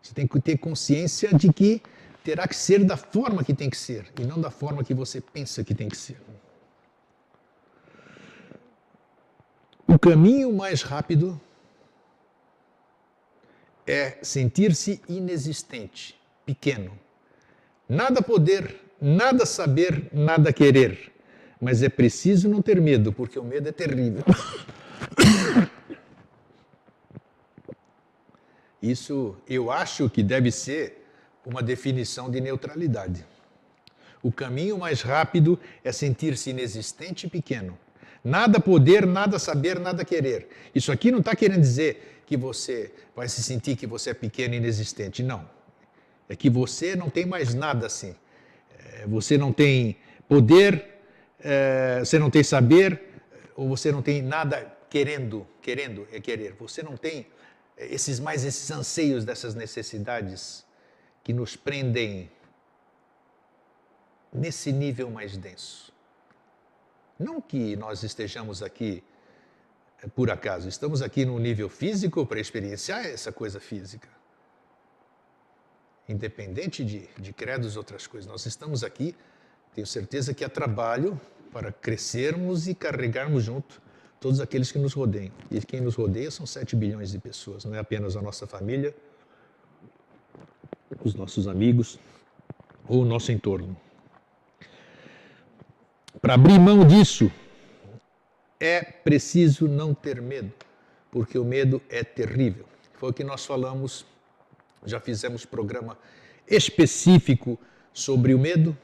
Você 0.00 0.14
tem 0.14 0.24
que 0.24 0.38
ter 0.38 0.56
consciência 0.56 1.34
de 1.34 1.52
que 1.52 1.82
terá 2.22 2.46
que 2.46 2.54
ser 2.54 2.84
da 2.84 2.96
forma 2.96 3.42
que 3.42 3.52
tem 3.52 3.68
que 3.68 3.76
ser 3.76 4.06
e 4.16 4.24
não 4.24 4.40
da 4.40 4.48
forma 4.48 4.84
que 4.84 4.94
você 4.94 5.20
pensa 5.20 5.64
que 5.64 5.74
tem 5.74 5.88
que 5.88 5.96
ser. 5.96 6.16
O 9.84 9.98
caminho 9.98 10.52
mais 10.52 10.82
rápido 10.82 11.40
é 13.84 14.16
sentir-se 14.22 15.02
inexistente, 15.08 16.16
pequeno. 16.46 16.96
Nada 17.88 18.22
poder, 18.22 18.80
nada 19.00 19.44
saber, 19.44 20.08
nada 20.12 20.52
querer. 20.52 21.11
Mas 21.62 21.80
é 21.80 21.88
preciso 21.88 22.48
não 22.48 22.60
ter 22.60 22.80
medo, 22.80 23.12
porque 23.12 23.38
o 23.38 23.44
medo 23.44 23.68
é 23.68 23.72
terrível. 23.72 24.24
Isso 28.82 29.36
eu 29.48 29.70
acho 29.70 30.10
que 30.10 30.24
deve 30.24 30.50
ser 30.50 31.06
uma 31.46 31.62
definição 31.62 32.28
de 32.28 32.40
neutralidade. 32.40 33.24
O 34.20 34.32
caminho 34.32 34.76
mais 34.76 35.02
rápido 35.02 35.56
é 35.84 35.92
sentir-se 35.92 36.50
inexistente 36.50 37.28
e 37.28 37.30
pequeno. 37.30 37.78
Nada 38.24 38.58
poder, 38.58 39.06
nada 39.06 39.38
saber, 39.38 39.78
nada 39.78 40.04
querer. 40.04 40.48
Isso 40.74 40.90
aqui 40.90 41.12
não 41.12 41.20
está 41.20 41.36
querendo 41.36 41.60
dizer 41.60 42.22
que 42.26 42.36
você 42.36 42.92
vai 43.14 43.28
se 43.28 43.40
sentir 43.40 43.76
que 43.76 43.86
você 43.86 44.10
é 44.10 44.14
pequeno 44.14 44.54
e 44.54 44.56
inexistente. 44.56 45.22
Não. 45.22 45.48
É 46.28 46.34
que 46.34 46.50
você 46.50 46.96
não 46.96 47.08
tem 47.08 47.24
mais 47.24 47.54
nada 47.54 47.86
assim. 47.86 48.16
É, 48.80 49.06
você 49.06 49.38
não 49.38 49.52
tem 49.52 49.96
poder, 50.28 51.01
é, 51.42 52.00
você 52.00 52.18
não 52.18 52.30
tem 52.30 52.42
saber, 52.42 53.00
ou 53.56 53.68
você 53.68 53.90
não 53.90 54.02
tem 54.02 54.22
nada 54.22 54.76
querendo. 54.88 55.46
Querendo 55.60 56.06
é 56.12 56.20
querer. 56.20 56.54
Você 56.54 56.82
não 56.82 56.96
tem 56.96 57.26
esses 57.76 58.20
mais 58.20 58.44
esses 58.44 58.70
anseios 58.70 59.24
dessas 59.24 59.54
necessidades 59.54 60.64
que 61.22 61.32
nos 61.32 61.56
prendem 61.56 62.30
nesse 64.32 64.72
nível 64.72 65.10
mais 65.10 65.36
denso. 65.36 65.92
Não 67.18 67.40
que 67.40 67.76
nós 67.76 68.02
estejamos 68.02 68.62
aqui 68.62 69.02
eh, 70.02 70.08
por 70.08 70.30
acaso, 70.30 70.68
estamos 70.68 71.02
aqui 71.02 71.24
no 71.24 71.38
nível 71.38 71.68
físico 71.68 72.26
para 72.26 72.40
experienciar 72.40 73.06
essa 73.06 73.30
coisa 73.30 73.60
física. 73.60 74.08
Independente 76.08 76.84
de, 76.84 77.08
de 77.18 77.32
credos 77.32 77.76
outras 77.76 78.06
coisas, 78.06 78.28
nós 78.28 78.44
estamos 78.46 78.82
aqui, 78.82 79.14
tenho 79.74 79.86
certeza 79.86 80.34
que 80.34 80.44
há 80.44 80.48
trabalho 80.48 81.20
para 81.52 81.70
crescermos 81.70 82.66
e 82.66 82.74
carregarmos 82.74 83.44
junto 83.44 83.80
todos 84.20 84.40
aqueles 84.40 84.70
que 84.70 84.78
nos 84.78 84.92
rodeiam. 84.92 85.32
E 85.50 85.60
quem 85.60 85.80
nos 85.80 85.96
rodeia 85.96 86.30
são 86.30 86.46
7 86.46 86.76
bilhões 86.76 87.10
de 87.10 87.18
pessoas, 87.18 87.64
não 87.64 87.74
é 87.74 87.78
apenas 87.78 88.16
a 88.16 88.22
nossa 88.22 88.46
família, 88.46 88.94
os 91.02 91.14
nossos 91.14 91.48
amigos 91.48 91.98
ou 92.88 93.02
o 93.02 93.04
nosso 93.04 93.32
entorno. 93.32 93.76
Para 96.20 96.34
abrir 96.34 96.58
mão 96.58 96.86
disso, 96.86 97.30
é 98.60 98.80
preciso 98.80 99.66
não 99.66 99.92
ter 99.92 100.22
medo, 100.22 100.52
porque 101.10 101.36
o 101.36 101.44
medo 101.44 101.82
é 101.88 102.04
terrível. 102.04 102.64
Foi 102.94 103.10
o 103.10 103.12
que 103.12 103.24
nós 103.24 103.44
falamos, 103.44 104.06
já 104.86 105.00
fizemos 105.00 105.44
programa 105.44 105.98
específico 106.46 107.58
sobre 107.92 108.34
o 108.34 108.38
medo. 108.38 108.78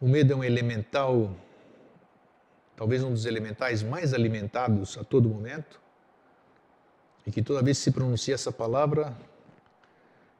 O 0.00 0.08
medo 0.08 0.32
é 0.32 0.36
um 0.36 0.42
elemental 0.42 1.30
talvez 2.80 3.04
um 3.04 3.12
dos 3.12 3.26
elementais 3.26 3.82
mais 3.82 4.14
alimentados 4.14 4.96
a 4.96 5.04
todo 5.04 5.28
momento, 5.28 5.78
e 7.26 7.30
que 7.30 7.42
toda 7.42 7.60
vez 7.60 7.76
que 7.76 7.84
se 7.84 7.90
pronuncia 7.90 8.34
essa 8.34 8.50
palavra, 8.50 9.14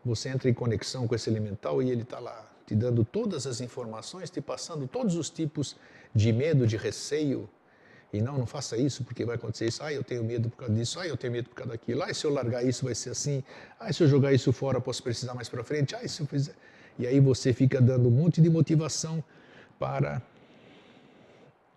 você 0.03 0.31
entra 0.31 0.49
em 0.49 0.55
conexão 0.55 1.07
com 1.07 1.15
esse 1.15 1.29
elemental 1.29 1.83
e 1.83 1.91
ele 1.91 2.01
está 2.01 2.19
lá 2.19 2.51
te 2.67 2.75
dando 2.75 3.05
todas 3.05 3.47
as 3.47 3.61
informações, 3.61 4.31
te 4.31 4.41
passando 4.41 4.89
todos 4.89 5.17
os 5.17 5.29
tipos 5.29 5.77
de 6.15 6.33
medo, 6.33 6.67
de 6.67 6.79
receio. 6.79 7.47
E 8.11 8.23
não, 8.23 8.39
não 8.39 8.47
faça 8.47 8.75
isso 8.79 9.05
porque 9.05 9.23
vai 9.23 9.37
acontecer 9.37 9.67
isso. 9.67 9.83
Ah, 9.83 9.93
eu 9.93 10.03
tenho 10.03 10.25
medo 10.25 10.49
por 10.49 10.57
causa 10.57 10.73
disso. 10.73 10.99
Ah, 10.99 11.07
eu 11.07 11.19
tenho 11.19 11.35
medo 11.35 11.51
por 11.51 11.57
causa 11.57 11.73
daquilo. 11.73 12.03
Ah, 12.03 12.15
se 12.15 12.25
eu 12.25 12.33
largar 12.33 12.65
isso 12.65 12.87
vai 12.87 12.95
ser 12.95 13.11
assim. 13.11 13.45
Ah, 13.79 13.93
se 13.93 14.03
eu 14.03 14.09
jogar 14.09 14.33
isso 14.33 14.51
fora 14.51 14.81
posso 14.81 15.03
precisar 15.03 15.35
mais 15.35 15.49
para 15.49 15.63
frente. 15.63 15.95
Ah, 15.95 16.09
se 16.09 16.23
eu 16.23 16.27
fizer. 16.27 16.55
E 16.99 17.07
aí 17.07 17.21
você 17.21 17.53
fica 17.53 17.83
dando 17.83 18.09
um 18.09 18.11
monte 18.11 18.41
de 18.41 18.49
motivação 18.49 19.23
para 19.81 20.23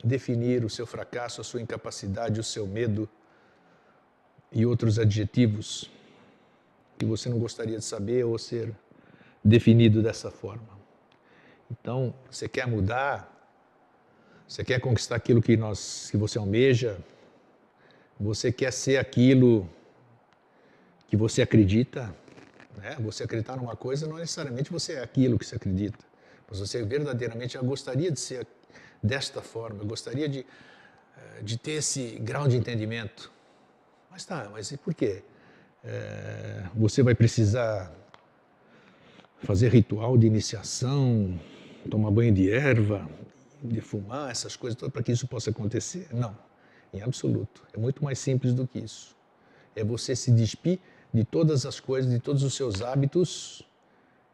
definir 0.03 0.65
o 0.65 0.69
seu 0.69 0.85
fracasso, 0.85 1.39
a 1.39 1.43
sua 1.43 1.61
incapacidade, 1.61 2.39
o 2.39 2.43
seu 2.43 2.67
medo 2.67 3.09
e 4.51 4.65
outros 4.65 4.99
adjetivos 4.99 5.89
que 6.99 7.05
você 7.05 7.29
não 7.29 7.39
gostaria 7.39 7.77
de 7.79 7.85
saber 7.85 8.25
ou 8.25 8.37
ser 8.37 8.75
definido 9.43 10.03
dessa 10.03 10.29
forma. 10.29 10.77
Então, 11.71 12.13
você 12.29 12.47
quer 12.47 12.67
mudar? 12.67 13.29
Você 14.47 14.63
quer 14.65 14.79
conquistar 14.79 15.15
aquilo 15.15 15.41
que 15.41 15.55
nós 15.55 16.09
que 16.11 16.17
você 16.17 16.37
almeja? 16.37 16.99
Você 18.19 18.51
quer 18.51 18.71
ser 18.71 18.97
aquilo 18.97 19.67
que 21.07 21.15
você 21.15 21.41
acredita? 21.41 22.13
Né? 22.77 22.97
Você 22.99 23.23
acreditar 23.23 23.55
numa 23.55 23.77
coisa 23.77 24.05
não 24.05 24.17
necessariamente 24.17 24.71
você 24.71 24.93
é 24.93 25.01
aquilo 25.01 25.39
que 25.39 25.45
você 25.45 25.55
acredita, 25.55 26.05
mas 26.53 26.59
você 26.59 26.83
verdadeiramente 26.83 27.57
gostaria 27.57 28.11
de 28.11 28.19
ser 28.19 28.45
desta 29.01 29.41
forma, 29.41 29.83
gostaria 29.83 30.29
de, 30.29 30.45
eh, 31.17 31.41
de 31.41 31.57
ter 31.57 31.71
esse 31.71 32.19
grau 32.19 32.47
de 32.47 32.55
entendimento. 32.55 33.31
Mas 34.11 34.23
tá, 34.23 34.47
mas 34.51 34.71
e 34.71 34.77
por 34.77 34.93
quê? 34.93 35.23
É, 35.83 36.63
você 36.75 37.01
vai 37.01 37.15
precisar 37.15 37.91
fazer 39.39 39.69
ritual 39.69 40.15
de 40.15 40.27
iniciação, 40.27 41.39
tomar 41.89 42.11
banho 42.11 42.31
de 42.31 42.51
erva, 42.51 43.09
de 43.63 43.81
fumar, 43.81 44.29
essas 44.29 44.55
coisas 44.55 44.77
todas, 44.77 44.93
para 44.93 45.01
que 45.01 45.11
isso 45.11 45.27
possa 45.27 45.49
acontecer? 45.49 46.07
Não, 46.13 46.37
em 46.93 47.01
absoluto. 47.01 47.63
É 47.73 47.79
muito 47.79 48.03
mais 48.03 48.19
simples 48.19 48.53
do 48.53 48.67
que 48.67 48.77
isso. 48.77 49.15
É 49.75 49.83
você 49.83 50.15
se 50.15 50.31
despir 50.31 50.79
de 51.11 51.23
todas 51.23 51.65
as 51.65 51.79
coisas, 51.79 52.11
de 52.11 52.19
todos 52.19 52.43
os 52.43 52.53
seus 52.53 52.83
hábitos 52.83 53.65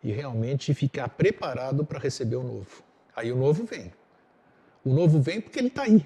e 0.03 0.11
realmente 0.11 0.73
ficar 0.73 1.09
preparado 1.09 1.85
para 1.85 1.99
receber 1.99 2.37
o 2.37 2.43
novo. 2.43 2.83
Aí 3.15 3.31
o 3.31 3.35
novo 3.35 3.65
vem. 3.65 3.91
O 4.83 4.93
novo 4.93 5.21
vem 5.21 5.41
porque 5.41 5.59
ele 5.59 5.67
está 5.67 5.83
aí. 5.83 6.05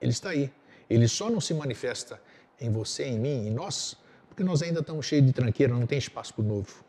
Ele 0.00 0.12
está 0.12 0.30
aí. 0.30 0.52
Ele 0.88 1.08
só 1.08 1.28
não 1.28 1.40
se 1.40 1.52
manifesta 1.54 2.20
em 2.60 2.70
você, 2.70 3.04
em 3.04 3.18
mim, 3.18 3.46
em 3.46 3.50
nós, 3.50 3.96
porque 4.28 4.44
nós 4.44 4.62
ainda 4.62 4.80
estamos 4.80 5.06
cheios 5.06 5.26
de 5.26 5.32
tranqueira, 5.32 5.74
não 5.74 5.86
tem 5.86 5.98
espaço 5.98 6.32
para 6.34 6.44
o 6.44 6.46
novo. 6.46 6.84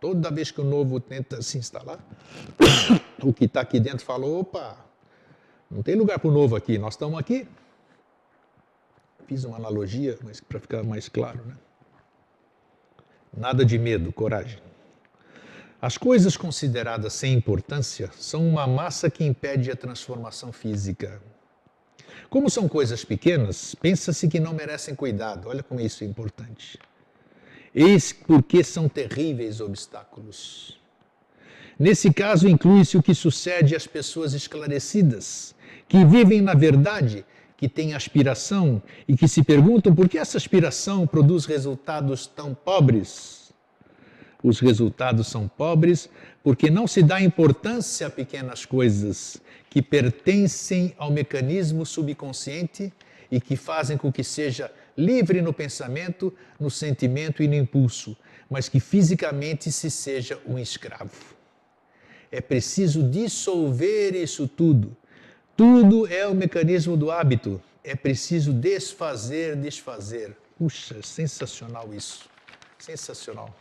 Toda 0.00 0.30
vez 0.30 0.50
que 0.50 0.60
o 0.60 0.64
novo 0.64 1.00
tenta 1.00 1.42
se 1.42 1.58
instalar, 1.58 1.98
o 3.22 3.32
que 3.32 3.44
está 3.44 3.60
aqui 3.60 3.80
dentro 3.80 4.04
fala: 4.04 4.26
opa, 4.26 4.78
não 5.70 5.82
tem 5.82 5.94
lugar 5.94 6.18
para 6.18 6.28
o 6.28 6.32
novo 6.32 6.56
aqui, 6.56 6.78
nós 6.78 6.94
estamos 6.94 7.18
aqui. 7.18 7.46
Fiz 9.26 9.44
uma 9.44 9.56
analogia, 9.56 10.18
mas 10.22 10.40
para 10.40 10.58
ficar 10.58 10.82
mais 10.82 11.08
claro, 11.08 11.44
né? 11.44 11.56
Nada 13.36 13.64
de 13.64 13.78
medo, 13.78 14.12
coragem. 14.12 14.69
As 15.82 15.96
coisas 15.96 16.36
consideradas 16.36 17.14
sem 17.14 17.32
importância 17.32 18.10
são 18.18 18.46
uma 18.46 18.66
massa 18.66 19.08
que 19.08 19.24
impede 19.24 19.70
a 19.70 19.76
transformação 19.76 20.52
física. 20.52 21.22
Como 22.28 22.50
são 22.50 22.68
coisas 22.68 23.02
pequenas, 23.02 23.74
pensa-se 23.74 24.28
que 24.28 24.38
não 24.38 24.52
merecem 24.52 24.94
cuidado. 24.94 25.48
Olha 25.48 25.62
como 25.62 25.80
isso 25.80 26.04
é 26.04 26.06
importante. 26.06 26.78
Eis 27.74 28.12
porque 28.12 28.62
são 28.62 28.90
terríveis 28.90 29.58
obstáculos. 29.58 30.78
Nesse 31.78 32.12
caso, 32.12 32.46
inclui-se 32.46 32.98
o 32.98 33.02
que 33.02 33.14
sucede 33.14 33.74
às 33.74 33.86
pessoas 33.86 34.34
esclarecidas, 34.34 35.54
que 35.88 36.04
vivem 36.04 36.42
na 36.42 36.52
verdade 36.52 37.24
que 37.56 37.70
têm 37.70 37.94
aspiração 37.94 38.82
e 39.08 39.16
que 39.16 39.26
se 39.26 39.42
perguntam 39.42 39.94
por 39.94 40.10
que 40.10 40.18
essa 40.18 40.36
aspiração 40.36 41.06
produz 41.06 41.46
resultados 41.46 42.26
tão 42.26 42.54
pobres. 42.54 43.39
Os 44.42 44.58
resultados 44.60 45.26
são 45.28 45.46
pobres 45.46 46.08
porque 46.42 46.70
não 46.70 46.86
se 46.86 47.02
dá 47.02 47.20
importância 47.20 48.06
a 48.06 48.10
pequenas 48.10 48.64
coisas 48.64 49.40
que 49.68 49.82
pertencem 49.82 50.94
ao 50.98 51.10
mecanismo 51.10 51.84
subconsciente 51.84 52.92
e 53.30 53.40
que 53.40 53.56
fazem 53.56 53.96
com 53.96 54.10
que 54.10 54.24
seja 54.24 54.70
livre 54.96 55.40
no 55.40 55.52
pensamento, 55.52 56.32
no 56.58 56.70
sentimento 56.70 57.42
e 57.42 57.48
no 57.48 57.54
impulso, 57.54 58.16
mas 58.48 58.68
que 58.68 58.80
fisicamente 58.80 59.70
se 59.70 59.90
seja 59.90 60.38
um 60.46 60.58
escravo. 60.58 61.36
É 62.32 62.40
preciso 62.40 63.02
dissolver 63.02 64.14
isso 64.14 64.48
tudo 64.48 64.96
tudo 65.60 66.06
é 66.06 66.26
o 66.26 66.34
mecanismo 66.34 66.96
do 66.96 67.10
hábito. 67.10 67.60
É 67.84 67.94
preciso 67.94 68.50
desfazer, 68.50 69.56
desfazer. 69.56 70.34
Puxa, 70.56 71.02
sensacional 71.02 71.92
isso. 71.92 72.30
Sensacional. 72.78 73.54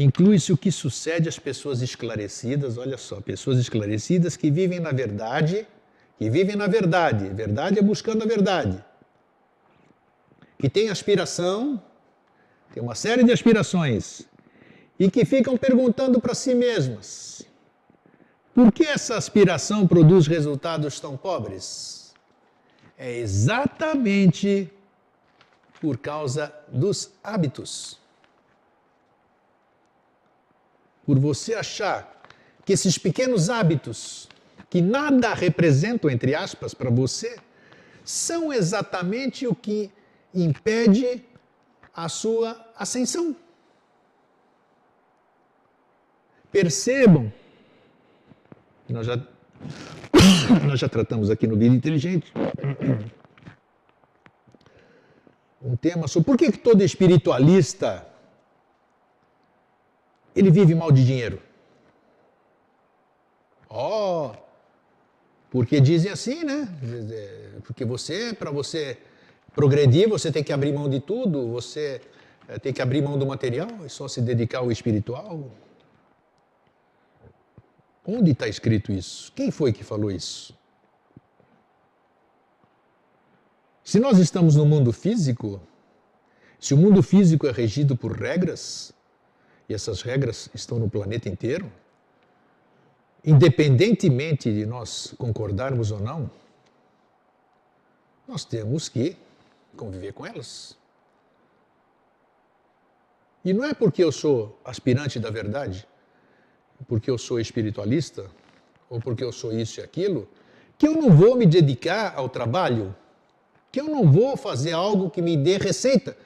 Inclui-se 0.00 0.52
o 0.52 0.56
que 0.56 0.70
sucede 0.70 1.28
às 1.28 1.40
pessoas 1.40 1.82
esclarecidas, 1.82 2.78
olha 2.78 2.96
só, 2.96 3.20
pessoas 3.20 3.58
esclarecidas 3.58 4.36
que 4.36 4.48
vivem 4.48 4.78
na 4.78 4.92
verdade, 4.92 5.66
que 6.16 6.30
vivem 6.30 6.54
na 6.54 6.68
verdade, 6.68 7.28
verdade 7.30 7.80
é 7.80 7.82
buscando 7.82 8.22
a 8.22 8.26
verdade, 8.26 8.84
que 10.56 10.70
têm 10.70 10.88
aspiração, 10.88 11.82
tem 12.72 12.80
uma 12.80 12.94
série 12.94 13.24
de 13.24 13.32
aspirações, 13.32 14.22
e 15.00 15.10
que 15.10 15.24
ficam 15.24 15.56
perguntando 15.56 16.20
para 16.20 16.32
si 16.32 16.54
mesmas: 16.54 17.42
por 18.54 18.70
que 18.70 18.84
essa 18.84 19.16
aspiração 19.16 19.84
produz 19.84 20.28
resultados 20.28 21.00
tão 21.00 21.16
pobres? 21.16 22.14
É 22.96 23.18
exatamente 23.18 24.70
por 25.80 25.98
causa 25.98 26.54
dos 26.68 27.10
hábitos. 27.20 27.98
Por 31.08 31.18
você 31.18 31.54
achar 31.54 32.20
que 32.66 32.74
esses 32.74 32.98
pequenos 32.98 33.48
hábitos, 33.48 34.28
que 34.68 34.82
nada 34.82 35.32
representam, 35.32 36.10
entre 36.10 36.34
aspas, 36.34 36.74
para 36.74 36.90
você, 36.90 37.38
são 38.04 38.52
exatamente 38.52 39.46
o 39.46 39.54
que 39.54 39.90
impede 40.34 41.24
a 41.94 42.10
sua 42.10 42.62
ascensão. 42.76 43.34
Percebam 46.52 47.32
nós 48.86 49.06
já, 49.06 49.16
nós 50.66 50.78
já 50.78 50.90
tratamos 50.90 51.30
aqui 51.30 51.46
no 51.46 51.56
Vida 51.56 51.74
Inteligente 51.74 52.30
um 55.62 55.74
tema 55.74 56.06
sobre 56.06 56.26
por 56.26 56.36
que, 56.36 56.52
que 56.52 56.58
todo 56.58 56.82
espiritualista 56.82 58.07
ele 60.34 60.50
vive 60.50 60.74
mal 60.74 60.90
de 60.90 61.04
dinheiro. 61.04 61.40
Ó, 63.68 64.28
oh, 64.28 64.36
porque 65.50 65.80
dizem 65.80 66.10
assim, 66.10 66.44
né? 66.44 66.68
Porque 67.64 67.84
você, 67.84 68.32
para 68.32 68.50
você 68.50 68.98
progredir, 69.54 70.08
você 70.08 70.30
tem 70.30 70.42
que 70.42 70.52
abrir 70.52 70.72
mão 70.72 70.88
de 70.88 71.00
tudo, 71.00 71.48
você 71.48 72.00
eh, 72.48 72.58
tem 72.58 72.72
que 72.72 72.80
abrir 72.80 73.02
mão 73.02 73.18
do 73.18 73.26
material 73.26 73.68
e 73.84 73.88
só 73.88 74.08
se 74.08 74.20
dedicar 74.20 74.58
ao 74.58 74.70
espiritual. 74.70 75.50
Onde 78.06 78.30
está 78.30 78.48
escrito 78.48 78.90
isso? 78.92 79.32
Quem 79.32 79.50
foi 79.50 79.72
que 79.72 79.84
falou 79.84 80.10
isso? 80.10 80.56
Se 83.84 83.98
nós 83.98 84.18
estamos 84.18 84.54
no 84.54 84.66
mundo 84.66 84.92
físico, 84.92 85.60
se 86.60 86.74
o 86.74 86.76
mundo 86.76 87.02
físico 87.02 87.46
é 87.46 87.52
regido 87.52 87.96
por 87.96 88.12
regras, 88.12 88.92
e 89.68 89.74
essas 89.74 90.02
regras 90.02 90.48
estão 90.54 90.78
no 90.78 90.88
planeta 90.88 91.28
inteiro, 91.28 91.70
independentemente 93.24 94.52
de 94.52 94.64
nós 94.64 95.14
concordarmos 95.18 95.90
ou 95.90 96.00
não, 96.00 96.30
nós 98.26 98.44
temos 98.44 98.88
que 98.88 99.16
conviver 99.76 100.12
com 100.12 100.26
elas. 100.26 100.76
E 103.44 103.52
não 103.52 103.64
é 103.64 103.74
porque 103.74 104.02
eu 104.02 104.12
sou 104.12 104.60
aspirante 104.64 105.18
da 105.18 105.30
verdade 105.30 105.86
porque 106.86 107.10
eu 107.10 107.18
sou 107.18 107.40
espiritualista, 107.40 108.26
ou 108.88 109.00
porque 109.00 109.24
eu 109.24 109.32
sou 109.32 109.52
isso 109.52 109.80
e 109.80 109.82
aquilo, 109.82 110.28
que 110.76 110.86
eu 110.86 110.94
não 110.94 111.10
vou 111.10 111.34
me 111.34 111.46
dedicar 111.46 112.14
ao 112.14 112.28
trabalho, 112.28 112.94
que 113.72 113.80
eu 113.80 113.84
não 113.84 114.10
vou 114.10 114.36
fazer 114.36 114.72
algo 114.72 115.10
que 115.10 115.20
me 115.20 115.36
dê 115.36 115.56
receita. 115.58 116.16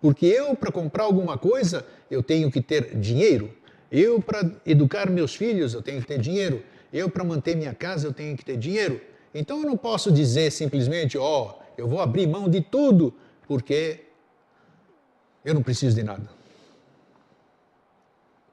Porque 0.00 0.26
eu, 0.26 0.54
para 0.54 0.70
comprar 0.70 1.04
alguma 1.04 1.36
coisa, 1.36 1.86
eu 2.10 2.22
tenho 2.22 2.50
que 2.50 2.60
ter 2.60 2.96
dinheiro. 2.96 3.52
Eu, 3.90 4.20
para 4.20 4.48
educar 4.64 5.10
meus 5.10 5.34
filhos, 5.34 5.74
eu 5.74 5.82
tenho 5.82 6.00
que 6.00 6.06
ter 6.06 6.18
dinheiro. 6.18 6.62
Eu, 6.92 7.10
para 7.10 7.24
manter 7.24 7.56
minha 7.56 7.74
casa, 7.74 8.06
eu 8.06 8.12
tenho 8.12 8.36
que 8.36 8.44
ter 8.44 8.56
dinheiro. 8.56 9.00
Então, 9.34 9.60
eu 9.60 9.66
não 9.66 9.76
posso 9.76 10.12
dizer 10.12 10.50
simplesmente, 10.52 11.18
ó, 11.18 11.42
oh, 11.42 11.62
eu 11.76 11.86
vou 11.86 12.00
abrir 12.00 12.26
mão 12.26 12.48
de 12.48 12.60
tudo, 12.60 13.14
porque 13.46 14.04
eu 15.44 15.54
não 15.54 15.62
preciso 15.62 15.96
de 15.96 16.02
nada. 16.02 16.28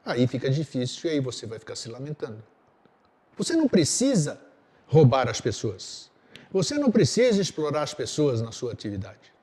Aí 0.06 0.28
fica 0.28 0.50
difícil 0.50 1.10
e 1.10 1.14
aí 1.14 1.20
você 1.20 1.46
vai 1.46 1.58
ficar 1.60 1.76
se 1.76 1.90
lamentando. 1.90 2.44
Você 3.38 3.56
não 3.56 3.68
precisa 3.68 4.40
roubar 4.88 5.28
as 5.28 5.42
pessoas. 5.42 6.12
Você 6.52 6.76
não 6.76 6.92
precisa 6.92 7.42
explorar 7.42 7.82
as 7.82 7.94
pessoas 7.94 8.42
na 8.42 8.52
sua 8.52 8.72
atividade. 8.72 9.35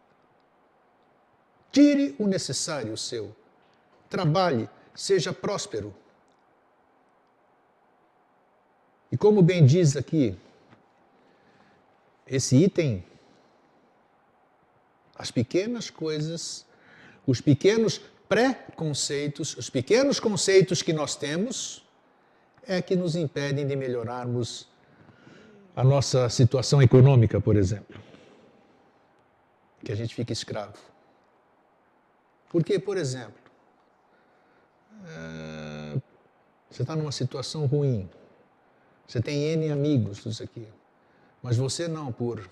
Tire 1.73 2.14
o 2.18 2.27
necessário 2.27 2.97
seu. 2.97 3.35
Trabalhe, 4.09 4.68
seja 4.95 5.33
próspero. 5.33 5.95
como 9.23 9.41
bem 9.41 9.64
diz 9.64 9.97
aqui, 9.97 10.37
esse 12.27 12.57
item, 12.57 13.05
as 15.14 15.31
pequenas 15.31 15.89
coisas, 15.91 16.66
os 17.25 17.41
pequenos 17.41 18.01
pré-conceitos, 18.29 19.57
os 19.57 19.70
pequenos 19.70 20.18
conceitos 20.18 20.83
que 20.83 20.93
nós 20.93 21.14
temos, 21.14 21.87
é 22.66 22.83
que 22.83 22.97
nos 22.97 23.14
impedem 23.14 23.64
de 23.64 23.77
melhorarmos 23.77 24.68
a 25.77 25.85
nossa 25.85 26.29
situação 26.29 26.83
econômica, 26.83 27.41
por 27.41 27.55
exemplo. 27.55 28.01
Que 29.85 29.93
a 29.93 29.95
gente 29.95 30.16
fica 30.16 30.33
escravo. 30.33 30.91
Porque, 32.53 32.78
por 32.78 32.98
exemplo, 32.98 33.40
é, 35.07 36.00
você 36.70 36.82
está 36.82 36.94
numa 36.94 37.11
situação 37.11 37.64
ruim, 37.64 38.09
você 39.07 39.22
tem 39.22 39.42
N 39.42 39.70
amigos, 39.72 40.22
tudo 40.22 40.36
aqui, 40.42 40.68
mas 41.42 41.57
você 41.57 41.88
não, 41.88 42.12
por, 42.12 42.46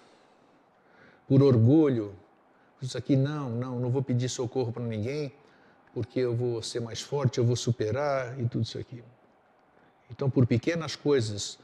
por 1.28 1.42
orgulho, 1.42 2.14
isso 2.80 2.96
aqui 2.96 3.14
não, 3.14 3.50
não, 3.50 3.78
não 3.78 3.90
vou 3.90 4.02
pedir 4.02 4.30
socorro 4.30 4.72
para 4.72 4.82
ninguém, 4.82 5.32
porque 5.92 6.20
eu 6.20 6.34
vou 6.34 6.62
ser 6.62 6.80
mais 6.80 7.02
forte, 7.02 7.36
eu 7.36 7.44
vou 7.44 7.56
superar 7.56 8.40
e 8.40 8.48
tudo 8.48 8.62
isso 8.62 8.78
aqui. 8.78 9.04
Então, 10.10 10.30
por 10.30 10.46
pequenas 10.46 10.96
coisas, 10.96 11.58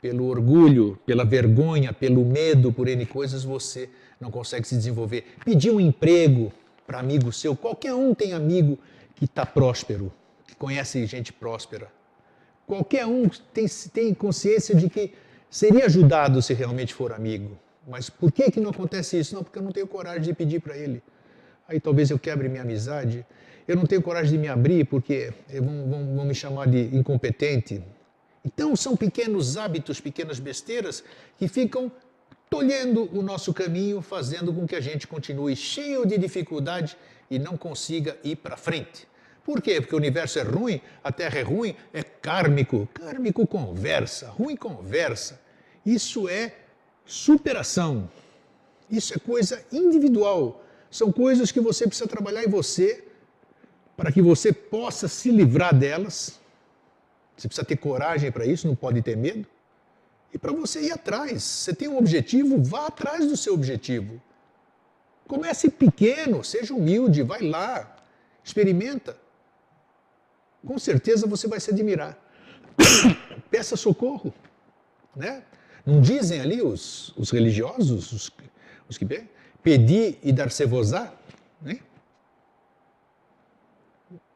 pelo 0.00 0.26
orgulho, 0.26 0.96
pela 1.04 1.24
vergonha, 1.24 1.92
pelo 1.92 2.24
medo, 2.24 2.72
por 2.72 2.88
N 2.88 3.04
coisas, 3.04 3.42
você 3.42 3.90
não 4.20 4.30
consegue 4.30 4.66
se 4.66 4.76
desenvolver. 4.76 5.34
Pedir 5.44 5.70
um 5.70 5.80
emprego 5.80 6.52
para 6.90 6.98
amigo 6.98 7.32
seu, 7.32 7.54
qualquer 7.54 7.94
um 7.94 8.12
tem 8.12 8.32
amigo 8.32 8.76
que 9.14 9.24
está 9.24 9.46
próspero, 9.46 10.12
que 10.44 10.56
conhece 10.56 11.06
gente 11.06 11.32
próspera. 11.32 11.86
Qualquer 12.66 13.06
um 13.06 13.28
tem, 13.54 13.66
tem 13.94 14.12
consciência 14.12 14.74
de 14.74 14.90
que 14.90 15.14
seria 15.48 15.84
ajudado 15.84 16.42
se 16.42 16.52
realmente 16.52 16.92
for 16.92 17.12
amigo. 17.12 17.56
Mas 17.86 18.10
por 18.10 18.32
que, 18.32 18.50
que 18.50 18.58
não 18.58 18.70
acontece 18.70 19.16
isso? 19.20 19.36
Não, 19.36 19.44
porque 19.44 19.60
eu 19.60 19.62
não 19.62 19.70
tenho 19.70 19.86
coragem 19.86 20.22
de 20.22 20.34
pedir 20.34 20.60
para 20.60 20.76
ele. 20.76 21.00
Aí 21.68 21.78
talvez 21.78 22.10
eu 22.10 22.18
quebre 22.18 22.48
minha 22.48 22.62
amizade. 22.62 23.24
Eu 23.68 23.76
não 23.76 23.86
tenho 23.86 24.02
coragem 24.02 24.32
de 24.32 24.38
me 24.38 24.48
abrir 24.48 24.84
porque 24.84 25.32
vão, 25.48 25.88
vão, 25.88 26.16
vão 26.16 26.24
me 26.24 26.34
chamar 26.34 26.66
de 26.66 26.92
incompetente. 26.92 27.80
Então 28.44 28.74
são 28.74 28.96
pequenos 28.96 29.56
hábitos, 29.56 30.00
pequenas 30.00 30.40
besteiras 30.40 31.04
que 31.38 31.46
ficam 31.46 31.92
tolhendo 32.50 33.08
o 33.16 33.22
nosso 33.22 33.54
caminho, 33.54 34.02
fazendo 34.02 34.52
com 34.52 34.66
que 34.66 34.74
a 34.74 34.80
gente 34.80 35.06
continue 35.06 35.54
cheio 35.54 36.04
de 36.04 36.18
dificuldade 36.18 36.96
e 37.30 37.38
não 37.38 37.56
consiga 37.56 38.18
ir 38.24 38.36
para 38.36 38.56
frente. 38.56 39.08
Por 39.44 39.62
quê? 39.62 39.80
Porque 39.80 39.94
o 39.94 39.98
universo 39.98 40.38
é 40.40 40.42
ruim, 40.42 40.80
a 41.02 41.12
Terra 41.12 41.38
é 41.38 41.42
ruim, 41.42 41.76
é 41.94 42.02
kármico. 42.02 42.88
Kármico 42.92 43.46
conversa, 43.46 44.28
ruim 44.28 44.56
conversa. 44.56 45.40
Isso 45.86 46.28
é 46.28 46.52
superação. 47.06 48.10
Isso 48.90 49.14
é 49.14 49.18
coisa 49.18 49.64
individual. 49.72 50.64
São 50.90 51.12
coisas 51.12 51.52
que 51.52 51.60
você 51.60 51.86
precisa 51.86 52.08
trabalhar 52.08 52.42
em 52.42 52.48
você 52.48 53.04
para 53.96 54.10
que 54.10 54.20
você 54.20 54.52
possa 54.52 55.06
se 55.06 55.30
livrar 55.30 55.74
delas. 55.74 56.40
Você 57.36 57.46
precisa 57.46 57.64
ter 57.64 57.76
coragem 57.76 58.30
para 58.32 58.44
isso, 58.44 58.66
não 58.66 58.74
pode 58.74 59.00
ter 59.02 59.16
medo. 59.16 59.46
E 60.32 60.38
para 60.38 60.52
você 60.52 60.82
ir 60.82 60.92
atrás. 60.92 61.42
Você 61.42 61.74
tem 61.74 61.88
um 61.88 61.98
objetivo, 61.98 62.62
vá 62.62 62.86
atrás 62.86 63.26
do 63.26 63.36
seu 63.36 63.54
objetivo. 63.54 64.20
Comece 65.26 65.70
pequeno, 65.70 66.42
seja 66.42 66.74
humilde, 66.74 67.22
vai 67.22 67.40
lá, 67.40 67.96
experimenta. 68.42 69.16
Com 70.66 70.78
certeza 70.78 71.26
você 71.26 71.46
vai 71.46 71.60
se 71.60 71.70
admirar. 71.70 72.18
Peça 73.50 73.76
socorro, 73.76 74.32
né? 75.14 75.42
Não 75.84 76.00
dizem 76.00 76.40
ali 76.40 76.60
os, 76.60 77.16
os 77.16 77.30
religiosos, 77.30 78.12
os, 78.12 78.30
os 78.88 78.98
que 78.98 79.06
pedir 79.62 80.18
e 80.22 80.32
dar-se-vos-á? 80.32 81.12
Né? 81.60 81.80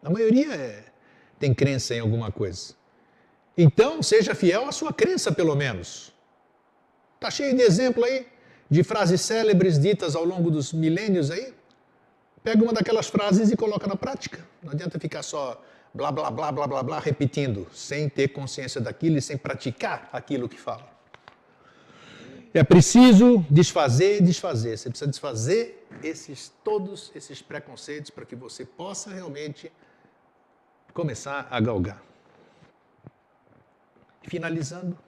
A 0.02 0.10
maioria 0.10 0.54
é, 0.54 0.84
tem 1.38 1.52
crença 1.54 1.94
em 1.94 2.00
alguma 2.00 2.30
coisa. 2.30 2.74
Então, 3.56 4.02
seja 4.02 4.34
fiel 4.34 4.66
à 4.66 4.72
sua 4.72 4.92
crença, 4.92 5.30
pelo 5.30 5.54
menos. 5.54 6.12
Está 7.14 7.30
cheio 7.30 7.56
de 7.56 7.62
exemplo 7.62 8.04
aí, 8.04 8.26
de 8.68 8.82
frases 8.82 9.20
célebres 9.20 9.78
ditas 9.78 10.16
ao 10.16 10.24
longo 10.24 10.50
dos 10.50 10.72
milênios 10.72 11.30
aí. 11.30 11.54
Pega 12.42 12.62
uma 12.62 12.72
daquelas 12.72 13.08
frases 13.08 13.50
e 13.50 13.56
coloca 13.56 13.86
na 13.86 13.96
prática. 13.96 14.46
Não 14.62 14.72
adianta 14.72 14.98
ficar 14.98 15.22
só 15.22 15.62
blá, 15.94 16.10
blá, 16.10 16.30
blá, 16.30 16.52
blá, 16.52 16.66
blá, 16.66 16.82
blá, 16.82 16.98
repetindo, 16.98 17.66
sem 17.72 18.08
ter 18.08 18.28
consciência 18.28 18.80
daquilo 18.80 19.16
e 19.16 19.22
sem 19.22 19.38
praticar 19.38 20.08
aquilo 20.12 20.48
que 20.48 20.60
fala. 20.60 20.92
É 22.52 22.62
preciso 22.62 23.44
desfazer, 23.50 24.22
desfazer. 24.22 24.76
Você 24.76 24.88
precisa 24.88 25.10
desfazer 25.10 25.86
esses 26.02 26.52
todos 26.62 27.10
esses 27.14 27.40
preconceitos 27.42 28.10
para 28.10 28.24
que 28.24 28.36
você 28.36 28.64
possa 28.64 29.10
realmente 29.10 29.72
começar 30.92 31.48
a 31.50 31.60
galgar. 31.60 32.00
Finalizando, 34.24 34.98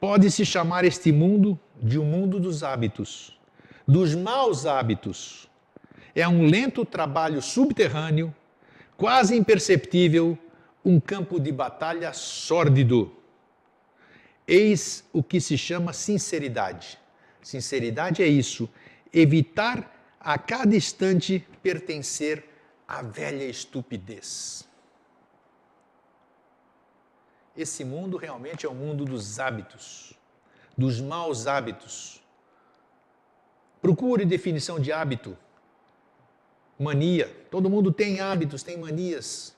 pode-se 0.00 0.44
chamar 0.44 0.84
este 0.84 1.10
mundo 1.10 1.58
de 1.82 1.98
um 1.98 2.04
mundo 2.04 2.38
dos 2.38 2.62
hábitos, 2.62 3.38
dos 3.86 4.14
maus 4.14 4.66
hábitos. 4.66 5.48
É 6.14 6.26
um 6.28 6.46
lento 6.46 6.84
trabalho 6.84 7.40
subterrâneo, 7.40 8.34
quase 8.96 9.36
imperceptível, 9.36 10.38
um 10.84 11.00
campo 11.00 11.40
de 11.40 11.50
batalha 11.50 12.12
sórdido 12.12 13.10
Eis 14.46 15.04
o 15.12 15.22
que 15.22 15.40
se 15.40 15.56
chama 15.56 15.92
sinceridade. 15.92 16.98
Sinceridade 17.42 18.22
é 18.22 18.26
isso, 18.26 18.68
evitar 19.12 20.16
a 20.20 20.38
cada 20.38 20.76
instante 20.76 21.46
pertencer 21.62 22.44
à 22.86 23.02
velha 23.02 23.44
estupidez. 23.44 24.68
Esse 27.56 27.84
mundo 27.84 28.16
realmente 28.16 28.66
é 28.66 28.68
o 28.68 28.74
mundo 28.74 29.04
dos 29.04 29.38
hábitos, 29.38 30.12
dos 30.76 31.00
maus 31.00 31.46
hábitos. 31.46 32.22
Procure 33.80 34.24
definição 34.24 34.80
de 34.80 34.90
hábito. 34.90 35.36
Mania. 36.78 37.28
Todo 37.50 37.70
mundo 37.70 37.92
tem 37.92 38.20
hábitos, 38.20 38.62
tem 38.62 38.76
manias. 38.76 39.54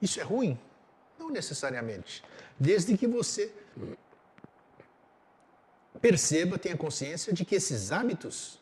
Isso 0.00 0.18
é 0.20 0.22
ruim? 0.22 0.58
Não 1.18 1.30
necessariamente. 1.30 2.24
Desde 2.58 2.96
que 2.96 3.06
você 3.06 3.52
perceba, 6.00 6.58
tenha 6.58 6.76
consciência 6.76 7.32
de 7.32 7.44
que 7.44 7.54
esses 7.54 7.92
hábitos 7.92 8.58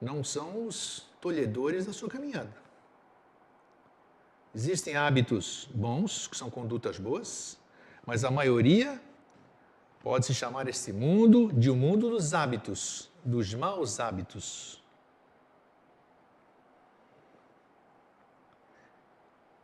não 0.00 0.22
são 0.22 0.66
os 0.66 1.08
tolhedores 1.20 1.86
da 1.86 1.92
sua 1.92 2.08
caminhada. 2.08 2.65
Existem 4.56 4.96
hábitos 4.96 5.68
bons, 5.74 6.26
que 6.26 6.34
são 6.34 6.48
condutas 6.48 6.98
boas, 6.98 7.58
mas 8.06 8.24
a 8.24 8.30
maioria 8.30 8.98
pode-se 10.02 10.32
chamar 10.32 10.66
esse 10.66 10.94
mundo 10.94 11.52
de 11.52 11.70
um 11.70 11.76
mundo 11.76 12.08
dos 12.08 12.32
hábitos, 12.32 13.10
dos 13.22 13.52
maus 13.52 14.00
hábitos. 14.00 14.82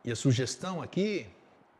E 0.04 0.12
a 0.12 0.14
sugestão 0.14 0.82
aqui 0.82 1.26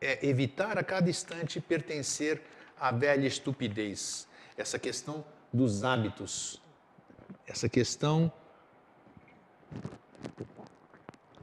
é 0.01 0.25
evitar 0.25 0.79
a 0.79 0.83
cada 0.83 1.07
instante 1.07 1.61
pertencer 1.61 2.41
à 2.79 2.91
velha 2.91 3.27
estupidez. 3.27 4.27
Essa 4.57 4.79
questão 4.79 5.23
dos 5.53 5.83
hábitos, 5.83 6.59
essa 7.45 7.69
questão 7.69 8.33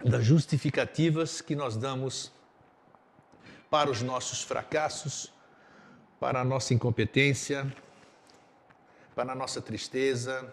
das 0.04 0.24
justificativas 0.24 1.40
que 1.40 1.54
nós 1.54 1.76
damos 1.76 2.32
para 3.68 3.90
os 3.90 4.02
nossos 4.02 4.42
fracassos, 4.42 5.32
para 6.18 6.40
a 6.40 6.44
nossa 6.44 6.74
incompetência, 6.74 7.70
para 9.14 9.32
a 9.32 9.34
nossa 9.34 9.60
tristeza. 9.60 10.52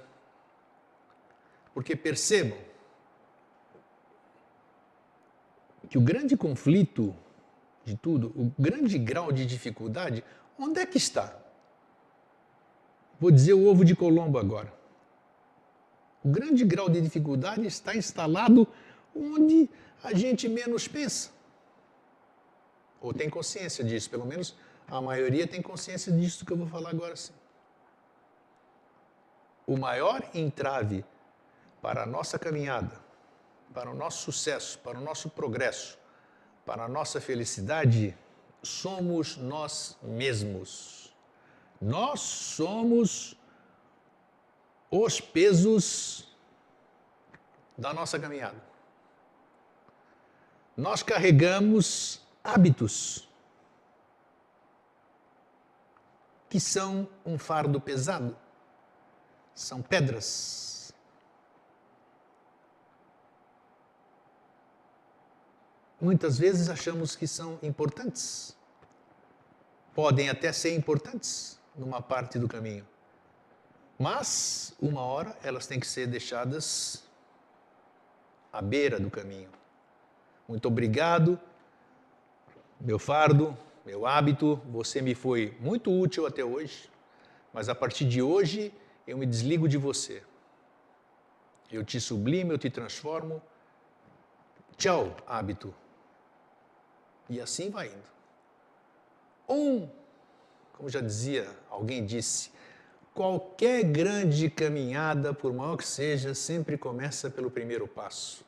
Porque 1.74 1.96
percebam 1.96 2.58
que 5.90 5.98
o 5.98 6.02
grande 6.02 6.36
conflito 6.36 7.16
de 7.86 7.96
tudo, 7.96 8.34
o 8.36 8.52
grande 8.60 8.98
grau 8.98 9.32
de 9.32 9.46
dificuldade, 9.46 10.24
onde 10.60 10.80
é 10.80 10.86
que 10.86 10.98
está? 10.98 11.34
Vou 13.20 13.32
dizer 13.32 13.54
o 13.54 13.66
ovo 13.66 13.86
de 13.86 13.96
Colombo 13.96 14.38
agora. 14.38 14.74
O 16.24 16.30
grande 16.30 16.66
grau 16.66 16.90
de 16.90 17.00
dificuldade 17.00 17.66
está 17.66 17.96
instalado 17.96 18.68
onde 19.18 19.70
a 20.04 20.14
gente 20.14 20.48
menos 20.48 20.88
pensa. 20.88 21.32
Ou 23.02 23.14
tem 23.14 23.30
consciência 23.30 23.84
disso, 23.84 24.10
pelo 24.10 24.26
menos 24.26 24.56
a 24.88 25.02
maioria 25.02 25.46
tem 25.48 25.62
consciência 25.62 26.12
disso 26.12 26.46
que 26.46 26.54
eu 26.54 26.58
vou 26.58 26.68
falar 26.68 26.92
agora 26.92 27.16
sim. 27.16 27.34
O 29.66 29.78
maior 29.78 30.24
entrave 30.34 31.04
para 31.82 32.04
a 32.04 32.06
nossa 32.06 32.40
caminhada, 32.40 33.00
para 33.74 33.92
o 33.92 33.94
nosso 33.94 34.24
sucesso, 34.24 34.80
para 34.80 34.98
o 34.98 35.02
nosso 35.02 35.30
progresso, 35.30 35.98
para 36.66 36.84
a 36.86 36.88
nossa 36.88 37.20
felicidade, 37.20 38.18
somos 38.64 39.38
nós 39.38 39.98
mesmos. 40.02 41.14
Nós 41.82 42.22
somos 42.22 43.38
os 44.90 45.20
pesos 45.20 46.28
da 47.78 47.94
nossa 47.94 48.18
caminhada. 48.18 48.62
Nós 50.78 51.02
carregamos 51.02 52.22
hábitos 52.44 53.28
que 56.48 56.60
são 56.60 57.10
um 57.26 57.36
fardo 57.40 57.82
pesado, 57.82 58.38
são 59.56 59.82
pedras. 59.82 60.94
Muitas 66.00 66.38
vezes 66.38 66.70
achamos 66.70 67.16
que 67.16 67.28
são 67.28 67.58
importantes, 67.64 68.56
podem 69.96 70.30
até 70.30 70.54
ser 70.54 70.76
importantes 70.76 71.60
numa 71.76 72.04
parte 72.04 72.38
do 72.38 72.48
caminho, 72.48 72.88
mas 73.98 74.76
uma 74.80 75.02
hora 75.02 75.36
elas 75.42 75.66
têm 75.66 75.80
que 75.80 75.88
ser 75.88 76.06
deixadas 76.06 77.04
à 78.54 78.62
beira 78.62 79.00
do 79.00 79.10
caminho. 79.10 79.50
Muito 80.48 80.68
obrigado, 80.68 81.40
meu 82.80 82.98
fardo, 82.98 83.58
meu 83.86 84.06
hábito, 84.06 84.62
você 84.70 85.02
me 85.02 85.14
foi 85.14 85.58
muito 85.60 85.92
útil 85.92 86.26
até 86.26 86.44
hoje, 86.44 86.90
mas 87.52 87.68
a 87.68 87.76
partir 87.76 88.06
de 88.06 88.22
hoje 88.22 88.74
eu 89.06 89.18
me 89.18 89.26
desligo 89.26 89.68
de 89.68 89.78
você. 89.78 90.24
Eu 91.72 91.84
te 91.84 92.00
sublimo, 92.00 92.54
eu 92.54 92.58
te 92.58 92.70
transformo. 92.70 93.42
Tchau, 94.78 95.16
hábito. 95.28 95.74
E 97.30 97.42
assim 97.42 97.70
vai 97.70 97.88
indo. 97.88 98.08
Um, 99.50 99.90
como 100.74 100.90
já 100.90 101.02
dizia, 101.02 101.50
alguém 101.70 102.06
disse, 102.06 102.52
qualquer 103.14 103.84
grande 103.84 104.50
caminhada, 104.50 105.34
por 105.34 105.52
maior 105.52 105.76
que 105.76 105.86
seja, 105.86 106.34
sempre 106.34 106.78
começa 106.78 107.30
pelo 107.30 107.50
primeiro 107.50 107.88
passo. 107.88 108.47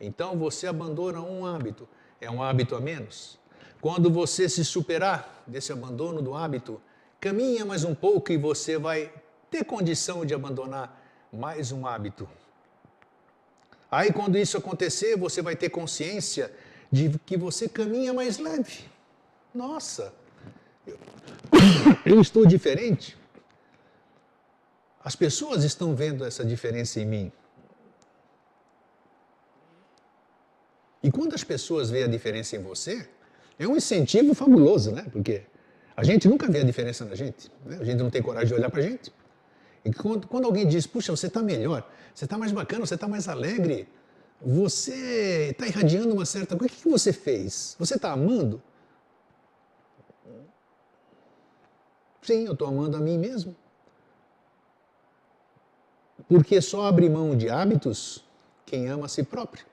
Então 0.00 0.36
você 0.36 0.66
abandona 0.66 1.20
um 1.20 1.46
hábito, 1.46 1.88
é 2.20 2.30
um 2.30 2.42
hábito 2.42 2.74
a 2.74 2.80
menos. 2.80 3.38
Quando 3.80 4.10
você 4.10 4.48
se 4.48 4.64
superar 4.64 5.42
desse 5.46 5.72
abandono 5.72 6.22
do 6.22 6.34
hábito, 6.34 6.80
caminha 7.20 7.64
mais 7.64 7.84
um 7.84 7.94
pouco 7.94 8.32
e 8.32 8.36
você 8.36 8.78
vai 8.78 9.12
ter 9.50 9.64
condição 9.64 10.24
de 10.24 10.34
abandonar 10.34 11.00
mais 11.32 11.70
um 11.70 11.86
hábito. 11.86 12.28
Aí, 13.90 14.12
quando 14.12 14.36
isso 14.36 14.56
acontecer, 14.56 15.16
você 15.16 15.40
vai 15.40 15.54
ter 15.54 15.68
consciência 15.70 16.50
de 16.90 17.18
que 17.24 17.36
você 17.36 17.68
caminha 17.68 18.12
mais 18.12 18.38
leve. 18.38 18.84
Nossa, 19.54 20.12
eu 22.04 22.20
estou 22.20 22.44
diferente. 22.44 23.16
As 25.02 25.14
pessoas 25.14 25.62
estão 25.62 25.94
vendo 25.94 26.24
essa 26.24 26.44
diferença 26.44 27.00
em 27.00 27.06
mim. 27.06 27.32
E 31.04 31.10
quando 31.10 31.34
as 31.34 31.44
pessoas 31.44 31.90
veem 31.90 32.04
a 32.04 32.08
diferença 32.08 32.56
em 32.56 32.62
você, 32.62 33.06
é 33.58 33.68
um 33.68 33.76
incentivo 33.76 34.32
fabuloso, 34.32 34.90
né? 34.90 35.04
Porque 35.12 35.42
a 35.94 36.02
gente 36.02 36.26
nunca 36.26 36.50
vê 36.50 36.60
a 36.60 36.64
diferença 36.64 37.04
na 37.04 37.14
gente. 37.14 37.52
Né? 37.62 37.76
A 37.78 37.84
gente 37.84 37.98
não 37.98 38.08
tem 38.08 38.22
coragem 38.22 38.48
de 38.48 38.54
olhar 38.54 38.70
para 38.70 38.80
a 38.80 38.82
gente. 38.82 39.12
E 39.84 39.92
quando, 39.92 40.26
quando, 40.26 40.46
alguém 40.46 40.66
diz, 40.66 40.86
puxa, 40.86 41.14
você 41.14 41.26
está 41.26 41.42
melhor, 41.42 41.86
você 42.14 42.24
está 42.24 42.38
mais 42.38 42.52
bacana, 42.52 42.86
você 42.86 42.94
está 42.94 43.06
mais 43.06 43.28
alegre, 43.28 43.86
você 44.40 45.50
está 45.50 45.66
irradiando 45.66 46.14
uma 46.14 46.24
certa 46.24 46.56
coisa, 46.56 46.72
o 46.72 46.74
que, 46.74 46.82
que 46.82 46.88
você 46.88 47.12
fez? 47.12 47.76
Você 47.78 47.96
está 47.96 48.10
amando? 48.10 48.62
Sim, 52.22 52.46
eu 52.46 52.54
estou 52.54 52.66
amando 52.66 52.96
a 52.96 53.00
mim 53.00 53.18
mesmo. 53.18 53.54
Porque 56.26 56.62
só 56.62 56.86
abre 56.86 57.10
mão 57.10 57.36
de 57.36 57.50
hábitos 57.50 58.24
quem 58.64 58.88
ama 58.88 59.04
a 59.04 59.08
si 59.08 59.22
próprio. 59.22 59.66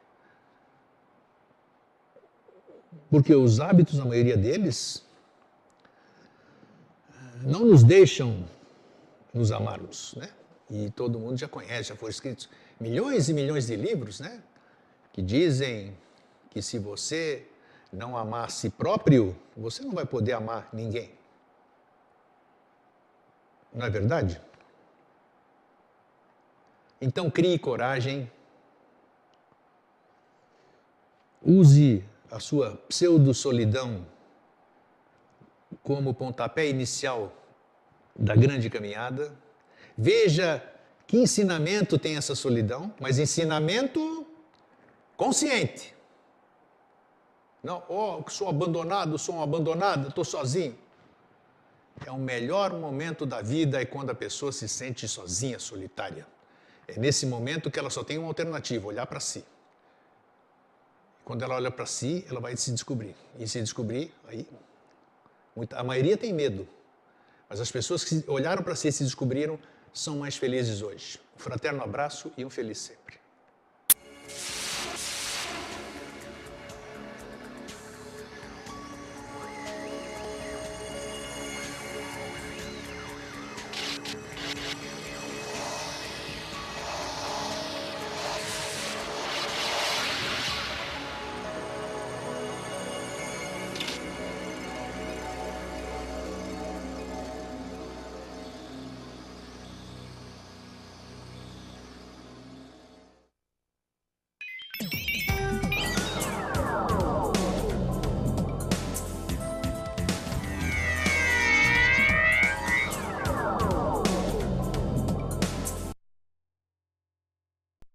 Porque 3.12 3.36
os 3.36 3.60
hábitos, 3.60 4.00
a 4.00 4.06
maioria 4.06 4.38
deles, 4.38 5.06
não 7.42 7.66
nos 7.66 7.84
deixam 7.84 8.48
nos 9.34 9.52
amarmos, 9.52 10.16
né? 10.16 10.30
E 10.70 10.90
todo 10.92 11.20
mundo 11.20 11.38
já 11.38 11.50
conhece, 11.50 11.90
já 11.90 11.96
foram 11.98 12.10
escritos 12.10 12.50
milhões 12.80 13.28
e 13.28 13.34
milhões 13.34 13.68
de 13.68 13.76
livros, 13.76 14.22
né? 14.22 14.42
Que 15.12 15.22
dizem 15.22 15.96
que 16.50 16.62
se 16.62 16.80
você 16.80 17.46
não 17.92 18.16
amar 18.18 18.46
a 18.46 18.48
si 18.48 18.70
próprio, 18.70 19.36
você 19.58 19.84
não 19.84 19.92
vai 19.92 20.06
poder 20.06 20.32
amar 20.32 20.70
ninguém. 20.72 21.12
Não 23.74 23.86
é 23.86 23.90
verdade? 23.90 24.40
Então 27.02 27.30
crie 27.30 27.60
coragem, 27.60 28.32
use 31.42 32.06
a 32.32 32.40
sua 32.40 32.78
pseudo-solidão 32.88 34.08
como 35.84 36.14
pontapé 36.14 36.68
inicial 36.70 37.34
da 38.16 38.36
grande 38.36 38.70
caminhada. 38.70 39.38
Veja 39.98 40.64
que 41.06 41.18
ensinamento 41.18 42.00
tem 42.00 42.16
essa 42.16 42.34
solidão, 42.34 42.94
mas 43.00 43.20
ensinamento 43.20 44.26
consciente. 45.18 45.94
Não, 47.62 47.84
oh, 47.88 48.28
sou 48.30 48.48
abandonado, 48.48 49.20
sou 49.20 49.36
um 49.36 49.44
abandonado, 49.44 50.08
estou 50.08 50.24
sozinho. 50.24 50.76
É 52.06 52.10
o 52.10 52.18
melhor 52.18 52.74
momento 52.74 53.26
da 53.26 53.42
vida 53.42 53.80
é 53.80 53.86
quando 53.86 54.10
a 54.10 54.16
pessoa 54.16 54.52
se 54.52 54.68
sente 54.68 55.08
sozinha, 55.08 55.60
solitária. 55.60 56.26
É 56.88 56.98
nesse 56.98 57.26
momento 57.26 57.70
que 57.70 57.78
ela 57.78 57.90
só 57.90 58.04
tem 58.04 58.18
uma 58.18 58.28
alternativa, 58.28 58.88
olhar 58.88 59.06
para 59.06 59.20
si. 59.20 59.46
Quando 61.24 61.44
ela 61.44 61.56
olha 61.56 61.72
para 61.72 61.86
si, 61.86 62.26
ela 62.30 62.40
vai 62.40 62.56
se 62.58 62.72
descobrir. 62.72 63.16
E 63.40 63.48
se 63.48 63.62
descobrir, 63.62 64.14
aí. 64.28 64.48
Muita, 65.56 65.80
a 65.80 65.84
maioria 65.84 66.18
tem 66.18 66.34
medo. 66.34 66.68
Mas 67.50 67.60
as 67.60 67.72
pessoas 67.72 68.04
que 68.04 68.24
olharam 68.28 68.64
para 68.64 68.76
si 68.76 68.88
e 68.88 68.92
se 68.92 69.04
descobriram 69.04 69.60
são 69.94 70.20
mais 70.20 70.38
felizes 70.38 70.82
hoje. 70.82 71.20
Um 71.36 71.40
fraterno 71.40 71.84
abraço 71.84 72.32
e 72.38 72.46
um 72.46 72.50
feliz 72.50 72.78
sempre. 72.78 73.20